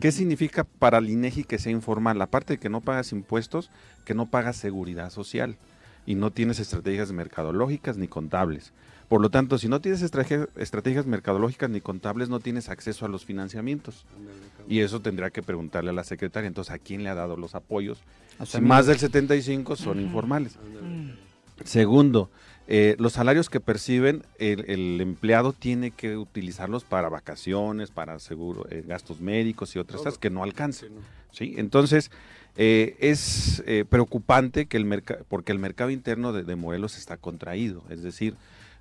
[0.00, 2.20] ¿Qué significa para el INEGI que sea informal?
[2.20, 3.70] Aparte de que no pagas impuestos,
[4.04, 5.56] que no pagas seguridad social
[6.04, 8.72] y no tienes estrategias mercadológicas ni contables.
[9.08, 13.08] Por lo tanto, si no tienes estrate- estrategias mercadológicas ni contables, no tienes acceso a
[13.08, 14.04] los financiamientos.
[14.68, 16.48] Y eso tendrá que preguntarle a la secretaria.
[16.48, 17.98] Entonces, ¿a quién le ha dado los apoyos?
[18.44, 20.56] Si más del 75 son informales.
[21.64, 22.30] Segundo,
[22.68, 28.66] eh, los salarios que perciben, el, el empleado tiene que utilizarlos para vacaciones, para seguro,
[28.70, 30.86] eh, gastos médicos y otras cosas que no alcanza.
[31.32, 31.54] ¿sí?
[31.56, 32.10] Entonces,
[32.56, 37.16] eh, es eh, preocupante que el mercado, porque el mercado interno de, de Morelos está
[37.16, 38.34] contraído, es decir,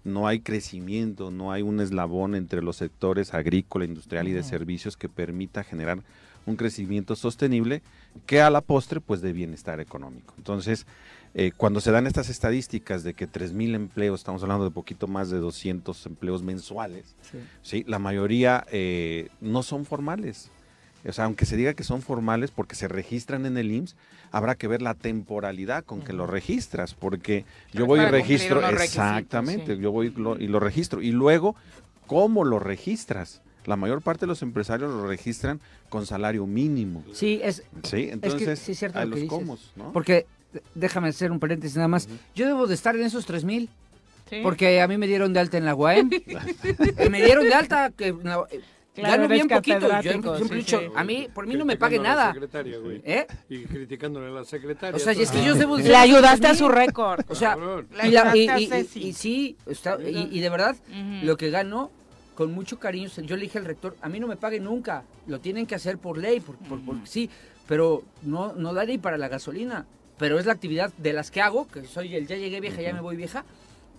[0.05, 4.95] no hay crecimiento, no hay un eslabón entre los sectores agrícola, industrial y de servicios
[4.95, 5.99] que permita generar
[6.45, 7.81] un crecimiento sostenible
[8.27, 10.33] que a la postre pues de bienestar económico.
[10.37, 10.85] Entonces,
[11.33, 15.29] eh, cuando se dan estas estadísticas de que 3.000 empleos, estamos hablando de poquito más
[15.31, 17.39] de 200 empleos mensuales, Sí.
[17.61, 17.83] ¿sí?
[17.87, 20.51] la mayoría eh, no son formales.
[21.07, 23.95] O sea, aunque se diga que son formales porque se registran en el IMSS,
[24.31, 29.75] habrá que ver la temporalidad con que lo registras, porque yo voy y registro, exactamente,
[29.75, 29.81] sí.
[29.81, 31.01] yo voy lo- y lo registro.
[31.01, 31.55] Y luego,
[32.07, 33.41] ¿cómo lo registras?
[33.65, 37.03] La mayor parte de los empresarios lo registran con salario mínimo.
[37.13, 37.63] Sí, es.
[37.83, 39.39] Sí, entonces, es que sí es cierto a lo que los dices.
[39.39, 39.91] comos, ¿no?
[39.91, 40.25] Porque,
[40.75, 42.07] déjame hacer un paréntesis nada más.
[42.35, 43.69] Yo debo de estar en esos 3000.
[44.29, 44.39] Sí.
[44.41, 46.09] Porque a mí me dieron de alta en la UAM.
[46.11, 47.91] Eh, me dieron de alta.
[48.95, 49.87] Claro, gano bien poquito.
[50.01, 50.85] Yo siempre he sí, dicho, sí.
[50.95, 52.33] a mí, por mí no me pague nada.
[52.81, 53.01] güey.
[53.03, 53.27] ¿Eh?
[53.49, 54.95] Y criticándole a la secretaria.
[54.95, 56.57] O sea, y es que yo debo de Le ayudaste a 3000.
[56.57, 57.25] su récord.
[57.29, 57.57] O sea,
[58.03, 60.75] y, la- y- ayudaste a y- y- sí, está- y, y de verdad,
[61.23, 61.91] lo que gano,
[62.35, 65.39] con mucho cariño, yo le dije al rector, a mí no me pague nunca, lo
[65.39, 67.29] tienen que hacer por ley, por, por- por- sí,
[67.67, 69.85] pero no, no da ni para la gasolina,
[70.17, 72.93] pero es la actividad de las que hago, que soy el ya llegué vieja, ya
[72.93, 73.43] me voy vieja,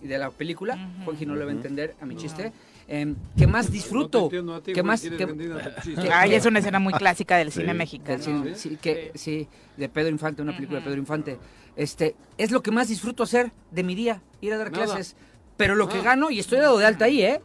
[0.01, 0.77] y de la película.
[1.05, 2.51] Juanji no le va a entender a mi chiste,
[2.87, 5.01] em, que más disfruto, No ti, que más...
[5.01, 7.61] que- que- Ay, es una escena muy clásica del Sí.
[7.61, 8.23] cine mexicano.
[8.55, 10.85] sí, que, sí, de Pedro Infante, una película de.
[10.85, 11.37] Pedro Infante.
[11.75, 14.85] Este, es lo que más disfruto hacer de mi día, ir a dar Nada.
[14.85, 15.15] clases.
[15.57, 17.41] Pero lo que gano, y estoy dado de alta ahí, ¿eh?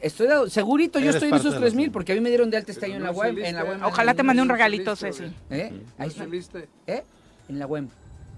[0.00, 1.92] Estoy dado, segurito yo estoy en esos de la 3000 familia.
[1.92, 3.78] porque a mí me dieron de alta este año en la web, en la web.
[3.84, 5.24] Ojalá te mande un regalito, Ceci.
[5.50, 5.70] ¿Eh?
[5.72, 6.60] No Ahí es está.
[6.86, 7.02] ¿Eh?
[7.48, 7.88] En la web.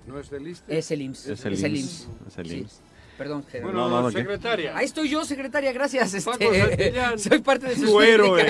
[0.09, 0.79] No es el ISSSTE.
[0.79, 1.27] Es el IMSS.
[1.29, 2.57] Es el IMSS, es el Sí.
[2.59, 2.81] IMSS.
[3.17, 3.73] Perdón, Gerardo.
[3.73, 4.77] Bueno, No, secretaria.
[4.77, 6.13] Ahí estoy yo, secretaria, gracias.
[6.15, 6.29] Este,
[7.19, 8.45] soy parte de su Tu héroe.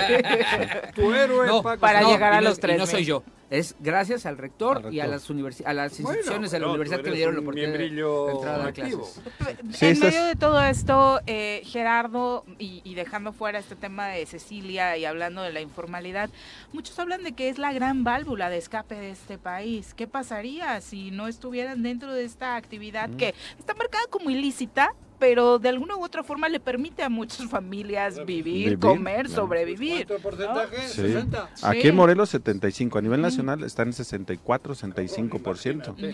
[0.95, 1.81] Tu héroe, No, Paco.
[1.81, 2.87] para No, llegar a los y no 3.000.
[2.87, 3.23] soy yo.
[3.49, 6.67] Es gracias al rector, Al y a las, universi- a las Bueno, instituciones de la
[6.67, 9.21] universidad que me eres dieron la un oportunidad de- entrar a clases.
[9.73, 14.09] Sí, en estás- medio de todo esto, eh, Gerardo, y, y dejando fuera este tema
[14.09, 16.29] de Cecilia y hablando de la informalidad,
[16.73, 19.95] muchos hablan de que es la gran válvula de escape de este país.
[19.95, 24.56] ¿Qué pasaría si no estuvieran dentro de esta actividad que está marcada como ilícita?
[25.19, 29.43] Pero de alguna u otra forma le permite a muchas familias vivir, Vivir, comer, claro.
[29.43, 30.07] sobrevivir.
[30.07, 30.89] ¿Cuánto porcentaje?
[30.89, 30.97] Sí.
[31.03, 31.51] 60.
[31.63, 31.89] Aquí Sí.
[31.89, 35.89] en Morelos 75, a nivel nacional están en 64, 65%.
[35.93, 36.05] Ujú.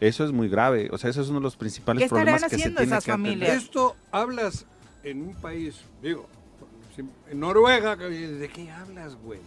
[0.00, 2.42] Eso es muy grave, o sea, eso es uno de los principales ¿Qué estarán problemas
[2.44, 3.32] que se haciendo tiene esas que atender.
[3.32, 3.62] familias?
[3.62, 4.66] Esto hablas
[5.04, 6.26] en un país, digo,
[7.30, 9.38] en Noruega, ¿de qué hablas, güey?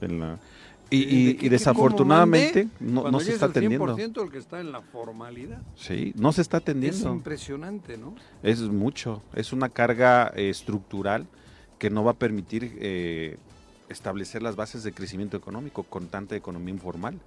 [0.00, 0.38] En la-
[0.90, 3.96] y, ¿De y- qué- y qué- desafortunadamente no, se es está el atendiendo.
[3.96, 5.60] 100% el que está en la formalidad.
[5.76, 7.12] Sí, no se está Es atendiendo.
[7.12, 8.14] impresionante, ¿no?
[8.42, 11.26] Es mucho, es una carga eh, estructural
[11.78, 13.36] que no va a permitir eh,
[13.88, 17.18] establecer las bases de crecimiento económico con tanta economía informal.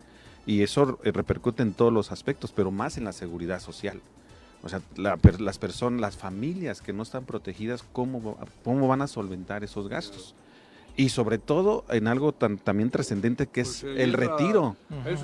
[0.46, 4.02] Y eso eh, repercute en todos los aspectos, pero más en la seguridad social.
[4.64, 9.08] O sea, la las personas, las familias que no están protegidas, ¿cómo, ¿cómo van a
[9.08, 10.36] solventar esos gastos?
[11.02, 14.76] Y sobre todo en algo tan también trascendente que es Pues, el ayuda- retiro.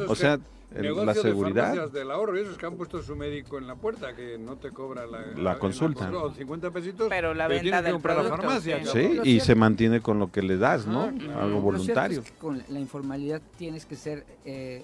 [0.08, 0.44] O sea, que-
[0.78, 1.62] el- negocio la de seguridad.
[1.68, 4.72] farmacias del ahorro, esos que han puesto su médico en la puerta, que no te
[4.72, 6.10] cobra la, La consulta.
[6.12, 8.84] o 50 pesitos, Pero la venta tienes que del comprar la producto, farmacia.
[8.86, 8.90] sí.
[8.92, 11.04] Sí, y cierto- se mantiene con lo que le das, ¿no?
[11.04, 11.44] Ajá.
[11.44, 12.22] Algo voluntario.
[12.22, 14.84] es que con la informalidad tienes que ser, eh,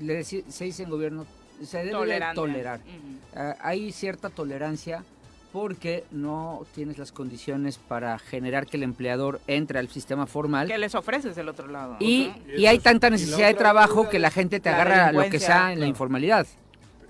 [0.00, 1.24] le se dice en gobierno,
[1.62, 2.80] se debe de tolerar.
[2.80, 3.18] Ujú.
[3.36, 5.04] Ah, hay cierta tolerancia
[5.52, 10.68] porque no tienes las condiciones para generar que el empleador entre al sistema formal.
[10.68, 11.96] ¿Qué les ofreces del otro lado?
[12.00, 12.32] Y.
[12.56, 15.28] Y y hay es- tanta necesidad de trabajo que la gente te la agarra lo
[15.28, 16.46] que sea en la informalidad.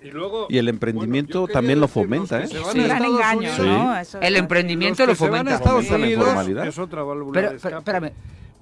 [0.03, 2.49] Y, luego, Y el emprendimiento también lo fomenta, que ¿eh?
[2.49, 3.63] Sí, a gran Estados engaño, Unidos, Sí.
[3.63, 3.97] ¿no?
[3.99, 5.55] Eso El emprendimiento lo los que se van a fomenta.
[5.59, 6.67] Estados Fomenta la Unidos informalidad.
[6.67, 7.79] es otra válvula Pero, de pero, escape.
[7.79, 8.13] espérame,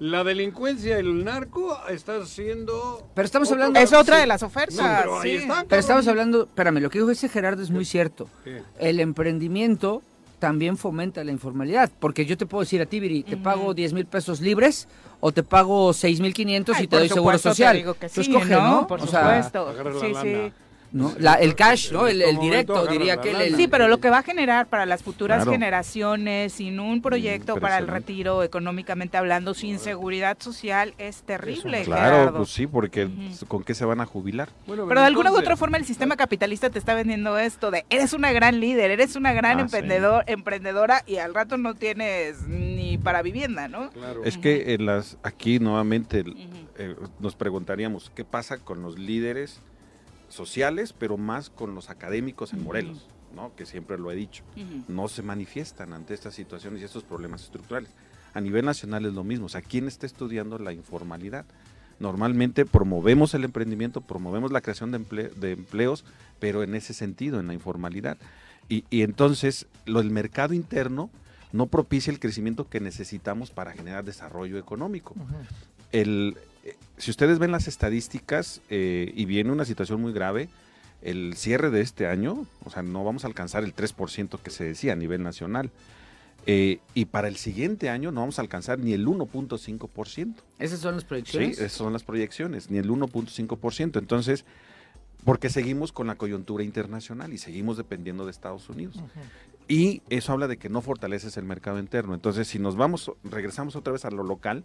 [0.01, 3.07] La delincuencia y el narco está siendo...
[3.13, 4.97] Pero estamos otro- hablando- Es otra de las No, ofertas.
[4.99, 5.43] pero ahí sí.
[5.43, 8.27] están, pero estamos hablando, espérame, lo que dijo ese Gerardo es muy cierto.
[8.43, 8.63] ¿Qué?
[8.79, 10.01] El emprendimiento
[10.39, 13.93] también fomenta la informalidad, porque yo te puedo decir a ti, Viri, te pago 10
[13.93, 14.87] mil pesos libres
[15.19, 17.77] o te pago 6 mil 500 Ay, y te doy seguro supuesto, te social.
[17.77, 18.71] digo que Tú sí, escoge, ¿no?
[18.81, 18.87] ¿no?
[18.87, 19.71] Por O sea, supuesto.
[19.83, 20.21] la Sí, lana.
[20.23, 20.53] sí.
[20.91, 21.13] ¿No?
[21.19, 22.07] La, el cash, ¿no?
[22.07, 23.55] El, el Este directo, momento diría que el.
[23.55, 25.51] Sí, pero lo que va a generar para las futuras Claro.
[25.51, 31.83] generaciones, sin un proyecto para el retiro económicamente hablando, sin seguridad social, es terrible.
[31.83, 32.37] Claro, Gerardo.
[32.39, 33.09] pues sí, porque.
[33.47, 34.49] ¿con qué se van a jubilar?
[34.67, 37.85] Bueno, Pero de alguna u otra forma el sistema capitalista te está vendiendo esto de
[37.89, 42.41] eres una gran líder, eres una gran Ah, emprendedor, emprendedora y al rato no tienes
[42.47, 43.89] ni para vivienda, ¿no?
[43.91, 44.23] Claro.
[44.23, 46.23] Es que en las, aquí nuevamente
[46.77, 49.61] eh, nos preguntaríamos qué pasa con los líderes
[50.33, 52.63] sociales, pero más con los académicos en.
[52.63, 53.53] Morelos, ¿no?
[53.55, 54.43] que siempre lo he dicho.
[54.87, 57.89] No se manifiestan ante estas situaciones y estos problemas estructurales.
[58.33, 61.45] A nivel nacional es lo mismo, o sea, ¿quién está estudiando la informalidad?
[61.99, 66.03] Normalmente promovemos el emprendimiento, promovemos la creación de, emple- de empleos,
[66.39, 68.17] pero en ese sentido, en la informalidad.
[68.69, 71.09] Y, y entonces, lo, el mercado interno
[71.51, 75.13] no propicia el crecimiento que necesitamos para generar desarrollo económico.
[75.91, 76.37] El,
[76.97, 80.49] si ustedes ven las estadísticas eh, y viene una situación muy grave,
[81.01, 84.63] el cierre de este año, o sea, no vamos a alcanzar el 3% que se
[84.65, 85.71] decía a nivel nacional.
[86.47, 90.33] Eh, y para el siguiente año no vamos a alcanzar ni el 1.5%.
[90.59, 91.59] Esas son las Sí, proyecciones.
[91.59, 93.99] esas son las proyecciones, ni el 1.5%.
[93.99, 94.45] Entonces,
[95.23, 98.97] porque seguimos con la coyuntura internacional y seguimos dependiendo de Estados Unidos.
[99.67, 102.13] Y eso habla de que no fortaleces el mercado interno.
[102.15, 104.63] Entonces, si nos vamos, regresamos otra vez a lo local,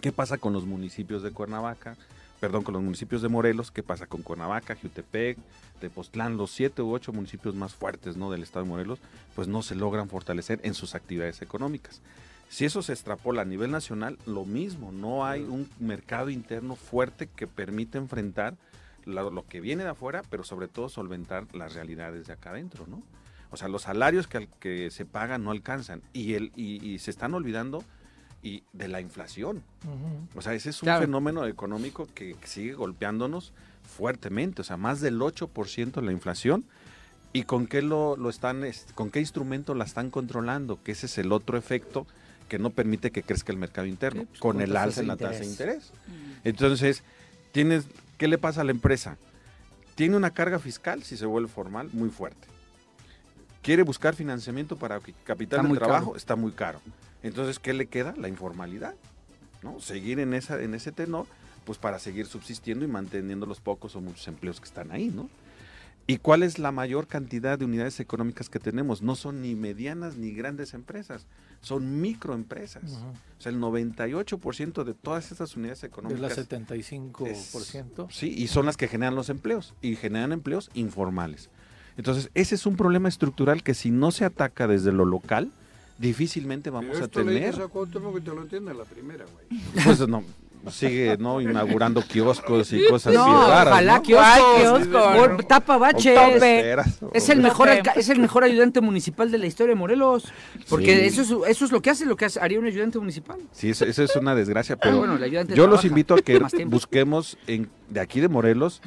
[0.00, 1.96] ¿qué pasa con los municipios de Cuernavaca?
[2.40, 5.38] Perdón, con los municipios de Morelos, ¿qué pasa con Cuernavaca, Jutepec,
[5.80, 8.32] Tepoztlán, los siete u ocho municipios más fuertes ¿no?
[8.32, 8.98] del estado de Morelos?
[9.36, 12.00] Pues no se logran fortalecer en sus actividades económicas.
[12.48, 17.28] Si eso se extrapola a nivel nacional, lo mismo, no hay un mercado interno fuerte
[17.28, 18.56] que permita enfrentar
[19.06, 23.02] lo que viene de afuera, pero sobre todo solventar las realidades de acá adentro, ¿no?
[23.50, 27.10] O sea, los salarios que, que se pagan no alcanzan y, el, y, y se
[27.10, 27.84] están olvidando
[28.42, 29.62] y de la inflación.
[30.34, 31.02] O sea, ese es un Claro.
[31.02, 33.52] fenómeno económico que sigue golpeándonos
[33.96, 36.64] fuertemente, o sea, más del 8% la inflación.
[37.34, 40.82] ¿Y con qué lo, lo están, es- con qué instrumento la están controlando?
[40.82, 42.06] Que ese es el otro efecto
[42.48, 45.16] que no permite que crezca el mercado interno, Sí, pues, con el alza en la
[45.16, 45.92] tasa de interés.
[45.92, 46.40] interés.
[46.44, 47.02] Entonces,
[47.52, 47.86] tienes,
[48.18, 49.16] ¿qué le pasa a la empresa?
[49.94, 52.48] Tiene una carga fiscal, si se vuelve formal, muy fuerte.
[53.62, 56.16] Quiere buscar financiamiento para capital Está de trabajo, caro.
[56.16, 56.80] está muy caro.
[57.22, 58.14] Entonces, ¿qué le queda?
[58.16, 58.94] La informalidad,
[59.62, 59.80] ¿no?
[59.80, 61.26] Seguir en, esa, en ese tenor,
[61.64, 65.30] pues para seguir subsistiendo y manteniendo los pocos o muchos empleos que están ahí, ¿no?
[66.08, 69.02] ¿Y cuál es la mayor cantidad de unidades económicas que tenemos?
[69.02, 71.26] No son ni medianas ni grandes empresas,
[71.60, 72.82] son microempresas.
[73.38, 78.10] O sea, el 98% de todas estas unidades Es la económicas 75%.
[78.10, 81.50] Sí, y son las que generan los empleos y generan empleos informales.
[81.96, 85.50] Entonces, ese es un problema estructural que si no se ataca desde lo local,
[85.98, 87.50] difícilmente vamos Pero a esto le tener.
[87.50, 89.62] dices a Cuauhtémoc que te lo entiende la primera, güey.
[89.84, 90.24] Pues no,
[90.70, 93.66] sigue no inaugurando kioscos y cosas No, bien raras.
[93.72, 94.02] ojalá ¿no?
[94.02, 96.18] kioscos, tapa baches.
[97.12, 100.32] Es el mejor es el mejor ayudante municipal de la historia de Morelos,
[100.68, 101.20] porque Sí.
[101.20, 103.38] eso es eso es lo que hace, lo que hace- haría un ayudante municipal.
[103.52, 105.18] Sí, eso, eso es una desgracia, pero bueno,
[105.54, 108.80] yo los invito a que busquemos en, de aquí de Morelos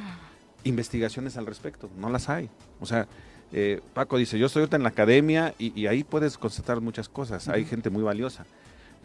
[0.66, 1.90] investigaciones al respecto.
[1.98, 2.50] No las hay.
[2.82, 3.08] O sea,
[3.54, 7.08] eh, Paco dice, yo estoy ahorita en la academia y, y ahí puedes constatar muchas
[7.08, 7.48] cosas.
[7.48, 8.46] Hay gente muy valiosa.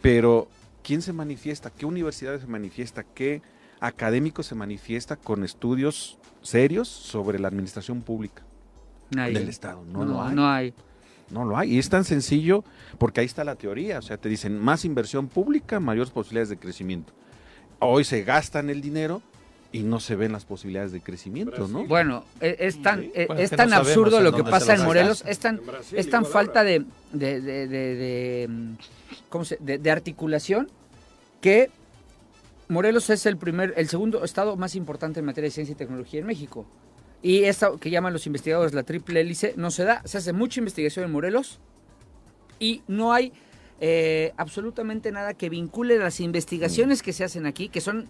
[0.01, 0.47] Pero,
[0.83, 1.69] ¿quién se manifiesta?
[1.69, 3.03] ¿Qué universidad se manifiesta?
[3.03, 3.41] ¿Qué
[3.79, 8.43] académico se manifiesta con estudios serios sobre la administración pública
[9.11, 9.35] Nadie.
[9.39, 9.83] del Estado?
[9.85, 10.35] No, No, lo hay.
[10.35, 10.73] no hay.
[11.29, 11.75] No lo hay.
[11.75, 12.63] Y es tan sencillo
[12.97, 13.99] porque ahí está la teoría.
[13.99, 17.13] O sea, te dicen más inversión pública, mayores posibilidades de crecimiento.
[17.79, 19.21] Hoy se gastan el dinero
[19.73, 21.85] y no se ven las posibilidades de crecimiento, ¿no?
[21.85, 24.43] Bueno, e- es tan, e- Bueno, es es que tan no sabemos absurdo lo que
[24.43, 26.83] pasa en Morelos, es tan, Brasil es tan falta de,
[27.13, 28.73] de, de, de- de, mm,
[29.29, 30.69] ¿cómo se- de- de articulación
[31.39, 31.69] que
[32.67, 36.19] Morelos es el primer, el segundo estado más importante en materia de ciencia y tecnología
[36.21, 36.65] en México.
[37.21, 40.59] Y esta que llaman los investigadores la triple hélice no se da, se hace mucha
[40.59, 41.59] investigación en Morelos
[42.59, 43.31] y no hay
[43.81, 48.07] eh, absolutamente nada que vincule las investigaciones que se hacen aquí, que son,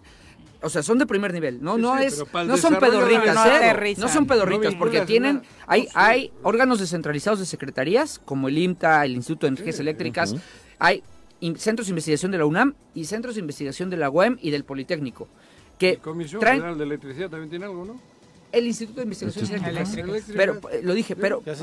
[0.62, 3.46] o sea, son de primer nivel, no, Sí, no sí, es, no son pedorritas, no
[3.48, 3.96] ¿eh?
[3.98, 9.06] no son pedorritas, No porque tienen, hay, hay órganos descentralizados de secretarías, como el IMTA,
[9.06, 10.36] el Instituto de Energías Eléctricas,
[10.80, 11.04] hay
[11.40, 14.52] in- centros de investigación de la UNAM y centros de investigación de la UEM y
[14.52, 18.12] del Politécnico, La que Comisión traen Federal de Electricidad también tiene algo, ¿no?
[18.52, 19.50] el Instituto de Investigaciones.
[19.50, 19.94] Eléctricas.
[20.10, 20.36] Eléctricas.
[20.36, 21.54] Pero, eh, lo dije, pero, Ya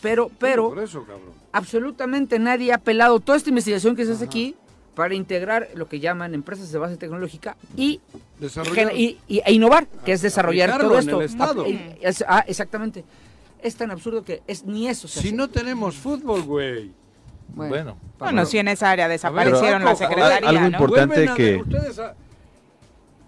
[0.00, 1.28] pero, pero, Por eso, cabrón.
[1.52, 4.56] absolutamente nadie ha pelado toda esta investigación que se hace aquí
[4.94, 8.00] para integrar lo que llaman empresas de base tecnológica y,
[8.38, 8.94] Desarrollar.
[8.94, 11.20] y, y- e innovar, que es desarrollar todo en esto.
[11.20, 11.64] el Estado.
[12.00, 13.04] Es- ah, exactamente.
[13.62, 15.36] Es tan absurdo que es ni eso se Si hace.
[15.36, 16.90] no tenemos fútbol, güey.
[17.54, 20.66] Bueno, Bueno, si en esa área desaparecieron Paco, la secretaría, algo ¿no?
[20.68, 22.14] importante a que- ver ustedes a-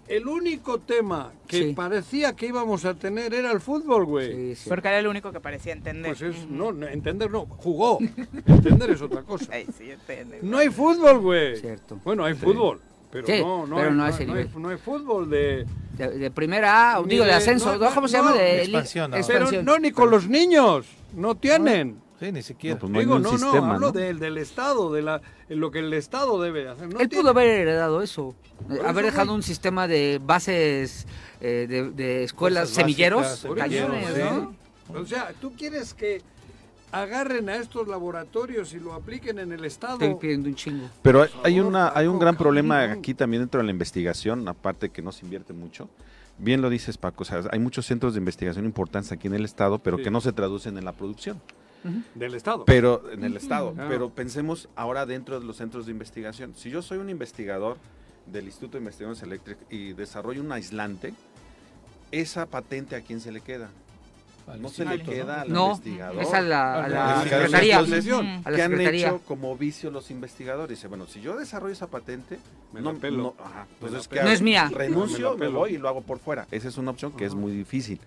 [0.07, 1.73] el único tema que Sí.
[1.73, 4.31] parecía que íbamos a tener era el fútbol, güey.
[4.55, 4.69] Sí, sí.
[4.69, 6.15] Porque era el único que parecía entender.
[6.15, 7.99] Pues es, no, entender no, jugó.
[8.45, 9.45] entender es otra cosa.
[9.51, 10.39] Ay, sí, entiende.
[10.41, 11.57] No hay fútbol, güey.
[11.57, 11.99] Cierto.
[12.03, 12.79] Bueno, hay fútbol,
[13.11, 14.49] pero Sí, no, no, pero hay, no hay- nivel.
[14.57, 15.65] no hay fútbol de...
[15.97, 17.85] De, de primera A, digo, de de- ascenso, no, ¿no?
[17.89, 18.31] no, ¿cómo se llama?
[18.31, 18.35] no.
[18.37, 19.11] De Expansión.
[19.25, 21.97] Pero no ni con los niños, no tienen.
[22.19, 22.75] Sí, ni siquiera.
[22.75, 23.29] No, pues no Digo, no,
[23.73, 23.91] hablo ¿no?
[23.91, 26.87] del, del Estado, de la, lo que el Estado debe hacer.
[26.93, 28.33] No Él tiene- pudo haber heredado eso.
[28.69, 31.07] eh, eso, haber dejado un sistema de bases
[31.41, 34.21] eh, de, de escuelas Cosas semilleros, básicas, cañones, sí.
[34.21, 34.55] ¿no?
[35.01, 36.21] O sea, tú quieres que
[36.91, 39.93] agarren a estos laboratorios y lo apliquen en el Estado.
[39.99, 40.87] Estoy pidiendo un chingo.
[41.01, 44.89] Pero hay, hay una, hay un gran problema aquí también dentro de la investigación, aparte
[44.89, 45.89] que no se invierte mucho.
[46.37, 49.43] Bien lo dices, Paco, o sea, hay muchos centros de investigación importantes aquí en el
[49.45, 50.03] Estado, pero Sí.
[50.03, 51.41] que no se traducen en la producción.
[52.15, 52.65] Del Estado.
[52.65, 53.73] Pero en el Estado.
[53.73, 53.89] Claro.
[53.89, 56.53] Pero pensemos ahora dentro de los centros de investigación.
[56.55, 57.77] Si yo soy un investigador
[58.25, 61.13] del Instituto de Investigaciones Eléctricas y desarrollo un aislante,
[62.11, 63.69] esa patente a quién se le queda?
[64.47, 66.21] Al No se le instituto, queda al No, investigador.
[66.21, 67.79] es a la, a la secretaría.
[67.79, 68.21] Entonces, a
[68.51, 69.07] la ¿Qué han secretaría.
[69.07, 70.77] hecho como vicio los investigadores?
[70.77, 72.37] Dice, bueno, si yo desarrollo esa patente,
[72.71, 73.17] Me no, la pelo.
[73.23, 74.23] no- ajá, Me entonces, la ¿qué pelo.
[74.25, 74.69] No es mía.
[74.71, 75.59] Me Renuncio, me pelo.
[75.59, 76.45] voy y lo hago por fuera.
[76.51, 77.99] Esa es una opción que es muy difícil.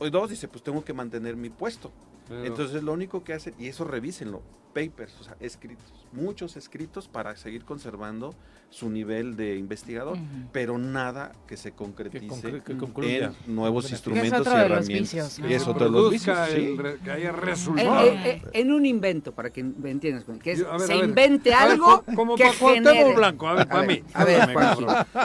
[0.00, 1.92] O dos, dice, pues tengo que mantener mi puesto.
[2.30, 4.40] Pero- Entonces lo único que hacen, y eso revísenlo,
[4.72, 8.36] papers, o sea, escritos, muchos escritos para seguir conservando
[8.70, 10.16] su nivel de investigador,
[10.52, 13.32] pero nada que se concretice concre- que concluya.
[13.48, 15.38] en nuevos Que instrumentos y herramientas.
[15.40, 15.50] ¿no?
[15.50, 16.76] Y es otro de los vicios, sí.
[17.02, 18.04] que haya Eh, resultados.
[18.06, 20.96] eh, eh, en un invento, para que me entiendas, que es- Yo- a ver, se
[20.98, 23.12] invente ver, algo como que genere.
[23.16, 24.08] Blanco, a ver, para ver, mí.
[24.14, 24.84] A ver, Juanji.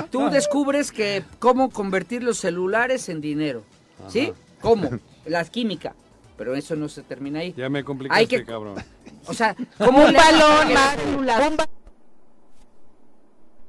[0.10, 3.62] Tú descubres que cómo convertir los celulares en dinero.
[4.08, 4.34] ¿Sí?
[4.60, 4.90] ¿Cómo?
[5.28, 5.94] La química.
[6.38, 7.54] Pero eso no se termina ahí.
[7.56, 8.76] Ya me complicaste, Hay que- cabrón.
[9.28, 10.98] O sea, ¿cómo Un balón más.
[11.18, 11.26] Un
[11.56, 11.70] ba-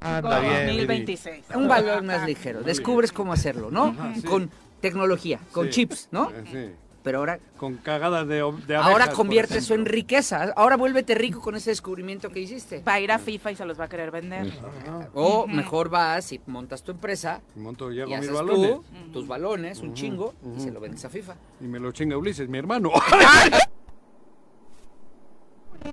[0.01, 0.77] Anda bien, Viri.
[0.87, 1.45] 2026.
[1.55, 2.63] un balón más ligero.
[2.63, 3.87] Descubres cómo hacerlo, ¿no?
[3.87, 4.23] Ajá, sí.
[4.23, 5.73] Con tecnología, con Sí.
[5.73, 6.31] chips, ¿no?
[6.53, 6.71] Sí.
[7.07, 10.53] Pero ahora, Con cagadas de, de abejas, ahora convierte eso en riqueza.
[10.57, 12.83] Ahora vuélvete rico con ese descubrimiento que hiciste.
[12.83, 14.49] Va a ir a FIFA y se los va a querer vender.
[14.49, 15.09] Ajá.
[15.15, 18.71] O mejor vas y montas tu empresa Monto ya y con mis haces balones.
[18.71, 21.37] tú tus balones, un chingo, y se lo vendes a FIFA.
[21.61, 22.91] Y me lo chinga Ulises, mi hermano.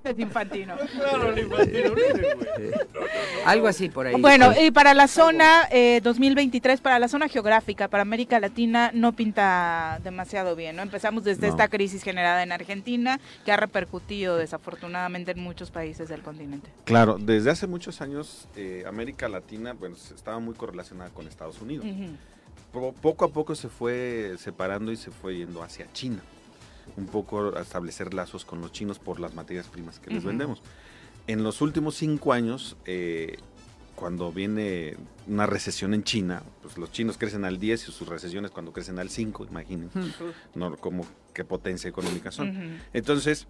[0.04, 0.76] Es infantino.
[0.94, 1.34] claro.
[3.46, 4.16] Algo así por ahí.
[4.20, 9.14] Bueno, y para la zona eh, 2023, para la zona geográfica, para América Latina, no
[9.14, 10.82] pinta demasiado bien, ¿no?
[10.82, 11.54] Empezamos desde No.
[11.54, 16.70] esta crisis generada en Argentina, que ha repercutido desafortunadamente en muchos países del continente.
[16.86, 21.86] Claro, desde hace muchos años eh, América Latina bueno, estaba muy correlacionada con Estados Unidos.
[23.02, 26.22] Poco a poco se fue separando y se fue yendo hacia China.
[26.98, 30.62] Un poco a establecer lazos con los chinos por las materias primas que les vendemos.
[31.28, 33.38] En los últimos cinco años, eh,
[33.96, 34.98] cuando viene
[35.28, 39.00] una recesión en China, pues los chinos crecen al 10 y sus recesiones cuando crecen
[39.00, 40.00] al 5, imagínense,
[40.56, 42.80] no, como qué potencia económica son.
[42.94, 43.48] Entonces,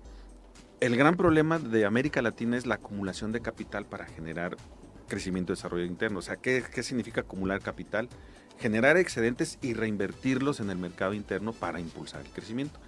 [0.79, 4.57] el gran problema de América Latina es la acumulación de capital para generar
[5.07, 6.19] crecimiento y desarrollo interno.
[6.19, 8.09] O sea, ¿qué, qué significa acumular capital?
[8.59, 12.79] Generar excedentes y reinvertirlos en el mercado interno para impulsar el crecimiento.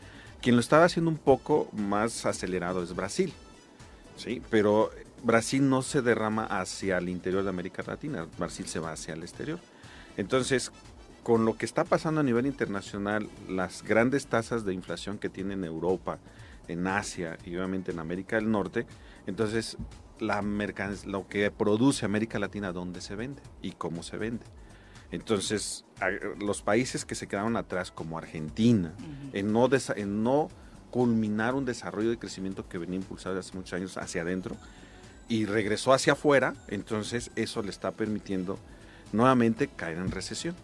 [0.46, 3.34] Quien lo estaba haciendo un poco más acelerado es Brasil,
[4.16, 4.44] ¿sí?
[4.52, 4.92] Pero
[5.24, 9.24] Brasil no se derrama hacia el interior de América Latina, Brasil se va hacia el
[9.24, 9.60] exterior.
[10.18, 10.72] Entonces,
[11.24, 15.56] con lo que está pasando a nivel internacional, las grandes tasas de inflación que tiene
[15.56, 16.20] en Europa,
[16.68, 18.86] en Asia y obviamente en América del Norte,
[19.26, 19.78] entonces
[20.20, 24.46] la mercan- lo que produce América Latina, ¿dónde se vende y cómo se vende?
[25.12, 25.86] Entonces,
[26.40, 28.94] los países que se quedaron atrás, como Argentina,
[29.34, 30.50] en no, desa- en no
[30.92, 34.56] culminar un desarrollo de crecimiento que venía impulsado desde hace muchos años hacia adentro
[35.28, 38.58] y regresó hacia afuera, entonces eso le está permitiendo
[39.12, 40.56] nuevamente caer en recesión,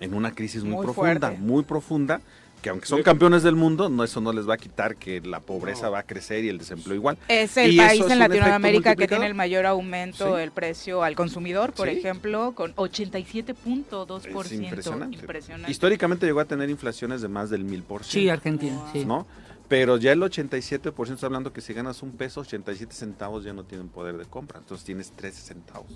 [0.00, 1.38] en una crisis muy, Muy profunda, fuerte.
[1.38, 2.20] muy profunda,
[2.62, 5.40] que aunque son campeones del mundo, no eso no les va a quitar que la
[5.40, 5.92] pobreza No.
[5.92, 7.18] va a crecer y el desempleo igual.
[7.28, 10.38] Es el Y país en Latinoamérica que tiene el mayor aumento Sí.
[10.40, 11.96] del precio al consumidor, por Sí.
[11.98, 14.46] ejemplo, con 87.2%.
[14.46, 15.16] Es impresionante.
[15.18, 15.70] Impresionante.
[15.70, 18.32] Históricamente llegó a tener inflaciones de más del mil por Sí, ciento.
[18.34, 19.04] Argentina, sí.
[19.04, 19.26] ¿no?
[19.68, 23.64] Pero ya el 87% está hablando que si ganas un peso, 87 centavos ya no
[23.64, 24.58] tienen poder de compra.
[24.60, 25.90] Entonces tienes 13 centavos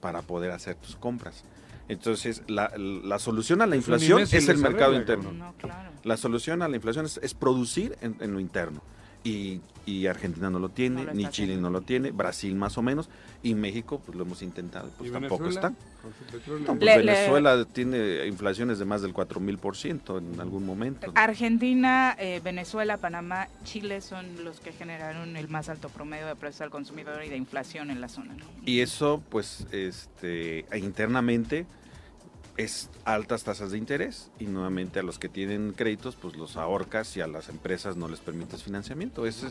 [0.00, 1.44] para poder hacer tus compras.
[1.88, 5.24] Entonces, la, la solución a la inflación es el mercado interno.
[5.24, 5.38] cabrón.
[5.38, 5.90] No, claro.
[6.02, 8.82] La solución a la inflación es, es producir en, en lo interno.
[9.24, 11.60] Y, y Argentina no lo tiene, No lo ni Chile haciendo.
[11.62, 13.08] no lo tiene, Brasil más o menos,
[13.42, 15.68] y México pues lo hemos intentado, pues ¿Y tampoco Venezuela?
[15.68, 15.84] está.
[16.58, 21.10] No, pues Le- le- Venezuela tiene inflaciones de más del 4000% en algún momento.
[21.14, 26.60] Argentina, eh, Venezuela, Panamá, Chile son los que generaron el más alto promedio de precios
[26.60, 28.34] al consumidor y de inflación en la zona.
[28.34, 28.44] ¿no?
[28.66, 31.64] Y eso, pues, este, internamente
[32.56, 37.16] es altas tasas de interés y nuevamente a los que tienen créditos pues los ahorcas
[37.16, 39.26] y a las empresas no les permites financiamiento.
[39.26, 39.48] Ese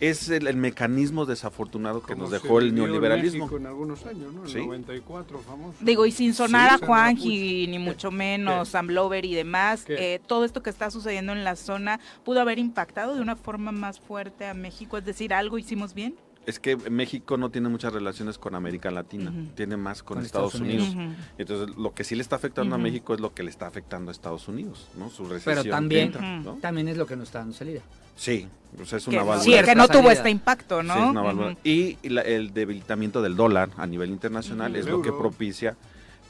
[0.00, 3.44] es, el, el mecanismo desafortunado que Como nos dejó el en neoliberalismo.
[3.46, 4.42] México en algunos años, ¿no?
[4.44, 4.58] El Sí.
[4.58, 5.78] 94, famoso.
[5.80, 10.14] Digo, y sin sonar Sí, a Juanji, ni mucho menos, Sam Lover y demás, ¿Qué?
[10.16, 13.72] eh, todo esto que está sucediendo en la zona pudo haber impactado de una forma
[13.72, 16.14] más fuerte a México, es decir, algo hicimos bien.
[16.46, 20.54] Es que México no tiene muchas relaciones con América Latina, tiene más con, Con Estados,
[20.54, 21.16] Estados Unidos.
[21.38, 24.10] Entonces, lo que sí le está afectando a México es lo que le está afectando
[24.10, 25.08] a Estados Unidos, ¿no?
[25.10, 25.62] Su recesión.
[25.62, 26.54] Pero también, entra, ¿no?
[26.60, 27.80] también es lo que nos está dando salida.
[28.16, 28.46] Sí,
[28.80, 29.58] o sea, es una no- válvula.
[29.58, 30.94] sí, que no tuvo este impacto, Sí, ¿no?
[31.28, 31.56] es una.
[31.64, 35.76] Y la- el debilitamiento del dólar a nivel internacional es lo que propicia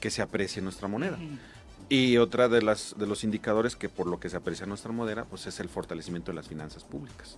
[0.01, 1.19] que se aprecie nuestra moneda.
[1.89, 5.25] Y otra de las de los indicadores que por lo que se aprecia nuestra moneda,
[5.27, 7.37] pues es el fortalecimiento de las finanzas públicas,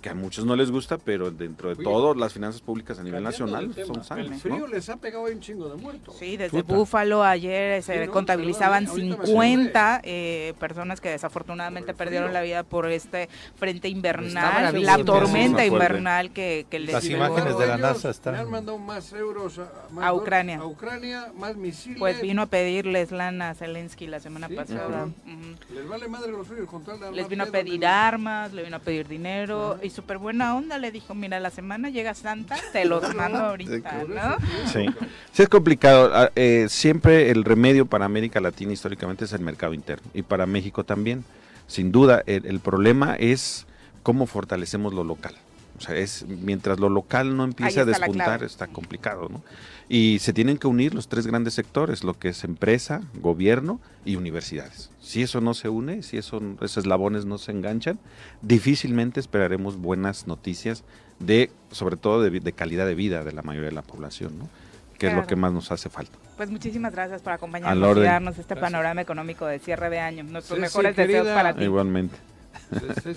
[0.00, 3.02] que a muchos no les gusta, pero dentro de Oye, todo las finanzas públicas a
[3.02, 4.26] nivel nacional tema, son sanas.
[4.26, 4.38] El ¿no?
[4.38, 6.14] frío les ha pegado ahí un chingo de muertos.
[6.16, 6.74] Sí, desde Puta.
[6.74, 8.12] Búfalo ayer se Sí, ¿no?
[8.12, 13.88] contabilizaban Perdón, ahorita me 50 eh, personas que desafortunadamente perdieron la vida por este frente
[13.88, 18.50] invernal, la tormenta invernal que, que les Las imágenes de la NASA están- Le han
[18.50, 20.58] mandado más euros a, más A Ucrania.
[20.58, 21.98] A Ucrania, más misiles.
[21.98, 24.80] Pues vino a pedirles lana a Zelensky la semana Sí, pasada.
[24.80, 25.14] cabrón.
[25.26, 25.74] Ujú.
[25.74, 28.76] Les vale madre los fríos con tal de Les vino a pedir armas, le vino
[28.76, 32.84] a pedir dinero y súper buena onda le dijo, mira, la semana llega Santa, te
[32.84, 34.36] los mando ahorita, ¿no?
[34.72, 34.86] Sí.
[35.32, 36.10] Sí, es complicado.
[36.14, 40.46] Ah, eh, siempre el remedio para América Latina históricamente es el mercado interno y para
[40.46, 41.24] México también.
[41.66, 43.66] Sin duda, el, el problema es
[44.02, 45.34] cómo fortalecemos lo local.
[45.78, 49.42] O sea, es mientras lo local no empiece a despuntar, está complicado, ¿no?
[49.90, 54.16] Y se tienen que unir los tres grandes sectores, lo que es empresa, gobierno y
[54.16, 54.90] universidades.
[55.00, 57.98] Si eso no se une, si eso, esos eslabones no se enganchan,
[58.42, 60.84] difícilmente esperaremos buenas noticias
[61.20, 64.48] de, sobre todo de, de calidad de vida de la mayoría de la población, ¿no?
[64.98, 66.18] Que es lo que más nos hace falta.
[66.36, 68.72] Pues muchísimas gracias por acompañarnos y darnos este Gracias.
[68.72, 70.24] panorama económico de cierre de año.
[70.24, 71.62] Nuestros Sí, mejores sí, deseos para ti.
[71.64, 72.16] Igualmente.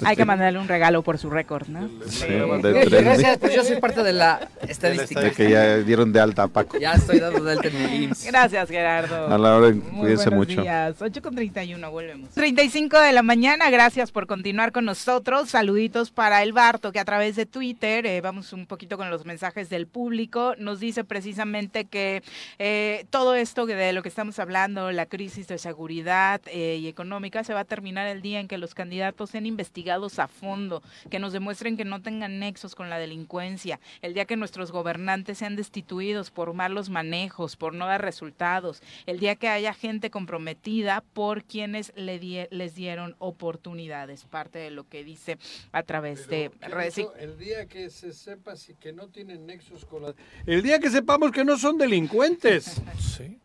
[0.04, 1.90] Hay que mandarle un regalo por su récord, ¿no?
[2.08, 2.62] Sí, Gracias.
[2.62, 5.22] de tres gracias, pues yo soy parte de la estadística.
[5.22, 6.78] De que ya dieron de alta a Paco.
[6.80, 8.26] Ya estoy dando de alta en el IMSS.
[8.28, 9.28] Gracias, Gerardo.
[9.28, 10.62] A la hora, cuídense mucho.
[10.62, 11.02] días.
[11.02, 12.30] 8 con 31, volvemos.
[12.30, 15.50] 35 de la mañana, gracias por continuar con nosotros.
[15.50, 19.26] Saluditos para el Barto, que a través de Twitter, eh, vamos un poquito con los
[19.26, 22.24] mensajes del público, nos dice precisamente que
[22.60, 26.88] eh, todo esto que de lo que estamos hablando, la crisis de seguridad eh, y
[26.88, 30.84] económica, se va a terminar el día en que los candidatos sean investigados a fondo,
[31.10, 35.40] que nos demuestren que no tengan nexos con la delincuencia, el día que nuestros gobernantes
[35.40, 41.04] sean destituidos por malos manejos, por no dar resultados, el día que haya gente comprometida
[41.14, 45.38] por quienes le die- les dieron oportunidades, parte de lo que dice
[45.72, 47.08] a través de Pero, ¿qué redes.
[47.20, 50.14] El día que se sepa si que no tienen nexos con la...
[50.46, 52.82] El día que sepamos que no son delincuentes.
[53.00, 53.38] Sí.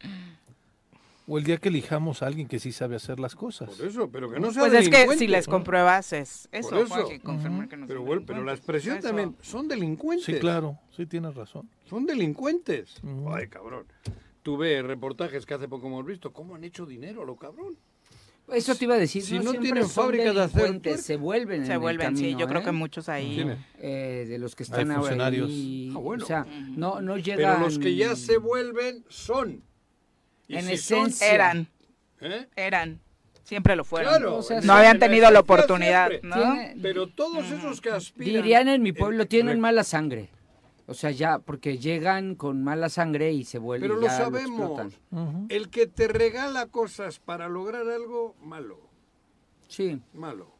[1.28, 3.70] O el día que elijamos a alguien que sí sabe hacer las cosas.
[3.70, 6.78] Por eso, pero que no sea Pues es que si les compruebas es eso, Por
[6.78, 6.94] eso.
[6.94, 9.08] Juanji, confirmar que no Pero, son bueno, pero la expresión Eso.
[9.08, 10.24] también, son delincuentes.
[10.26, 11.68] Sí, claro, sí tienes razón.
[11.88, 12.94] Son delincuentes.
[13.28, 13.86] Ay, cabrón.
[14.44, 16.32] Tuve reportajes que hace poco hemos visto.
[16.32, 17.76] ¿Cómo han hecho dinero, lo cabrón?
[18.52, 19.24] Eso te iba a decir.
[19.24, 20.98] Si no tienen fábricas de hacer.
[20.98, 21.62] Se vuelven.
[21.62, 22.64] en Se el vuelven, sí, yo creo ¿eh?
[22.64, 23.44] que muchos ahí.
[23.80, 25.50] Eh, de los que están ahora funcionarios.
[25.50, 25.92] ahí.
[25.92, 26.22] Ah, bueno.
[26.22, 26.46] O sea,
[26.76, 27.54] no, no llegan.
[27.54, 29.64] Pero los que ya se vuelven son.
[30.48, 31.34] En si son- esencia.
[31.34, 31.66] Eran,
[32.20, 32.46] ¿eh?
[32.56, 33.00] eran,
[33.44, 34.10] siempre lo fueron.
[34.12, 34.36] Claro.
[34.36, 36.28] O sea, no habían tenido la oportunidad, siempre.
[36.30, 36.36] ¿no?
[36.36, 38.32] Tiene- Pero todos esos que aspiran...
[38.42, 40.30] Dirían en mi pueblo, Eh, tienen mala sangre.
[40.88, 43.88] O sea, ya, porque llegan con mala sangre y se vuelven.
[43.90, 44.92] Pero lo sabemos.
[45.48, 48.78] El que te regala cosas para lograr algo, malo,
[49.68, 50.00] Sí.
[50.14, 50.54] malo.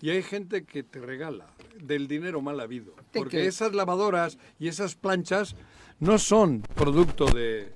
[0.00, 1.46] Y hay gente que te regala
[1.80, 2.94] del dinero mal habido.
[2.96, 3.46] ¿De Porque qué?
[3.46, 5.54] esas lavadoras y esas planchas
[6.00, 7.72] no son producto de...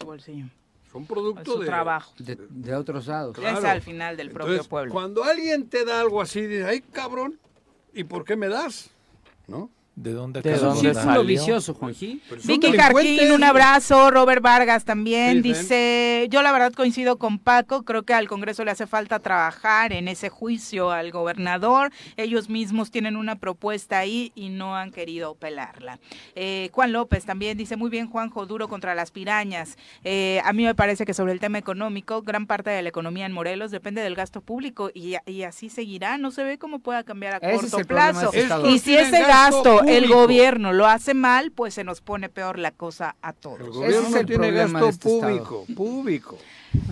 [0.00, 0.46] Su bolsillo.
[0.90, 1.66] Son producto su de...
[1.66, 2.14] trabajo.
[2.18, 3.36] De, de otros lados.
[3.36, 3.58] Claro.
[3.58, 4.92] Es al final del propio pueblo.
[4.92, 7.38] Cuando alguien te da algo así, dices, ay, cabrón,
[7.92, 8.90] ¿y por qué me das?
[9.46, 9.70] ¿No?
[9.96, 12.22] ¿De dónde ¿De un dónde círculo vicioso, Juanji.
[12.28, 12.72] Son Vicky.
[12.72, 14.10] Jarquín, un abrazo.
[14.10, 18.70] Robert Vargas también dice, yo la verdad coincido con Paco, creo que al Congreso le
[18.70, 21.92] hace falta trabajar en ese juicio al gobernador.
[22.16, 25.98] Ellos mismos tienen una propuesta ahí y no han querido pelarla.
[26.34, 29.76] Eh, Juan López también dice, muy bien Juanjo, duro contra las pirañas.
[30.04, 33.26] Eh, a mí me parece que sobre el tema económico, gran parte de la economía
[33.26, 36.16] en Morelos depende del gasto público y, y así seguirá.
[36.16, 38.30] No se ve cómo pueda cambiar a Ese corto plazo.
[38.66, 42.58] Y si ese gasto gasto el gobierno lo hace mal, pues se nos pone peor
[42.58, 43.58] la cosa a El todos.
[43.70, 45.20] gobierno es no el tiene problema gasto de este estado.
[45.44, 46.38] público, público.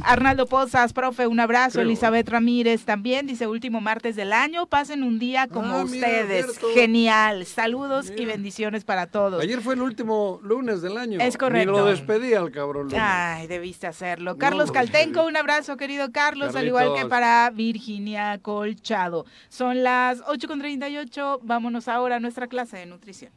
[0.02, 1.74] Arnaldo Pozas, profe, un abrazo.
[1.74, 1.84] Creo.
[1.84, 4.66] Elizabeth Ramírez también dice último martes del año.
[4.66, 6.59] Pasen un día como Ah, mira, ustedes.
[6.74, 7.46] Genial.
[7.46, 9.42] Saludos y bendiciones para todos.
[9.42, 11.20] Ayer fue el último lunes del año.
[11.20, 11.72] Es correcto.
[11.72, 13.00] Ni lo despedí al cabrón lunes.
[13.02, 14.36] Ay, debiste hacerlo.
[14.38, 19.26] Carlos no, Caltenco, un abrazo, querido Carlos, al igual que para Virginia Colchado.
[19.48, 21.40] Son las 8.38.
[21.42, 23.32] Vámonos ahora a nuestra clase de nutrición.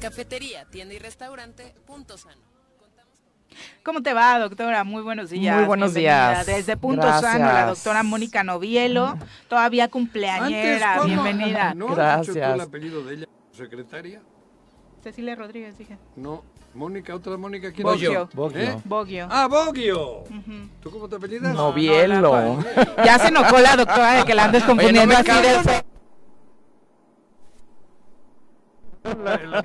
[0.00, 2.55] Cafetería, tienda y restaurante, punto sano.
[3.82, 4.84] ¿Cómo te va, doctora?
[4.84, 5.56] Muy buenos días.
[5.56, 6.30] Muy buenos bienvenida.
[6.42, 6.46] días.
[6.46, 7.32] Desde Punto Gracias.
[7.32, 9.16] Sano, la doctora Mónica Novielo,
[9.48, 10.96] todavía cumpleañera.
[10.98, 11.06] ¿cómo?
[11.06, 11.74] Bienvenida.
[11.74, 12.54] ¿No has dicho tú Gracias.
[12.54, 13.26] el apellido de ella?
[13.52, 14.20] ¿Secretaria?
[15.02, 15.98] Cecilia Rodríguez, dije.
[16.16, 16.42] No.
[16.74, 17.72] Mónica, otra Mónica.
[17.72, 18.24] ¿Quién Boggio.
[18.28, 18.34] es?
[18.34, 18.60] Boggio.
[18.60, 18.76] ¿Eh?
[18.84, 19.28] Boggio.
[19.30, 20.18] Ah, Boggio.
[20.24, 20.68] Ujú.
[20.82, 21.54] ¿Tú cómo te apellidas?
[21.54, 22.58] Novielo.
[23.04, 25.84] Ya se enojó la doctora de que la andes confundiendo me así de...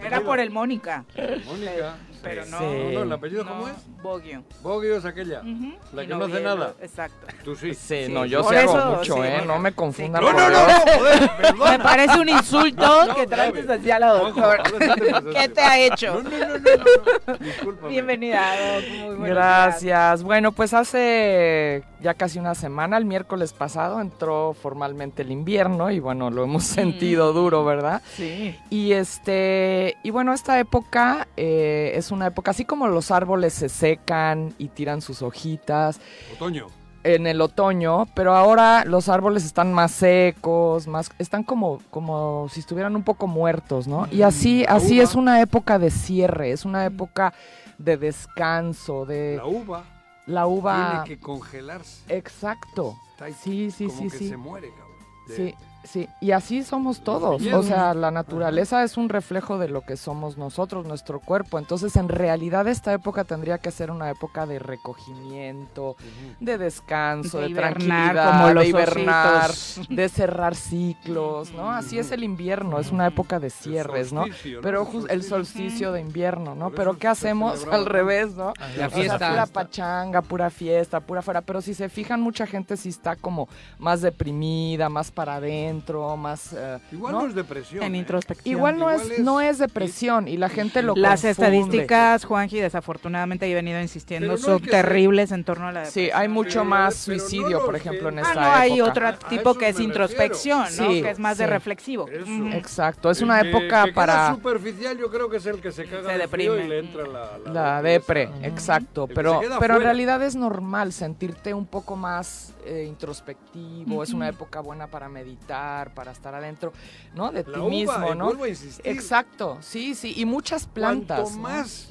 [0.05, 1.03] Era por el Mónica,
[1.45, 1.95] Mónica.
[2.21, 2.59] Pero no.
[2.59, 2.65] Sí.
[2.65, 3.73] No, no, ¿el apellido no, cómo es?
[4.01, 4.43] Boggio.
[4.61, 5.39] Boggio es aquella.
[5.41, 5.73] Ujú.
[5.93, 6.73] La Y que no hace nada.
[6.81, 7.27] Exacto.
[7.43, 7.73] Tú sí.
[7.73, 9.37] Sí, Sí, no, yo por sí hago eso, mucho, sí, ¿eh?
[9.39, 9.45] no.
[9.53, 10.21] No me confundan.
[10.23, 11.31] No, por no, no, no, joder.
[11.77, 13.79] Me parece un insulto No, que trates Gaby.
[13.81, 14.63] así a la Juanjo, doctora.
[14.63, 14.63] ahora
[14.95, 15.29] sí te pasaste.
[15.39, 16.21] ¿Qué te ha hecho?
[16.23, 17.37] No, no, no, no, no, no.
[17.37, 17.89] Discúlpame.
[17.89, 18.41] Bienvenida,
[18.75, 18.89] Doc.
[18.89, 19.29] Muy buenos días.
[19.35, 20.23] Gracias.
[20.23, 25.99] Bueno, pues hace ya casi una semana, el miércoles pasado, entró formalmente el invierno y
[25.99, 28.01] bueno, lo hemos sentido duro, ¿verdad?
[28.15, 28.55] Sí.
[28.69, 33.69] Y este, y bueno, esta época eh, es una época así como los árboles se
[33.69, 35.99] secan y tiran sus hojitas
[36.35, 36.67] Otoño.
[37.03, 42.59] en el otoño, pero ahora los árboles están más secos, más están como como si
[42.59, 44.07] estuvieran un poco muertos, ¿no?
[44.11, 45.03] Y así La así uva.
[45.03, 47.33] es una época de cierre, es una época
[47.77, 49.83] de descanso, de La uva
[50.27, 52.03] la uva tiene que congelarse.
[52.07, 52.95] Exacto.
[53.11, 54.29] Está ahí Sí, sí, como sí, que sí.
[54.29, 54.91] se muere, cabrón.
[55.27, 57.41] De- Sí, sí, y así somos todos.
[57.53, 61.59] O sea, la naturaleza es un reflejo de lo que somos nosotros, nuestro cuerpo.
[61.59, 65.95] Entonces, en realidad, esta época tendría que ser una época de recogimiento,
[66.39, 69.95] de descanso, De de, hibernar, tranquilidad, como los de hibernar, ositos.
[69.95, 71.71] de cerrar ciclos, ¿no?
[71.71, 74.25] Así es el invierno, es una época de cierres, ¿no?
[74.61, 75.91] Pero El jus- el solsticio.
[75.91, 76.71] de invierno, ¿no?
[76.71, 78.53] Pero ¿qué hacemos al revés, ¿no?
[78.77, 79.29] La O sea, fiesta.
[79.29, 81.41] pura pachanga, pura fiesta, pura fuera.
[81.41, 83.47] Pero si se fijan, mucha gente sí está como
[83.79, 85.70] más deprimida, más para adentro,
[86.17, 86.53] más...
[86.53, 87.21] eh, Igual ¿no?
[87.21, 87.83] no es depresión.
[87.83, 87.99] En ¿eh?
[87.99, 88.55] introspección.
[88.55, 91.29] Igual no Igual es, es- no es depresión y la gente lo Las confunde.
[91.31, 96.01] estadísticas, Juanji, desafortunadamente he venido insistiendo, no son que terribles en torno a la Sí,
[96.01, 96.21] depresión.
[96.21, 98.79] hay mucho Pero- más no suicidio, los por ejemplo, en que- Ah, esta no, hay
[98.79, 98.89] época.
[98.91, 100.67] otro tipo que es introspección, ¿no?
[100.69, 101.49] Sí, que es más de sí.
[101.49, 102.07] reflexivo.
[102.07, 102.25] Eso.
[102.57, 105.85] Exacto, es una que- época que para superficial yo creo que es el que se
[105.85, 106.65] caga Se de frío deprime.
[106.65, 107.37] y le entra la...
[107.51, 108.31] la depresión.
[108.31, 112.85] depre, exacto, El que pero pero en realidad es normal sentirte un poco más eh,
[112.87, 115.60] introspectivo, es una época buena para meditar,
[115.93, 116.73] para estar adentro,
[117.15, 117.31] ¿no?
[117.31, 118.25] De ti uva, mismo, y ¿no?
[118.25, 118.87] vuelvo a insistir.
[118.87, 121.19] Exacto, sí, sí, y muchas plantas.
[121.21, 121.41] Cuanto ¿no?
[121.43, 121.89] más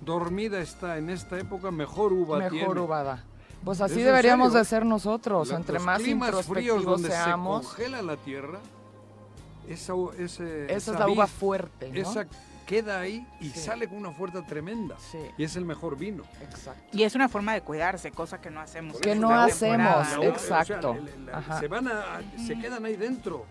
[0.00, 2.80] dormida está en esta época, mejor uva mejor tiene.
[2.80, 3.24] uvada.
[3.64, 7.08] Pues Es así deberíamos de ser nosotros, La- entre los más climas fríos introspectivos donde
[7.10, 7.62] seamos.
[7.62, 8.58] se congela la tierra,
[9.68, 11.98] esa, ese, Esa es la uva fuerte, ¿no?
[12.00, 12.26] Esa
[12.66, 13.60] queda ahí y Sí.
[13.60, 14.96] sale con una fuerza tremenda.
[14.98, 16.24] Sí, Y es el mejor vino.
[16.42, 16.82] exacto.
[16.96, 18.98] Y es una forma de cuidarse, cosa que no hacemos.
[19.00, 20.90] Que no hacemos, exacto.
[20.90, 21.60] o sea, el- el- Ajá.
[21.60, 23.46] se van a, se quedan ahí dentro.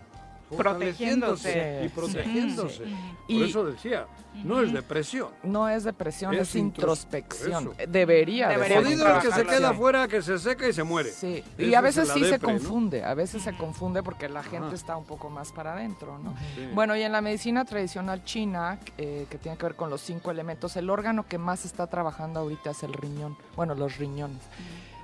[0.56, 1.82] Protegiéndose.
[1.84, 2.84] Y protegiéndose.
[2.86, 2.96] sí.
[3.26, 4.06] Por Y- eso decía,
[4.44, 5.28] no es depresión.
[5.42, 7.72] No es depresión, Es es, intros- introspección.
[7.76, 7.90] eso.
[7.90, 8.84] Debería de ser
[9.22, 11.10] que se queda afuera, que se seca y se muere.
[11.10, 14.66] Sí, y a es veces sí se confunde, a veces se confunde porque la gente
[14.68, 14.74] Ajá.
[14.74, 16.34] está un poco más para adentro, ¿no?
[16.54, 16.68] Sí.
[16.74, 20.30] Bueno, y en la medicina tradicional china, eh, que tiene que ver con los cinco
[20.30, 24.42] elementos, el órgano que más está trabajando ahorita es el riñón, bueno, los riñones,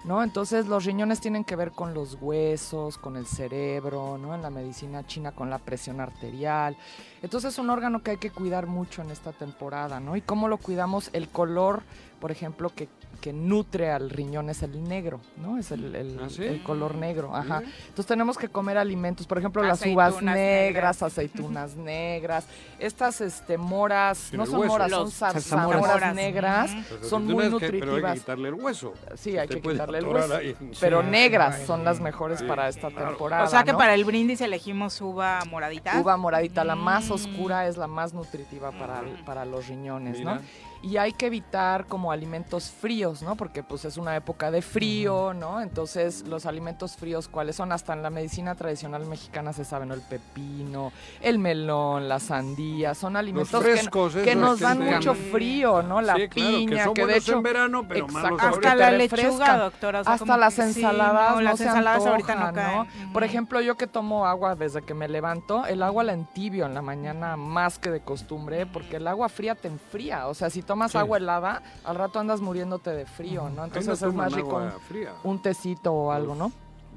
[0.04, 0.22] ¿no?
[0.22, 4.34] Entonces los riñones tienen que ver con los huesos, con el cerebro, ¿no?
[4.34, 6.76] En la medicina china con la presión arterial.
[7.22, 10.16] Entonces es un órgano que hay que cuidar mucho en esta temporada, ¿no?
[10.16, 11.82] Y cómo lo cuidamos, el color,
[12.20, 12.88] por ejemplo, que,
[13.22, 15.56] que nutre al riñón es el negro, ¿no?
[15.56, 16.42] Es el, el- ¿Ah, sí?
[16.44, 17.62] el color negro, ajá.
[17.64, 21.02] Entonces tenemos que comer alimentos, por ejemplo, las uvas negras, negras.
[21.02, 22.44] aceitunas negras,
[22.80, 24.72] estas este moras, no son hueso.
[24.72, 26.14] moras, son Los zarzamoras.
[26.14, 26.70] negras,
[27.08, 28.18] son muy aceitunas que- Pero hay que nutritivas.
[28.18, 28.92] quitarle el hueso.
[29.14, 30.34] Sí, hay que quitarle el hueso.
[30.36, 30.56] ahí.
[30.80, 33.08] Pero Sí, negras son las mejores sí, para esta claro.
[33.10, 33.44] temporada.
[33.44, 33.78] O sea que ¿no?
[33.78, 36.00] para el brindis elegimos uva moradita.
[36.00, 37.12] Uva moradita, la más Mm.
[37.12, 40.34] oscura es la más nutritiva para, para los riñones, Mira.
[40.34, 40.40] ¿no?
[40.82, 43.36] Y hay que evitar como alimentos fríos, ¿no?
[43.36, 45.60] Porque pues es una época de frío, ¿no?
[45.60, 47.70] Entonces los alimentos fríos, ¿cuáles son?
[47.70, 49.94] Hasta en la medicina tradicional mexicana se sabe, ¿no?
[49.94, 54.80] El pepino, el melón, la sandía, son alimentos que- frescos, que, esos nos que dan
[54.80, 56.00] mucho frío, ¿no?
[56.00, 57.32] La Sí, claro, que piña, son que, de hecho...
[57.34, 58.40] en verano, pero malos.
[58.42, 60.00] Hasta la lechuga, doctora.
[60.00, 62.76] o sea, Hasta las que sí, ensaladas no, no, las se ensaladas ahorita no caen.
[62.78, 63.12] ¿no?
[63.12, 66.74] Por ejemplo, yo que tomo agua desde que me levanto, el agua la entibio en
[66.74, 70.26] la mañana más que de costumbre, porque el agua fría te enfría.
[70.26, 70.98] O sea, si tomas Sí.
[70.98, 73.64] agua helada, al rato andas muriéndote de frío, ¿no?
[73.64, 75.12] Entonces no es más rico agua un, fría.
[75.22, 76.50] un tecito o algo, ¿no?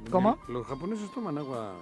[0.10, 0.38] ¿Cómo?
[0.47, 1.73] Los japoneses toman agua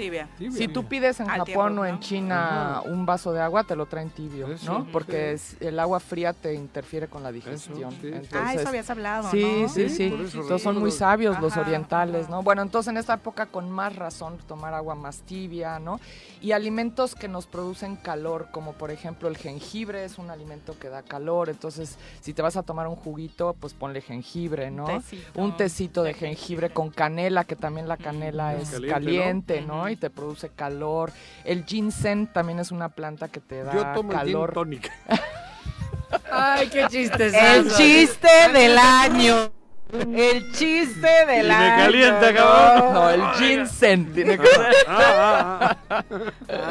[0.00, 0.28] Tibia.
[0.38, 0.56] tibia.
[0.58, 2.00] Si tú pides en Al Japón tiempo, o en.
[2.00, 2.82] China Ajá.
[2.82, 4.84] un vaso de agua, te lo traen tibio, Eso, ¿no?
[4.84, 4.90] sí.
[4.92, 7.90] Porque es- el agua fría te interfiere con la digestión.
[7.92, 8.10] sí, sí.
[8.12, 9.68] Ah, Entonces, eso habías hablado, Sí, ¿no?
[9.68, 10.04] sí, Sí, sí.
[10.38, 12.28] Entonces son muy sabios los orientales.
[12.28, 12.42] ¿no?
[12.42, 16.00] Bueno, entonces en esta época con más razón tomar agua más tibia, ¿no?
[16.40, 20.88] Y alimentos que nos producen calor, como por ejemplo el jengibre es un alimento que
[20.88, 24.86] da calor, entonces si te vas a tomar un juguito, pues ponle jengibre, ¿no?
[24.86, 25.40] Tecito.
[25.40, 29.82] Un tecito de jengibre con canela, que también la canela Es es caliente, caliente, ¿no?
[29.82, 29.88] ¿no?
[29.90, 31.12] Y te produce calor.
[31.44, 34.52] El ginseng también es una planta que te da Yo tomo gin calor.
[34.52, 34.90] tonic.
[36.32, 37.32] Ay, qué chistes.
[37.34, 39.50] El chiste del año.
[39.92, 41.84] El chiste del Y me año.
[41.84, 42.36] calienta, ¿no?
[42.38, 42.94] cabrón.
[42.94, 44.66] No, el ginseng tiene que ser.
[44.86, 46.04] Ah, ah,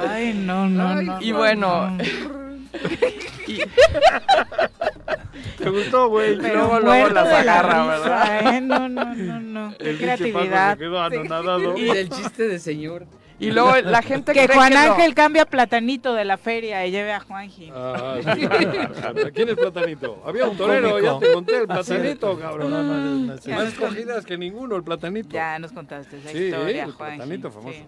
[0.10, 1.22] Ay, no, no, no.
[1.22, 2.04] Y no, bueno, no.
[2.74, 4.60] ah.
[5.58, 6.36] ¿Te gustó, güey?
[6.36, 8.56] Luego, luego las de la agarra, risa, ¿verdad?
[8.56, 8.62] ¿eh?
[8.62, 9.78] No, no, no, no.
[9.78, 10.74] Qué creatividad.
[10.74, 11.78] se quedó anonadado.
[11.78, 13.06] Y del chiste de señor.
[13.42, 16.92] Y luego la gente Que cree Juan lo- Ángel cambia platanito de la feria y
[16.92, 17.72] lleve a Juanji.
[17.74, 18.48] Ah, sí.
[19.34, 20.22] ¿Quién es Platanito?
[20.26, 22.70] Había un torero, ya te conté, el Platanito, cabrón.
[22.70, 23.50] No, no, no, no, sí.
[23.52, 25.30] Más escogidas que ninguno, el Platanito.
[25.30, 27.18] Ya nos contaste esa Sí, historia, el Juanji.
[27.18, 27.80] platanito famoso.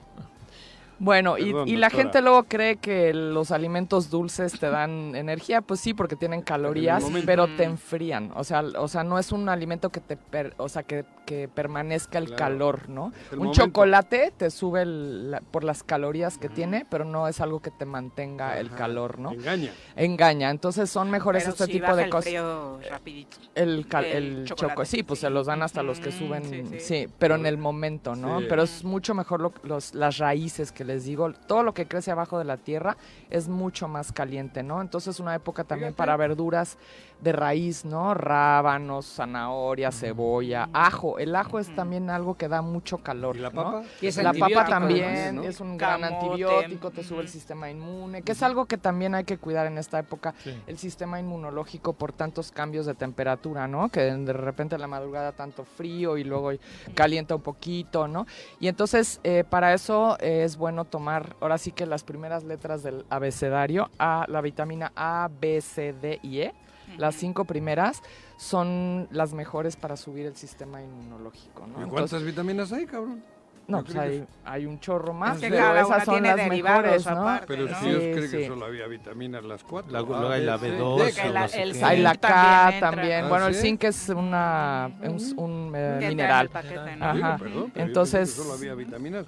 [1.04, 2.04] Bueno, y, Perdón, y la doctora.
[2.04, 7.04] gente luego cree que los alimentos dulces te dan energía, pues sí, porque tienen calorías,
[7.26, 8.32] pero te enfrían.
[8.36, 11.48] O sea, o sea, no es un alimento que te, per- o sea, que, que
[11.48, 12.38] permanezca el Claro.
[12.38, 13.12] calor, ¿no?
[13.32, 13.66] El un momento.
[13.66, 17.72] chocolate te sube el- la- por las calorías que tiene, pero no es algo que
[17.72, 19.32] te mantenga el calor, ¿no?
[19.32, 19.72] Engaña.
[19.96, 20.52] Engaña.
[20.52, 22.26] Entonces son mejores Pero este tipo baja de el cosas.
[22.26, 23.38] frío rapidito.
[23.56, 25.26] El, cal- El el chocolate, choco, sí, pues sí.
[25.26, 27.08] se los dan hasta los que suben, sí, sí, sí.
[27.18, 28.40] pero en el momento, ¿no?
[28.42, 28.46] Sí.
[28.48, 32.12] Pero es mucho mejor lo- los, las raíces que les digo, todo lo que crece
[32.12, 32.98] abajo de la tierra
[33.30, 34.82] es mucho más caliente, ¿no?
[34.82, 35.98] Entonces una época también Fíjate.
[35.98, 36.78] para verduras
[37.22, 38.14] de raíz, ¿no?
[38.14, 41.20] Rábanos, zanahoria, cebolla, ajo.
[41.20, 43.64] El ajo es también algo que da mucho calor, ¿Y la ¿no?
[43.64, 43.84] papa?
[44.02, 45.44] Y es La antibiótico, papa también además, ¿no?
[45.44, 49.24] es un gran antibiótico, te sube el sistema inmune, que es algo que también hay
[49.24, 50.52] que cuidar en esta época, Sí.
[50.68, 53.90] el sistema inmunológico por tantos cambios de temperatura, ¿no?
[53.90, 56.52] Que de repente en la madrugada tanto frío y luego
[56.96, 58.26] calienta un poquito, ¿no?
[58.60, 62.82] Y entonces eh, para eso eh, es bueno tomar ahora sí que las primeras letras
[62.82, 66.54] del abecedario, A, la vitamina A, B, C, D y E.
[66.98, 68.02] Las cinco primeras
[68.38, 71.80] son las mejores para subir el sistema inmunológico, ¿no?
[71.80, 73.24] ¿Y Entonces- cuántas vitaminas hay, cabrón?
[73.68, 77.12] no, pues hay, hay un chorro más, que pero esas son las mejores, ¿no?
[77.22, 77.80] aparte, Pero ¿no?
[77.80, 79.92] si yo Sí, creo que solo había vitaminas las cuatro.
[79.94, 81.84] La- luego hay la B, C, B2, D, Que o la- no sé el qué.
[81.86, 83.26] Hay la K también.
[83.26, 86.50] Ah, Bueno, el zinc es una, un, un, eh, mineral.
[86.50, 87.06] paquete, ¿no?
[87.06, 87.14] Ajá.
[87.14, 89.26] Digo, perdón, pero yo Entonces- que solo había vitaminas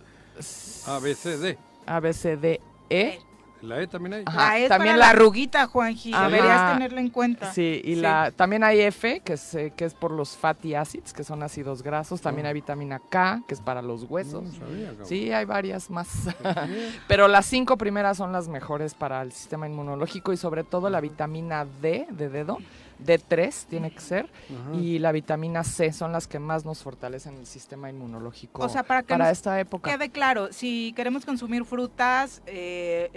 [0.87, 1.57] A, B, C, D.
[1.85, 2.59] A, B, C, D,
[2.89, 3.19] E.
[3.63, 4.23] La E también hay.
[4.25, 4.49] Ajá.
[4.51, 6.13] Ah, es también para la- la arruguita, Juanji.
[6.13, 6.27] Ajá.
[6.27, 7.53] Deberías tenerla en cuenta.
[7.53, 8.01] Sí, y Sí.
[8.01, 11.41] La, también hay F, que es, eh, que es por los fatty acids, que son
[11.43, 12.21] ácidos grasos.
[12.21, 14.43] También hay vitamina K, que es para los huesos.
[14.43, 15.05] No sabía, cabrón.
[15.07, 16.09] Sí, hay varias más.
[17.07, 20.99] Pero las cinco primeras son las mejores para el sistema inmunológico y sobre todo la
[21.01, 22.57] vitamina D de dedo,
[23.03, 24.75] D3 tiene que ser, Ajá.
[24.75, 28.83] y la vitamina C son las que más nos fortalecen el sistema inmunológico O sea,
[28.83, 29.91] para que para nos esta época.
[29.91, 33.09] Quede claro, si queremos consumir frutas, eh,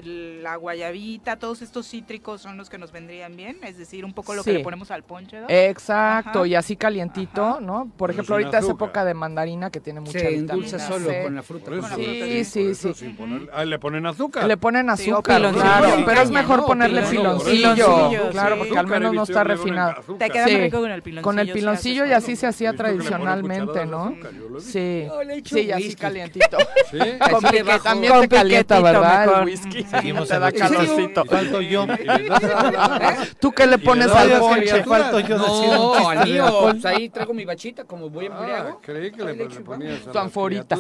[0.43, 4.35] la guayabita, todos estos cítricos son los que nos vendrían bien, es decir, un poco
[4.35, 4.57] lo que Sí.
[4.59, 5.47] le ponemos al ponche, ¿no?
[5.49, 6.47] Exacto, Ajá.
[6.47, 7.61] y así calientito, Ajá.
[7.61, 7.91] ¿no?
[7.97, 11.23] Por ejemplo, ahorita es época de mandarina que tiene mucha Se vitamina solo C.
[11.23, 11.65] con la fruta.
[11.71, 13.07] Con la Sí, fruta, sí, eso, sí.
[13.07, 14.47] sin poner- ah, le ponen azúcar.
[14.47, 16.67] Le ponen Sí, azúcar, claro, Sí, pero es mejor ¿no?
[16.67, 18.59] ponerle Piloncillo, piloncillo, piloncillo, claro, sí.
[18.61, 20.17] porque al menos no está ponen refinado.
[20.19, 20.53] Te queda Sí.
[20.53, 21.23] muy rico con el piloncillo.
[21.23, 24.05] Con el piloncillo y así se hacía que tradicionalmente, ¿no?
[24.05, 24.31] azúcar.
[24.61, 25.07] Sí,
[25.45, 26.57] sí, y así calientito.
[26.91, 26.99] ¿Sí?
[27.31, 27.83] Con debajo.
[27.85, 29.39] también Con te calienta, ¿verdad?
[29.41, 29.83] El whisky.
[29.85, 31.25] Seguimos te da calorcito.
[31.25, 31.87] Falto yo.
[31.87, 34.85] La- ¿Tú qué le pones al ponche?
[34.85, 36.47] Falto yo No, al mío.
[36.63, 38.81] Pues ahí traigo mi bachita como voy Ah, embriago.
[38.83, 40.77] creí que le, ponías Tu anforita.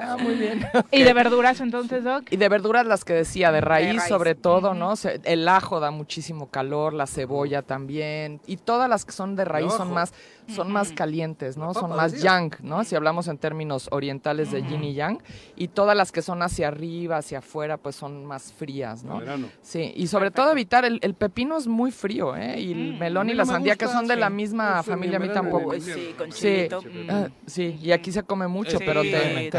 [0.00, 0.66] Ah, muy bien.
[0.90, 2.24] ¿Y de verduras entonces, Doc?
[2.30, 4.74] Y de verduras las que decía, de raíz, sobre todo.
[4.74, 4.94] ¿no?
[5.24, 8.01] El ajo da muchísimo calor, la cebolla también,
[8.46, 10.12] y todas las que son de raíz son más,
[10.48, 10.96] son más Ujú.
[10.96, 11.72] calientes, ¿no?
[11.74, 12.84] Son más yang, ¿no?
[12.84, 15.18] Si hablamos en términos orientales de yin y yang,
[15.56, 19.20] y todas las que son hacia arriba, hacia afuera, pues son más frías, ¿no?
[19.62, 22.60] Sí, y sobre todo evitar, el, el pepino es muy frío, ¿eh?
[22.60, 25.28] Y el Mm, melón y la sandía, que son de la misma familia, a mí
[25.32, 25.74] tampoco.
[25.80, 26.38] Sí, con Sí.
[26.40, 26.80] chilito.
[26.80, 26.88] Sí.
[26.88, 27.10] mm.
[27.10, 29.58] Ah, sí, y aquí se come mucho, pero te, te-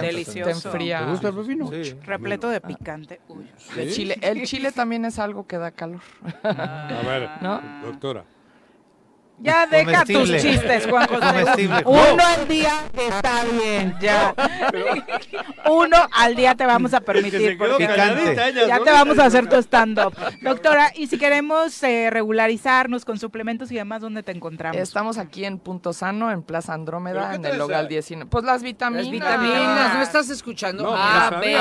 [0.50, 1.00] enfría.
[1.00, 1.72] ¿Te gusta el pepino?
[2.06, 3.20] Repleto de picante.
[3.28, 3.50] Uy.
[3.76, 3.94] De ¿Sí?
[3.94, 4.18] chile.
[4.22, 6.02] El chile también es algo que da calor.
[6.44, 7.62] A ver, ¿No?
[7.82, 8.26] doctora,
[9.40, 11.70] Ya deja tus chistes, Juan José.
[11.86, 14.34] Uno al día está bien, ya.
[15.70, 17.58] Uno al día te vamos a permitir.
[17.58, 17.88] porque
[18.68, 20.14] ya te vamos a hacer tu stand-up.
[20.42, 24.80] Doctora, y si queremos eh, regularizarnos con suplementos y demás, ¿dónde te encontramos?
[24.80, 27.90] Estamos aquí en Punto Sano, en Plaza ¿Pero Andrómeda, en el local ahí?
[27.90, 28.30] 19.
[28.30, 29.06] Pues las vitaminas.
[29.06, 30.84] Las vitaminas, ¿no estás escuchando?
[30.84, 31.58] No, A, B.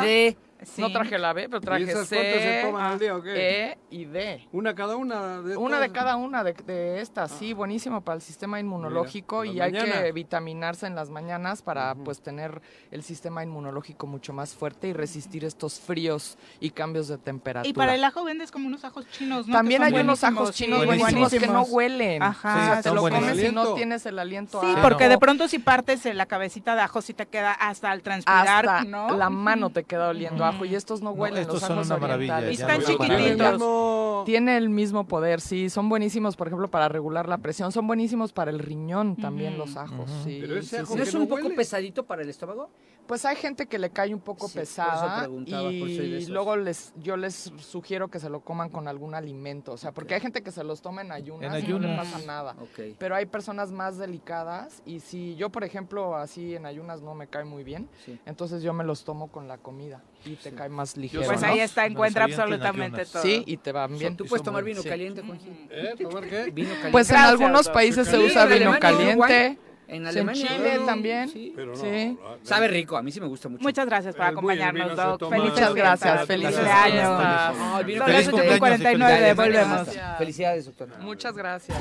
[0.00, 0.36] C, D.
[0.64, 0.80] Sí.
[0.80, 3.32] No traje la B, pero traje ¿Y esas C, se toman al día o qué?
[3.70, 4.46] E y D.
[4.52, 5.42] ¿Una cada una?
[5.42, 9.54] De Una de cada una de, de estas, sí, buenísimo para el sistema inmunológico Mira,
[9.54, 10.02] y hay mañana.
[10.02, 12.60] que vitaminarse en las mañanas para pues tener
[12.90, 17.68] el sistema inmunológico mucho más fuerte y resistir estos fríos y cambios de temperatura.
[17.68, 19.54] Y para el ajo vendes como unos ajos chinos, ¿no?
[19.54, 22.22] También hay unos ajos chinos sí, buenísimos que no huelen.
[22.22, 25.18] Ajá, o sea, te lo comes y no tienes el aliento Sí, a porque de
[25.18, 29.16] pronto si partes la cabecita de ajo, sí te queda hasta al transpirar, hasta ¿no?
[29.16, 31.86] la mano te queda oliendo a y estos no No, huelen, estos los son ajos
[31.86, 34.24] una maravilla, ya Están chiquititos.
[34.24, 38.32] Tiene el mismo poder, sí, son buenísimos, por ejemplo, para regular la presión, son buenísimos
[38.32, 40.38] para el riñón también los ajos, sí.
[40.40, 40.96] Pero ese ajo sí.
[40.98, 41.56] ¿No es un no poco huele.
[41.56, 42.70] pesadito para el estómago?
[43.12, 46.56] Pues hay gente que le cae un poco Sí, por eso pesada por y luego
[46.56, 50.22] les yo les sugiero que se lo coman con algún alimento, o sea, porque hay
[50.22, 52.56] gente que se los toma en ayunas, En y no le pasa nada.
[52.96, 57.26] Pero hay personas más delicadas y si yo, por ejemplo, así en ayunas no me
[57.26, 58.18] cae muy bien, Sí.
[58.24, 61.26] entonces yo me los tomo con la comida y te cae más ligero.
[61.26, 61.48] Pues ¿no?
[61.48, 63.22] ahí está, encuentra absolutamente todo.
[63.22, 64.16] Sí, y te van bien.
[64.16, 64.88] ¿Tú puedes tomar vino sí.
[64.88, 65.50] caliente, Juanji?
[65.70, 65.94] ¿Eh?
[66.00, 66.50] ¿Tomar qué?
[66.50, 66.90] Vino caliente.
[66.92, 69.58] Pues en Gracias, algunos países se usa vino caliente.
[69.92, 70.46] En En Alemania.
[70.48, 71.28] Chile no, también.
[71.28, 71.52] sí.
[71.54, 71.80] Pero no.
[71.80, 72.18] Sí.
[72.42, 73.62] Sabe rico, a mí sí me gusta mucho.
[73.62, 75.30] Muchas gracias por acompañarnos, Doc.
[75.32, 77.54] Muchas gracias, Feliz año.
[77.54, 79.36] Son Feliz las cumpleaños y 8.49, felicidades.
[79.36, 79.84] volvemos.
[79.84, 80.18] Gracias.
[80.18, 80.88] Felicidades, doctor.
[81.00, 81.78] Muchas gracias.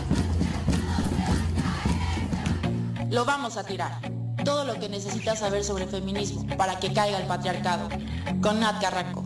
[3.10, 3.92] Lo vamos a tirar.
[4.44, 7.90] Todo lo que necesitas saber sobre feminismo para que caiga el patriarcado.
[8.42, 9.24] Con Nat Carranco.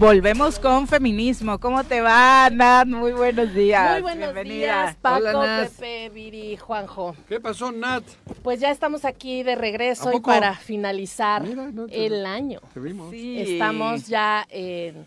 [0.00, 1.60] Volvemos con feminismo.
[1.60, 2.86] ¿Cómo te va, Nat?
[2.88, 3.92] Muy buenos días.
[3.92, 4.54] Muy buenos Bienvenida.
[4.84, 5.68] días, Paco, Hola.
[5.76, 7.14] Pepe, Viri, Juanjo.
[7.28, 8.02] ¿Qué pasó, Nat?
[8.42, 12.60] Pues ya estamos aquí de regreso ¿A y para finalizar Mira, no te- el año.
[12.72, 13.10] Te vimos.
[13.10, 13.40] Sí.
[13.40, 15.04] Estamos ya en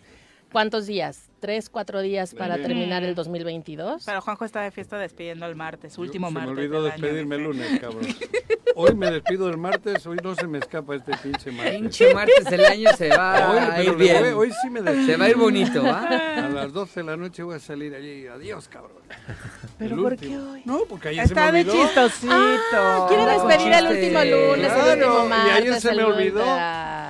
[0.51, 1.23] ¿cuántos días?
[1.43, 2.69] ¿Tres, cuatro días para Bien.
[2.69, 4.03] terminar el 2022?
[4.05, 6.57] Pero Juanjo está de fiesta despidiendo el martes, último Se me martes.
[6.57, 8.07] olvidó del año, despedirme el lunes, cabrón.
[8.75, 11.75] Hoy me despido el martes, hoy no se me escapa este pinche martes.
[11.81, 14.19] Pinche martes del año se va Hoy, a ir bien.
[14.23, 15.05] voy- hoy sí me despido.
[15.05, 16.07] Se va a ir bonito, ¿va?
[16.07, 18.25] A las 12 de la noche voy a salir allí.
[18.25, 19.02] Adiós, cabrón.
[19.79, 20.31] ¿Pero por último.
[20.31, 20.61] qué hoy?
[20.65, 21.85] No, porque ayer Está se me de olvidó.
[21.85, 22.33] chistosito.
[22.33, 23.93] Ah, quiere Anda con despedir el chiste.
[24.05, 25.55] último lunes, Claro, el último y martes.
[25.55, 26.43] ayer se me olvidó.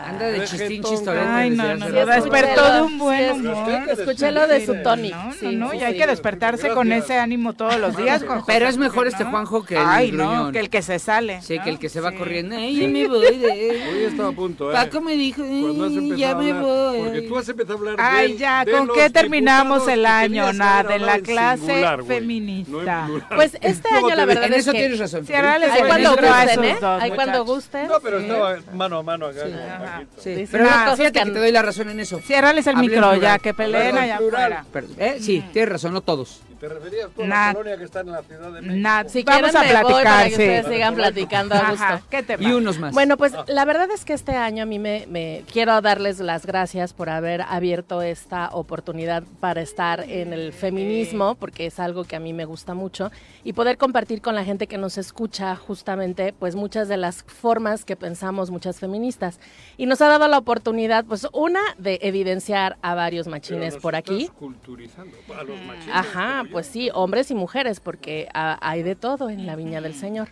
[0.04, 1.26] Anda de chistín chistorete.
[1.28, 3.90] Ay, no, no, no, despertó de un buen humor.
[3.90, 5.14] Escuché lo de su tonic.
[5.16, 8.24] No, no, no, y hay que despertarse con ese ánimo todos los días.
[8.24, 9.24] Juanjo, Pero es ¿sabes mejor este?
[9.24, 11.42] Juanjo que el Ay, no, que el que se sale.
[11.42, 12.56] Sí, que el que se va corriendo.
[12.56, 13.84] Ay, ya me voy de...
[13.94, 14.74] Hoy estaba a punto, ¿eh?
[14.74, 17.00] Paco me dijo, "Ay, ya me voy.
[17.00, 20.46] Porque tú has empezado a hablar Ay, de- ya, de ¿con qué terminamos el año,
[20.48, 23.08] haber En la clase güey, feminista.
[23.08, 23.22] no.
[23.36, 25.26] Pues este año la verdad En es eso que tienes razón.
[25.34, 26.78] Ahí cuando gusten, ¿eh?
[26.82, 27.88] Ahí cuando gusten.
[27.88, 30.04] No, pero estaba mano a mano acá.
[30.18, 30.66] Sí, pero
[30.96, 32.20] fíjate que te doy la razón en eso.
[32.20, 34.66] Ciérrales el micro ya, que peleen allá afuera.
[34.98, 35.18] ¿eh?
[35.20, 36.42] Sí, tienes razón, no todos.
[36.64, 37.48] ¿Y te referías tú a Nat.
[37.48, 38.76] la colonia que está en la Ciudad de México?
[38.82, 40.42] Nat, Si vamos quieren a me voy para platicar, que sí.
[40.42, 41.84] ustedes sigan platicando a gusto.
[41.84, 42.94] Ajá, ¿qué te Y unos más.
[42.94, 46.46] Bueno, pues la verdad es que este año a mí me, me- quiero darles las
[46.46, 52.16] gracias por haber abierto esta oportunidad para estar en el feminismo, porque es algo que
[52.16, 53.12] a mí me gusta mucho,
[53.44, 57.84] y poder compartir con la gente que nos escucha justamente pues muchas de las formas
[57.84, 59.40] que pensamos muchas feministas.
[59.76, 63.82] Y nos ha dado la oportunidad, pues una, de evidenciar a varios Pero machines nos
[63.84, 64.30] por aquí.
[64.40, 65.90] culturizando a los machines.
[65.94, 66.44] Ajá.
[66.54, 70.30] Pues sí, hombres y mujeres, porque hay de todo en la viña del Señor.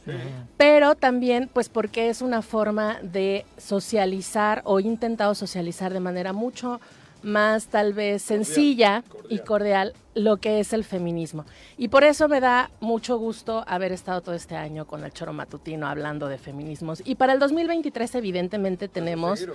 [0.55, 6.79] Pero también, pues porque es una forma de socializar o intentado socializar de manera mucho
[7.23, 11.45] más tal vez sencilla y cordial lo que es el feminismo.
[11.77, 15.31] Y por eso me da mucho gusto haber estado todo este año con el choro
[15.31, 17.03] matutino hablando de feminismos.
[17.05, 19.47] Y para el 2023 evidentemente tenemos,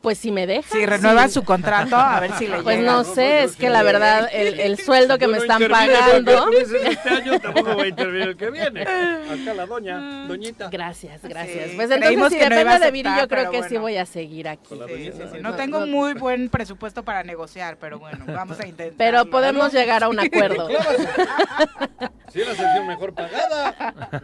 [0.00, 0.70] pues si me dejan.
[0.72, 1.34] Si renueva sí.
[1.34, 2.92] su contrato, a ver si le Pues llega.
[2.92, 6.50] no sé, es que la verdad el, el sueldo que me no están pagando.
[6.52, 8.82] este año tampoco voy a intervenir el que viene.
[8.82, 10.68] Acá la doña, doñita.
[10.70, 11.70] Gracias, gracias.
[11.70, 13.50] Sí, Pues creímos entonces si que no depende iba a de Viri, aceptar, yo creo
[13.50, 13.80] que sí bueno.
[13.82, 14.74] voy a seguir aquí.
[14.86, 15.38] Sí, sí, sí.
[15.40, 18.96] No, No tengo no- muy buen presupuesto para negociar, pero bueno, vamos a intentar.
[18.96, 20.68] Pero podemos llegar a un acuerdo.
[22.32, 23.74] Sí, la sección mejor pagada.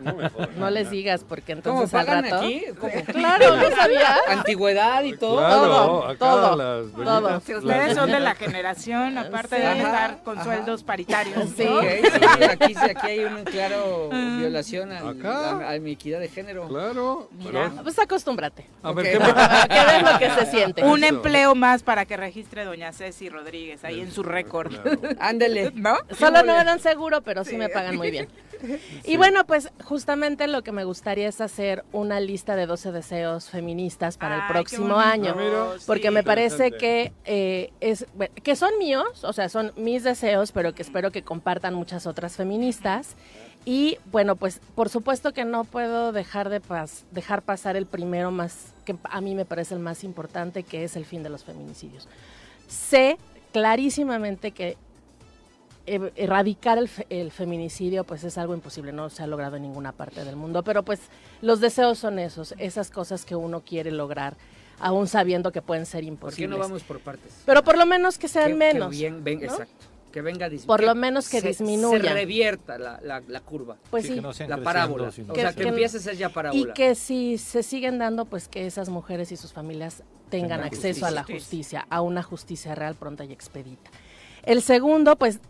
[0.01, 0.51] No me jodas.
[0.57, 2.37] No les digas, porque ¿Cómo entonces al pagan rato...
[2.37, 2.63] aquí?
[2.79, 2.93] ¿Cómo?
[3.07, 4.17] Claro, ¿no sabía?
[4.29, 5.39] Antigüedad y todo.
[5.39, 7.41] Claro, Todo, acá todo, las todo.
[7.41, 10.45] Si ustedes son de la generación, aparte de Ajá, estar con ajá.
[10.45, 11.37] sueldos paritarios.
[11.57, 11.65] Sí.
[11.67, 15.51] sí, aquí, sí, aquí hay una claro violación al- Acá.
[15.69, 16.69] a, a mi equidad de género.
[16.69, 17.29] Claro.
[17.39, 17.71] Mira.
[17.71, 18.67] pero- Pues acostúmbrate.
[18.83, 19.13] a ver.
[19.13, 20.85] ¿qué Para que veas lo que se siente.
[20.85, 21.15] Un Eso.
[21.15, 24.73] empleo más para que registre doña Ceci Rodríguez ahí en su récord.
[24.73, 24.99] Claro.
[25.21, 25.73] Ándele.
[25.75, 25.97] ¿No?
[26.19, 28.29] Solo no me dan seguro, pero sí me pagan muy bien.
[29.05, 33.51] Y bueno, pues justamente lo que me gustaría es hacer una lista de 12 deseos
[33.51, 35.35] feministas para Ay, el próximo año.
[35.37, 35.39] Ah,
[35.87, 36.11] Porque Sí.
[36.11, 40.75] me parece que eh, es bueno, que son míos, o sea, son mis deseos, pero
[40.75, 43.15] que espero que compartan muchas otras feministas.
[43.65, 48.31] Y bueno, pues por supuesto que no puedo dejar de pas- dejar pasar el primero
[48.31, 51.43] más que a mí me parece el más importante, que es el fin de los
[51.43, 52.07] feminicidios.
[52.69, 53.19] Sé
[53.53, 54.77] clarísimamente que
[55.87, 59.63] e- erradicar el, fe- el feminicidio pues es algo imposible, no se ha logrado en
[59.63, 61.01] ninguna parte del mundo, pero pues
[61.43, 64.37] los deseos son esos, esas cosas que uno quiere lograr,
[64.81, 66.51] aún sabiendo que pueden ser ¿Por qué imposibles.
[66.51, 67.33] no vamos por partes?
[67.47, 68.91] Pero por lo menos que sean Que- que menos.
[68.91, 69.45] bien- ven- ¿no?
[69.47, 69.73] Exacto.
[70.13, 72.01] Que venga Por lo menos que se- disminuyan.
[72.01, 73.77] Se revierta la, la, la curva.
[73.91, 74.15] Pues Sí, sí.
[74.15, 75.11] que no sean La parábola.
[75.11, 76.73] sino O sea, que que que- empiece a ser ya Y parábola.
[76.73, 81.11] que si se siguen dando, pues que esas mujeres y sus familias tengan acceso a
[81.11, 81.87] la justicia.
[81.91, 83.91] a una justicia real, pronta y expedita.
[84.43, 85.41] El segundo, pues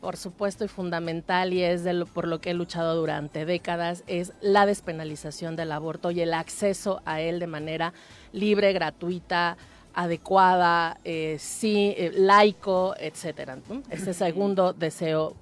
[0.00, 4.02] por supuesto y fundamental, y es de lo- por lo que he luchado durante décadas,
[4.06, 7.92] es la despenalización del aborto y el acceso a él de manera
[8.36, 9.56] libre, gratuita,
[9.94, 13.58] adecuada, eh, sí, eh, laico, etcétera.
[13.68, 13.82] ¿no?
[13.90, 15.34] Ese segundo deseo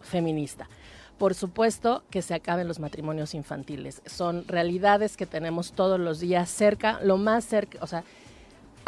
[0.00, 0.68] feminista.
[1.18, 4.02] Por supuesto que se acaben los matrimonios infantiles.
[4.04, 8.04] Son realidades que tenemos todos los días cerca, lo más cerca, o sea,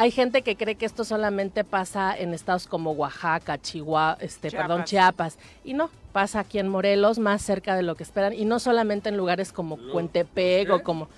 [0.01, 4.85] hay gente que cree que esto solamente pasa en estados como Oaxaca, Chihuahua, este, perdón,
[4.85, 5.37] Chiapas.
[5.37, 5.39] Chiapas.
[5.65, 8.33] Y no, pasa aquí en Morelos, más cerca de lo que esperan.
[8.33, 11.09] Y no solamente en lugares como Cuentepec o como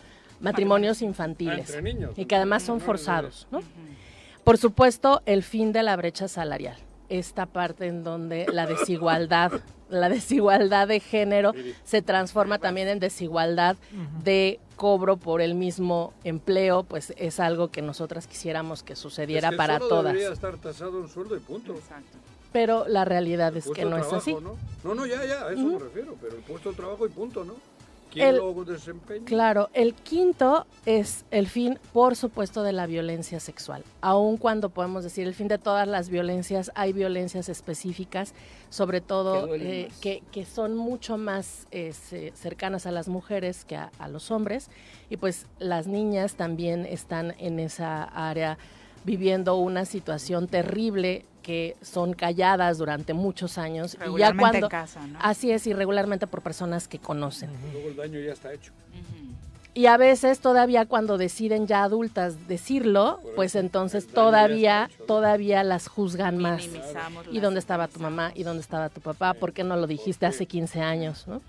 [0.41, 1.71] matrimonios infantiles.
[1.71, 2.13] Ah, entre niños.
[2.17, 3.61] Y que además son forzados, ¿no?
[4.45, 6.77] Por supuesto, el fin de la brecha salarial.
[7.09, 9.53] Esta parte en donde la desigualdad,
[9.91, 11.53] la desigualdad de género
[11.85, 13.77] se transforma también en desigualdad
[14.25, 19.53] de cobro por el mismo empleo, pues es algo que nosotras quisiéramos que sucediera Es
[19.53, 20.13] que para solo todas.
[20.15, 21.75] debería estar tasado un sueldo y punto.
[21.75, 22.17] Exacto.
[22.53, 24.33] Pero la realidad es que no es así.
[24.35, 24.57] ¿no?
[24.83, 26.17] no, no, ya, ya, a eso me refiero.
[26.21, 27.55] Pero el puesto de trabajo y punto, ¿no?
[29.25, 33.85] Claro, el quinto es el fin, por supuesto, de la violencia sexual.
[34.01, 38.35] Aun cuando podemos decir el fin de todas las violencias, hay violencias específicas,
[38.69, 43.09] sobre Que todo duelen eh, que, que son mucho más eh, se- cercanas a las
[43.09, 44.69] mujeres que a, a los hombres.
[45.09, 48.59] Y pues las niñas también están en esa área
[49.05, 54.71] viviendo una situación terrible que son calladas durante muchos años y ya Regularmente cuando en
[54.71, 55.19] casa, ¿no?
[55.21, 57.51] así es irregularmente por personas que conocen.
[57.73, 58.73] Luego el daño ya está hecho.
[59.73, 65.05] Y a veces todavía cuando deciden ya adultas decirlo, Por pues eso, entonces todavía, hecho.
[65.05, 66.69] todavía las juzgan más.
[67.31, 68.33] ¿Y dónde estaba tu mamá?
[68.35, 69.33] ¿Y dónde estaba tu papá?
[69.33, 71.27] ¿Por qué no lo dijiste hace 15 años?
[71.29, 71.41] ¿no?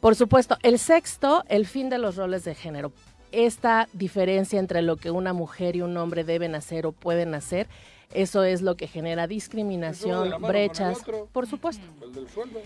[0.00, 2.92] Por supuesto, el sexto, el fin de los roles de género.
[3.30, 7.68] Esta diferencia entre lo que una mujer y un hombre deben hacer o pueden hacer,
[8.12, 11.00] eso es lo que genera discriminación, brechas.
[11.00, 11.28] otro.
[11.32, 11.84] Por supuesto.
[12.02, 12.60] El del sueldo.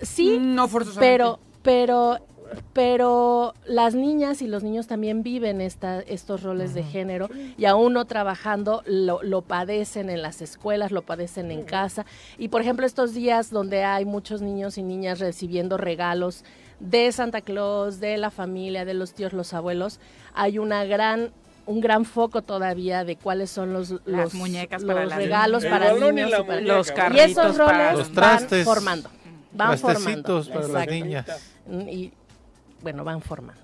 [0.00, 1.10] Sí, No forzosamente.
[1.10, 2.18] pero, pero,
[2.72, 7.92] pero las niñas y los niños también viven esta, estos roles de género y aún
[7.94, 12.06] no trabajando lo, lo padecen en las escuelas, lo padecen en casa.
[12.38, 16.44] Y por ejemplo, estos días donde hay muchos niños y niñas recibiendo regalos
[16.80, 19.98] de Santa Claus, de la familia, de los tíos, los abuelos,
[20.32, 21.32] hay una gran
[21.68, 25.94] un gran foco todavía de cuáles son los, los, muñecas los para regalos El para
[25.96, 26.74] y niños y para- muñeca.
[26.76, 28.64] Los y carritos esos para roles Los van trastes.
[28.64, 29.10] formando
[29.52, 30.90] van formando para las Exacto.
[30.92, 31.26] niñas.
[31.66, 32.12] Mm, y
[32.82, 33.60] bueno van formando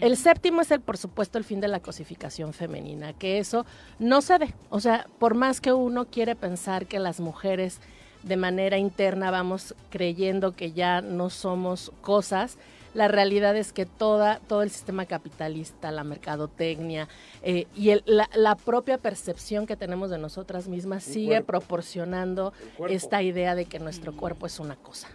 [0.00, 3.64] el séptimo es el por supuesto el fin de la cosificación femenina que eso
[3.98, 7.80] no se ve o sea por más que uno quiere pensar que las mujeres
[8.22, 12.58] de manera interna vamos creyendo que ya no somos cosas
[12.96, 17.08] la realidad es que toda, todo el sistema capitalista, la mercadotecnia
[17.42, 21.46] eh, y el- la, la propia percepción que tenemos de nosotras mismas sigue cuerpo.
[21.46, 22.52] proporcionando
[22.88, 25.08] esta idea de que nuestro cuerpo es una cosa.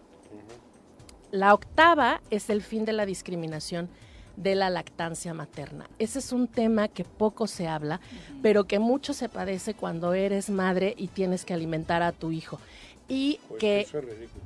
[1.31, 3.89] La octava es el fin de la discriminación
[4.35, 5.89] de la lactancia materna.
[5.99, 7.99] Ese es un tema que poco se habla,
[8.41, 12.59] pero que mucho se padece cuando eres madre y tienes que alimentar a tu hijo.
[13.07, 14.41] Y Pues que eso es ridículo.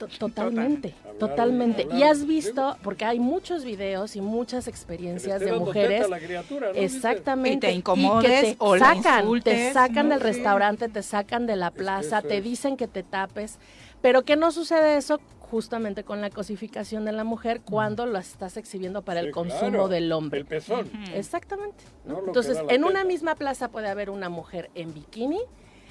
[0.00, 1.82] To- Totalmente, totalmente.
[1.82, 6.08] hablar- y has visto, porque hay muchos videos y muchas experiencias de mujeres.
[6.08, 6.74] la criatura, ¿no?
[6.78, 7.66] Exactamente.
[7.68, 10.14] Y te incomodes que te o sacan, te sacan ¿no?
[10.14, 10.26] del Sí.
[10.26, 12.44] restaurante, te sacan de la plaza, te es.
[12.44, 13.58] dicen que te tapes,
[14.00, 15.20] pero que no sucede eso
[15.50, 19.88] justamente con la cosificación de la mujer cuando lo estás exhibiendo para el consumo claro,
[19.88, 20.40] del hombre.
[20.40, 20.88] el pezón.
[21.12, 21.84] Exactamente.
[22.06, 22.20] ¿no?
[22.26, 25.40] Entonces, en una misma plaza puede haber una mujer en bikini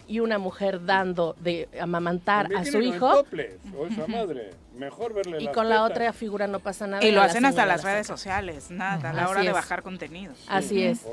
[0.10, 4.50] y una mujer dando de amamantar a su hijo topless, o esa madre.
[4.76, 7.06] Mejor verle y las con la otra figura no pasa nada.
[7.06, 9.52] Y lo la hacen hasta las la redes sociales, nada, a la Así hora de
[9.52, 10.34] bajar contenido.
[10.48, 11.06] Así es.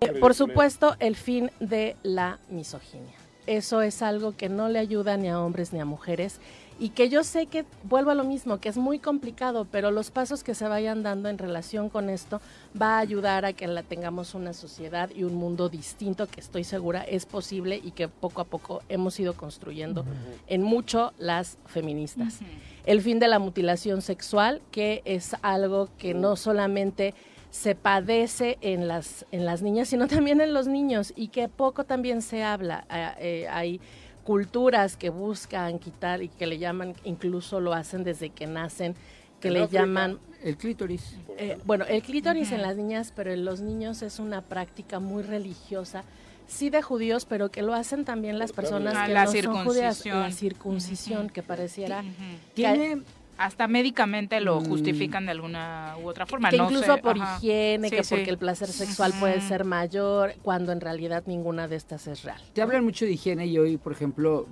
[0.00, 3.14] Eh, Por supuesto, el fin de la misoginia.
[3.46, 6.40] Eso es algo que no le ayuda ni a hombres ni a mujeres
[6.78, 10.10] y que yo sé que vuelvo a lo mismo, que es muy complicado, pero los
[10.10, 12.40] pasos que se vayan dando en relación con esto
[12.80, 16.64] va a ayudar a que la tengamos una sociedad y un mundo distinto que estoy
[16.64, 20.04] segura es posible y que poco a poco hemos ido construyendo
[20.46, 22.38] en mucho las feministas.
[22.86, 27.14] El fin de la mutilación sexual, que es algo que no solamente
[27.50, 31.84] se padece en las, en las niñas, sino también en los niños y que poco
[31.84, 32.84] también se habla.
[32.90, 33.80] Eh, eh, hay
[34.28, 38.94] culturas que buscan quitar y que le llaman, incluso lo hacen desde que nacen,
[39.40, 40.18] que le África, llaman...
[40.44, 41.16] El clítoris.
[41.38, 45.22] Eh, bueno, el clítoris en las niñas, pero en los niños es una práctica muy
[45.22, 46.04] religiosa,
[46.46, 49.64] sí de judíos, pero que lo hacen también las personas Ah, que la no son
[49.64, 49.96] judías.
[49.96, 50.20] circuncisión.
[50.20, 52.04] La circuncisión, que pareciera...
[52.52, 53.04] Tiene
[53.38, 54.64] hasta médicamente lo Mm.
[54.68, 57.36] justifican de alguna u otra forma, que no incluso sé, por ajá.
[57.38, 58.14] higiene, Sí, que sí.
[58.14, 62.40] porque el placer sexual puede ser mayor, cuando en realidad ninguna de estas es real.
[62.52, 64.46] Te hablan mucho de higiene y hoy, por ejemplo,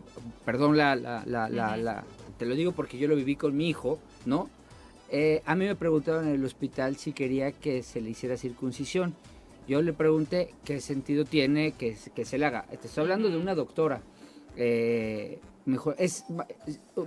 [0.44, 2.04] perdón, la, la, la, la, la-
[2.38, 4.48] te lo digo porque yo lo viví con mi hijo, ¿no?
[5.10, 9.14] Eh, a mí me preguntaron en el hospital si quería que se le hiciera circuncisión.
[9.68, 12.62] Yo le pregunté qué sentido tiene que, se- que se le haga.
[12.66, 14.00] Te estoy hablando de una doctora.
[14.56, 16.24] Eh, me, dijo, es,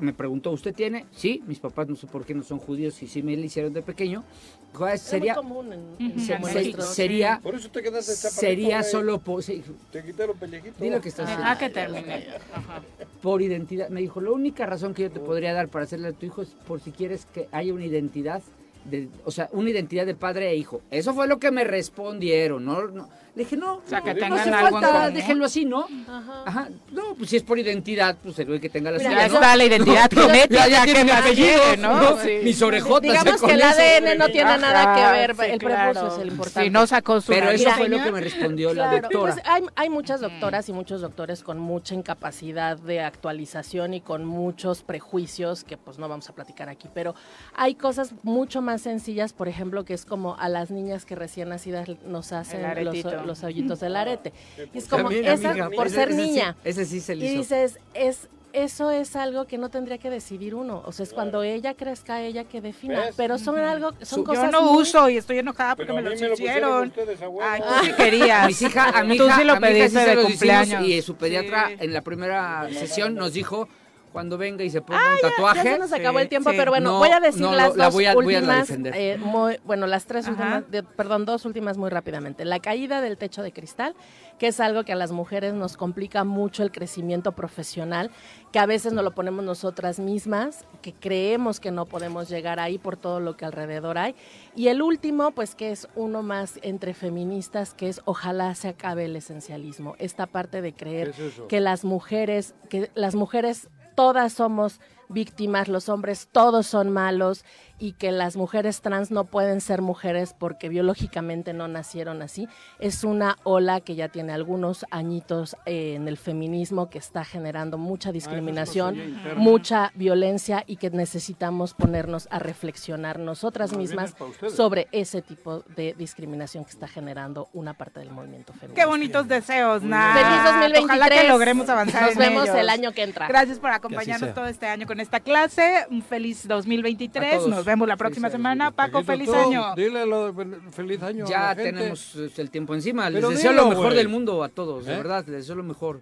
[0.01, 1.05] me preguntó, ¿usted tiene?
[1.11, 3.73] Sí, mis papás no sé por qué no son judíos y sí me lo hicieron
[3.73, 4.23] de pequeño.
[4.71, 6.37] Dijo, "Ah, sería, muy común en, en se-
[6.73, 10.79] se- sería, Por eso te quedaste sería solo por, sí, Te quitaron pellejitos.
[10.79, 12.27] Dilo que estás Deja que termine.
[12.53, 12.83] Ajá.
[13.23, 13.89] por identidad.
[13.89, 16.41] Me dijo, la única razón que yo te podría dar para hacerle a tu hijo
[16.41, 18.43] es por si quieres que haya una identidad,
[18.85, 20.81] de, o sea, una identidad de padre e hijo.
[20.91, 22.87] Eso fue lo que me respondieron, ¿no?
[22.87, 23.09] no.
[23.39, 25.87] Le dije, no, sea, que no, no tengan hace algo en falta, déjenlo así, ¿no?
[26.09, 26.43] Ajá.
[26.45, 26.67] Ajá.
[26.91, 29.35] No, pues si es por identidad, pues el güey que tenga la suya, ya ¿no?
[29.35, 32.01] está la identidad No, genética, ya, ya ¿qué tiene mi apellido, no?
[32.01, 32.17] ¿no?
[32.21, 32.39] Sí.
[32.43, 33.01] Mis orejotas.
[33.01, 33.61] Digamos ya que el.
[33.61, 35.91] ADN no tiene nada que ver, sí, el claro.
[35.93, 36.63] prepucio es el importante.
[36.65, 39.35] Si no sacó su Pero eso fue lo que me respondió la doctora.
[39.35, 44.25] pues hay, hay muchas doctoras y muchos doctores con mucha incapacidad de actualización y con
[44.25, 47.15] muchos prejuicios que pues no vamos a platicar aquí, pero
[47.55, 51.47] hay cosas mucho más sencillas, por ejemplo, que es como a las niñas que recién
[51.47, 53.28] nacidas nos hacen los.
[53.29, 54.33] Los hoyitos del arete.
[54.73, 56.55] Y es como esa amiga, por ese- ser ese sí- niña.
[56.63, 57.37] ese sí se le Y hizo.
[57.39, 61.43] dices, es eso es algo que no tendría que decidir uno, o sea, es cuando
[61.43, 63.13] ella crezca, ella que defina, ¿Ves?
[63.15, 66.09] pero son algo, son Yo cosas no muy- uso y estoy enojada porque me lo
[66.09, 66.87] mí me lo hicieron.
[66.87, 67.19] ustedes.
[67.43, 68.45] Ay, tú sí querías.
[68.45, 70.15] A mis hija, a mi Tú hija, sí lo a mi hija sí pediste de
[70.15, 70.83] lo cumpleaños.
[70.83, 71.75] y su pediatra Sí.
[71.79, 73.69] en la primera sesión nos dijo
[74.11, 75.61] cuando venga y se ponga un Ah, Ya tatuaje.
[75.63, 76.55] se nos acabó Sí, el tiempo, sí.
[76.57, 78.69] pero bueno, No, voy a decir no, las la dos voy a- voy a últimas,
[78.71, 80.31] eh, muy- bueno, las tres Ajá.
[80.33, 82.45] últimas, de- perdón, dos últimas muy rápidamente.
[82.45, 83.95] La caída del techo de cristal,
[84.37, 88.09] que es algo que a las mujeres nos complica mucho el crecimiento profesional,
[88.51, 92.77] que a veces nos lo ponemos nosotras mismas, que creemos que no podemos llegar ahí
[92.77, 94.15] por todo lo que alrededor hay.
[94.55, 99.05] Y el último, pues que es uno más entre feministas, que es ojalá se acabe
[99.05, 101.13] el esencialismo, esta parte de creer
[101.47, 103.69] que las mujeres, que las mujeres
[103.99, 107.43] todas somos víctimas, los hombres todos son malos
[107.79, 112.47] y que las mujeres trans no pueden ser mujeres porque biológicamente no nacieron así.
[112.77, 117.77] Es una ola que ya tiene algunos añitos eh, en el feminismo que está generando
[117.77, 119.39] mucha discriminación, ya interna.
[119.41, 124.13] mucha violencia y que necesitamos ponernos a reflexionar nosotras mismas
[124.55, 128.81] sobre ese tipo de discriminación que está generando una parte del movimiento feminista.
[128.81, 130.17] Qué bonitos deseos, Nat.
[130.17, 130.83] Feliz 2023.
[130.83, 132.57] Ojalá que logremos avanzar Nos en vemos ellos.
[132.57, 133.27] el año que entra.
[133.27, 135.85] Gracias por acompañarnos todo este año con esta clase.
[135.89, 137.37] Un feliz A 2023.
[137.37, 137.49] todos.
[137.49, 138.71] Nos vemos la próxima Feliz semana.
[138.71, 139.75] Paco, feliz tú, año.
[139.75, 141.25] Dile lo de feliz año.
[141.25, 141.63] a Ya la gente.
[141.71, 143.09] tenemos eh, el tiempo encima.
[143.09, 144.97] Les Pero deseo dilo, lo mejor del mundo a todos, de ¿Eh?
[144.97, 145.23] verdad.
[145.27, 146.01] Les deseo lo mejor.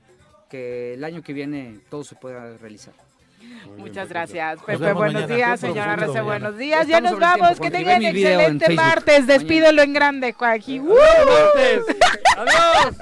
[0.50, 2.94] Que el año que viene todo se pueda realizar.
[3.78, 4.60] Muchas gracias.
[4.66, 5.36] Pepe, buenos mañana.
[5.36, 5.60] días.
[5.60, 6.88] Señora Rece, buenos días.
[6.88, 7.60] Ya nos vamos.
[7.60, 9.20] tiempo, Que tengan excelente martes.
[9.22, 9.34] Mañana.
[9.34, 10.88] Despídelo en grande, Joaquín.
[10.90, 10.96] ¡Uh!
[12.38, 12.96] Adiós.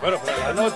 [0.00, 0.72] Bueno, pues.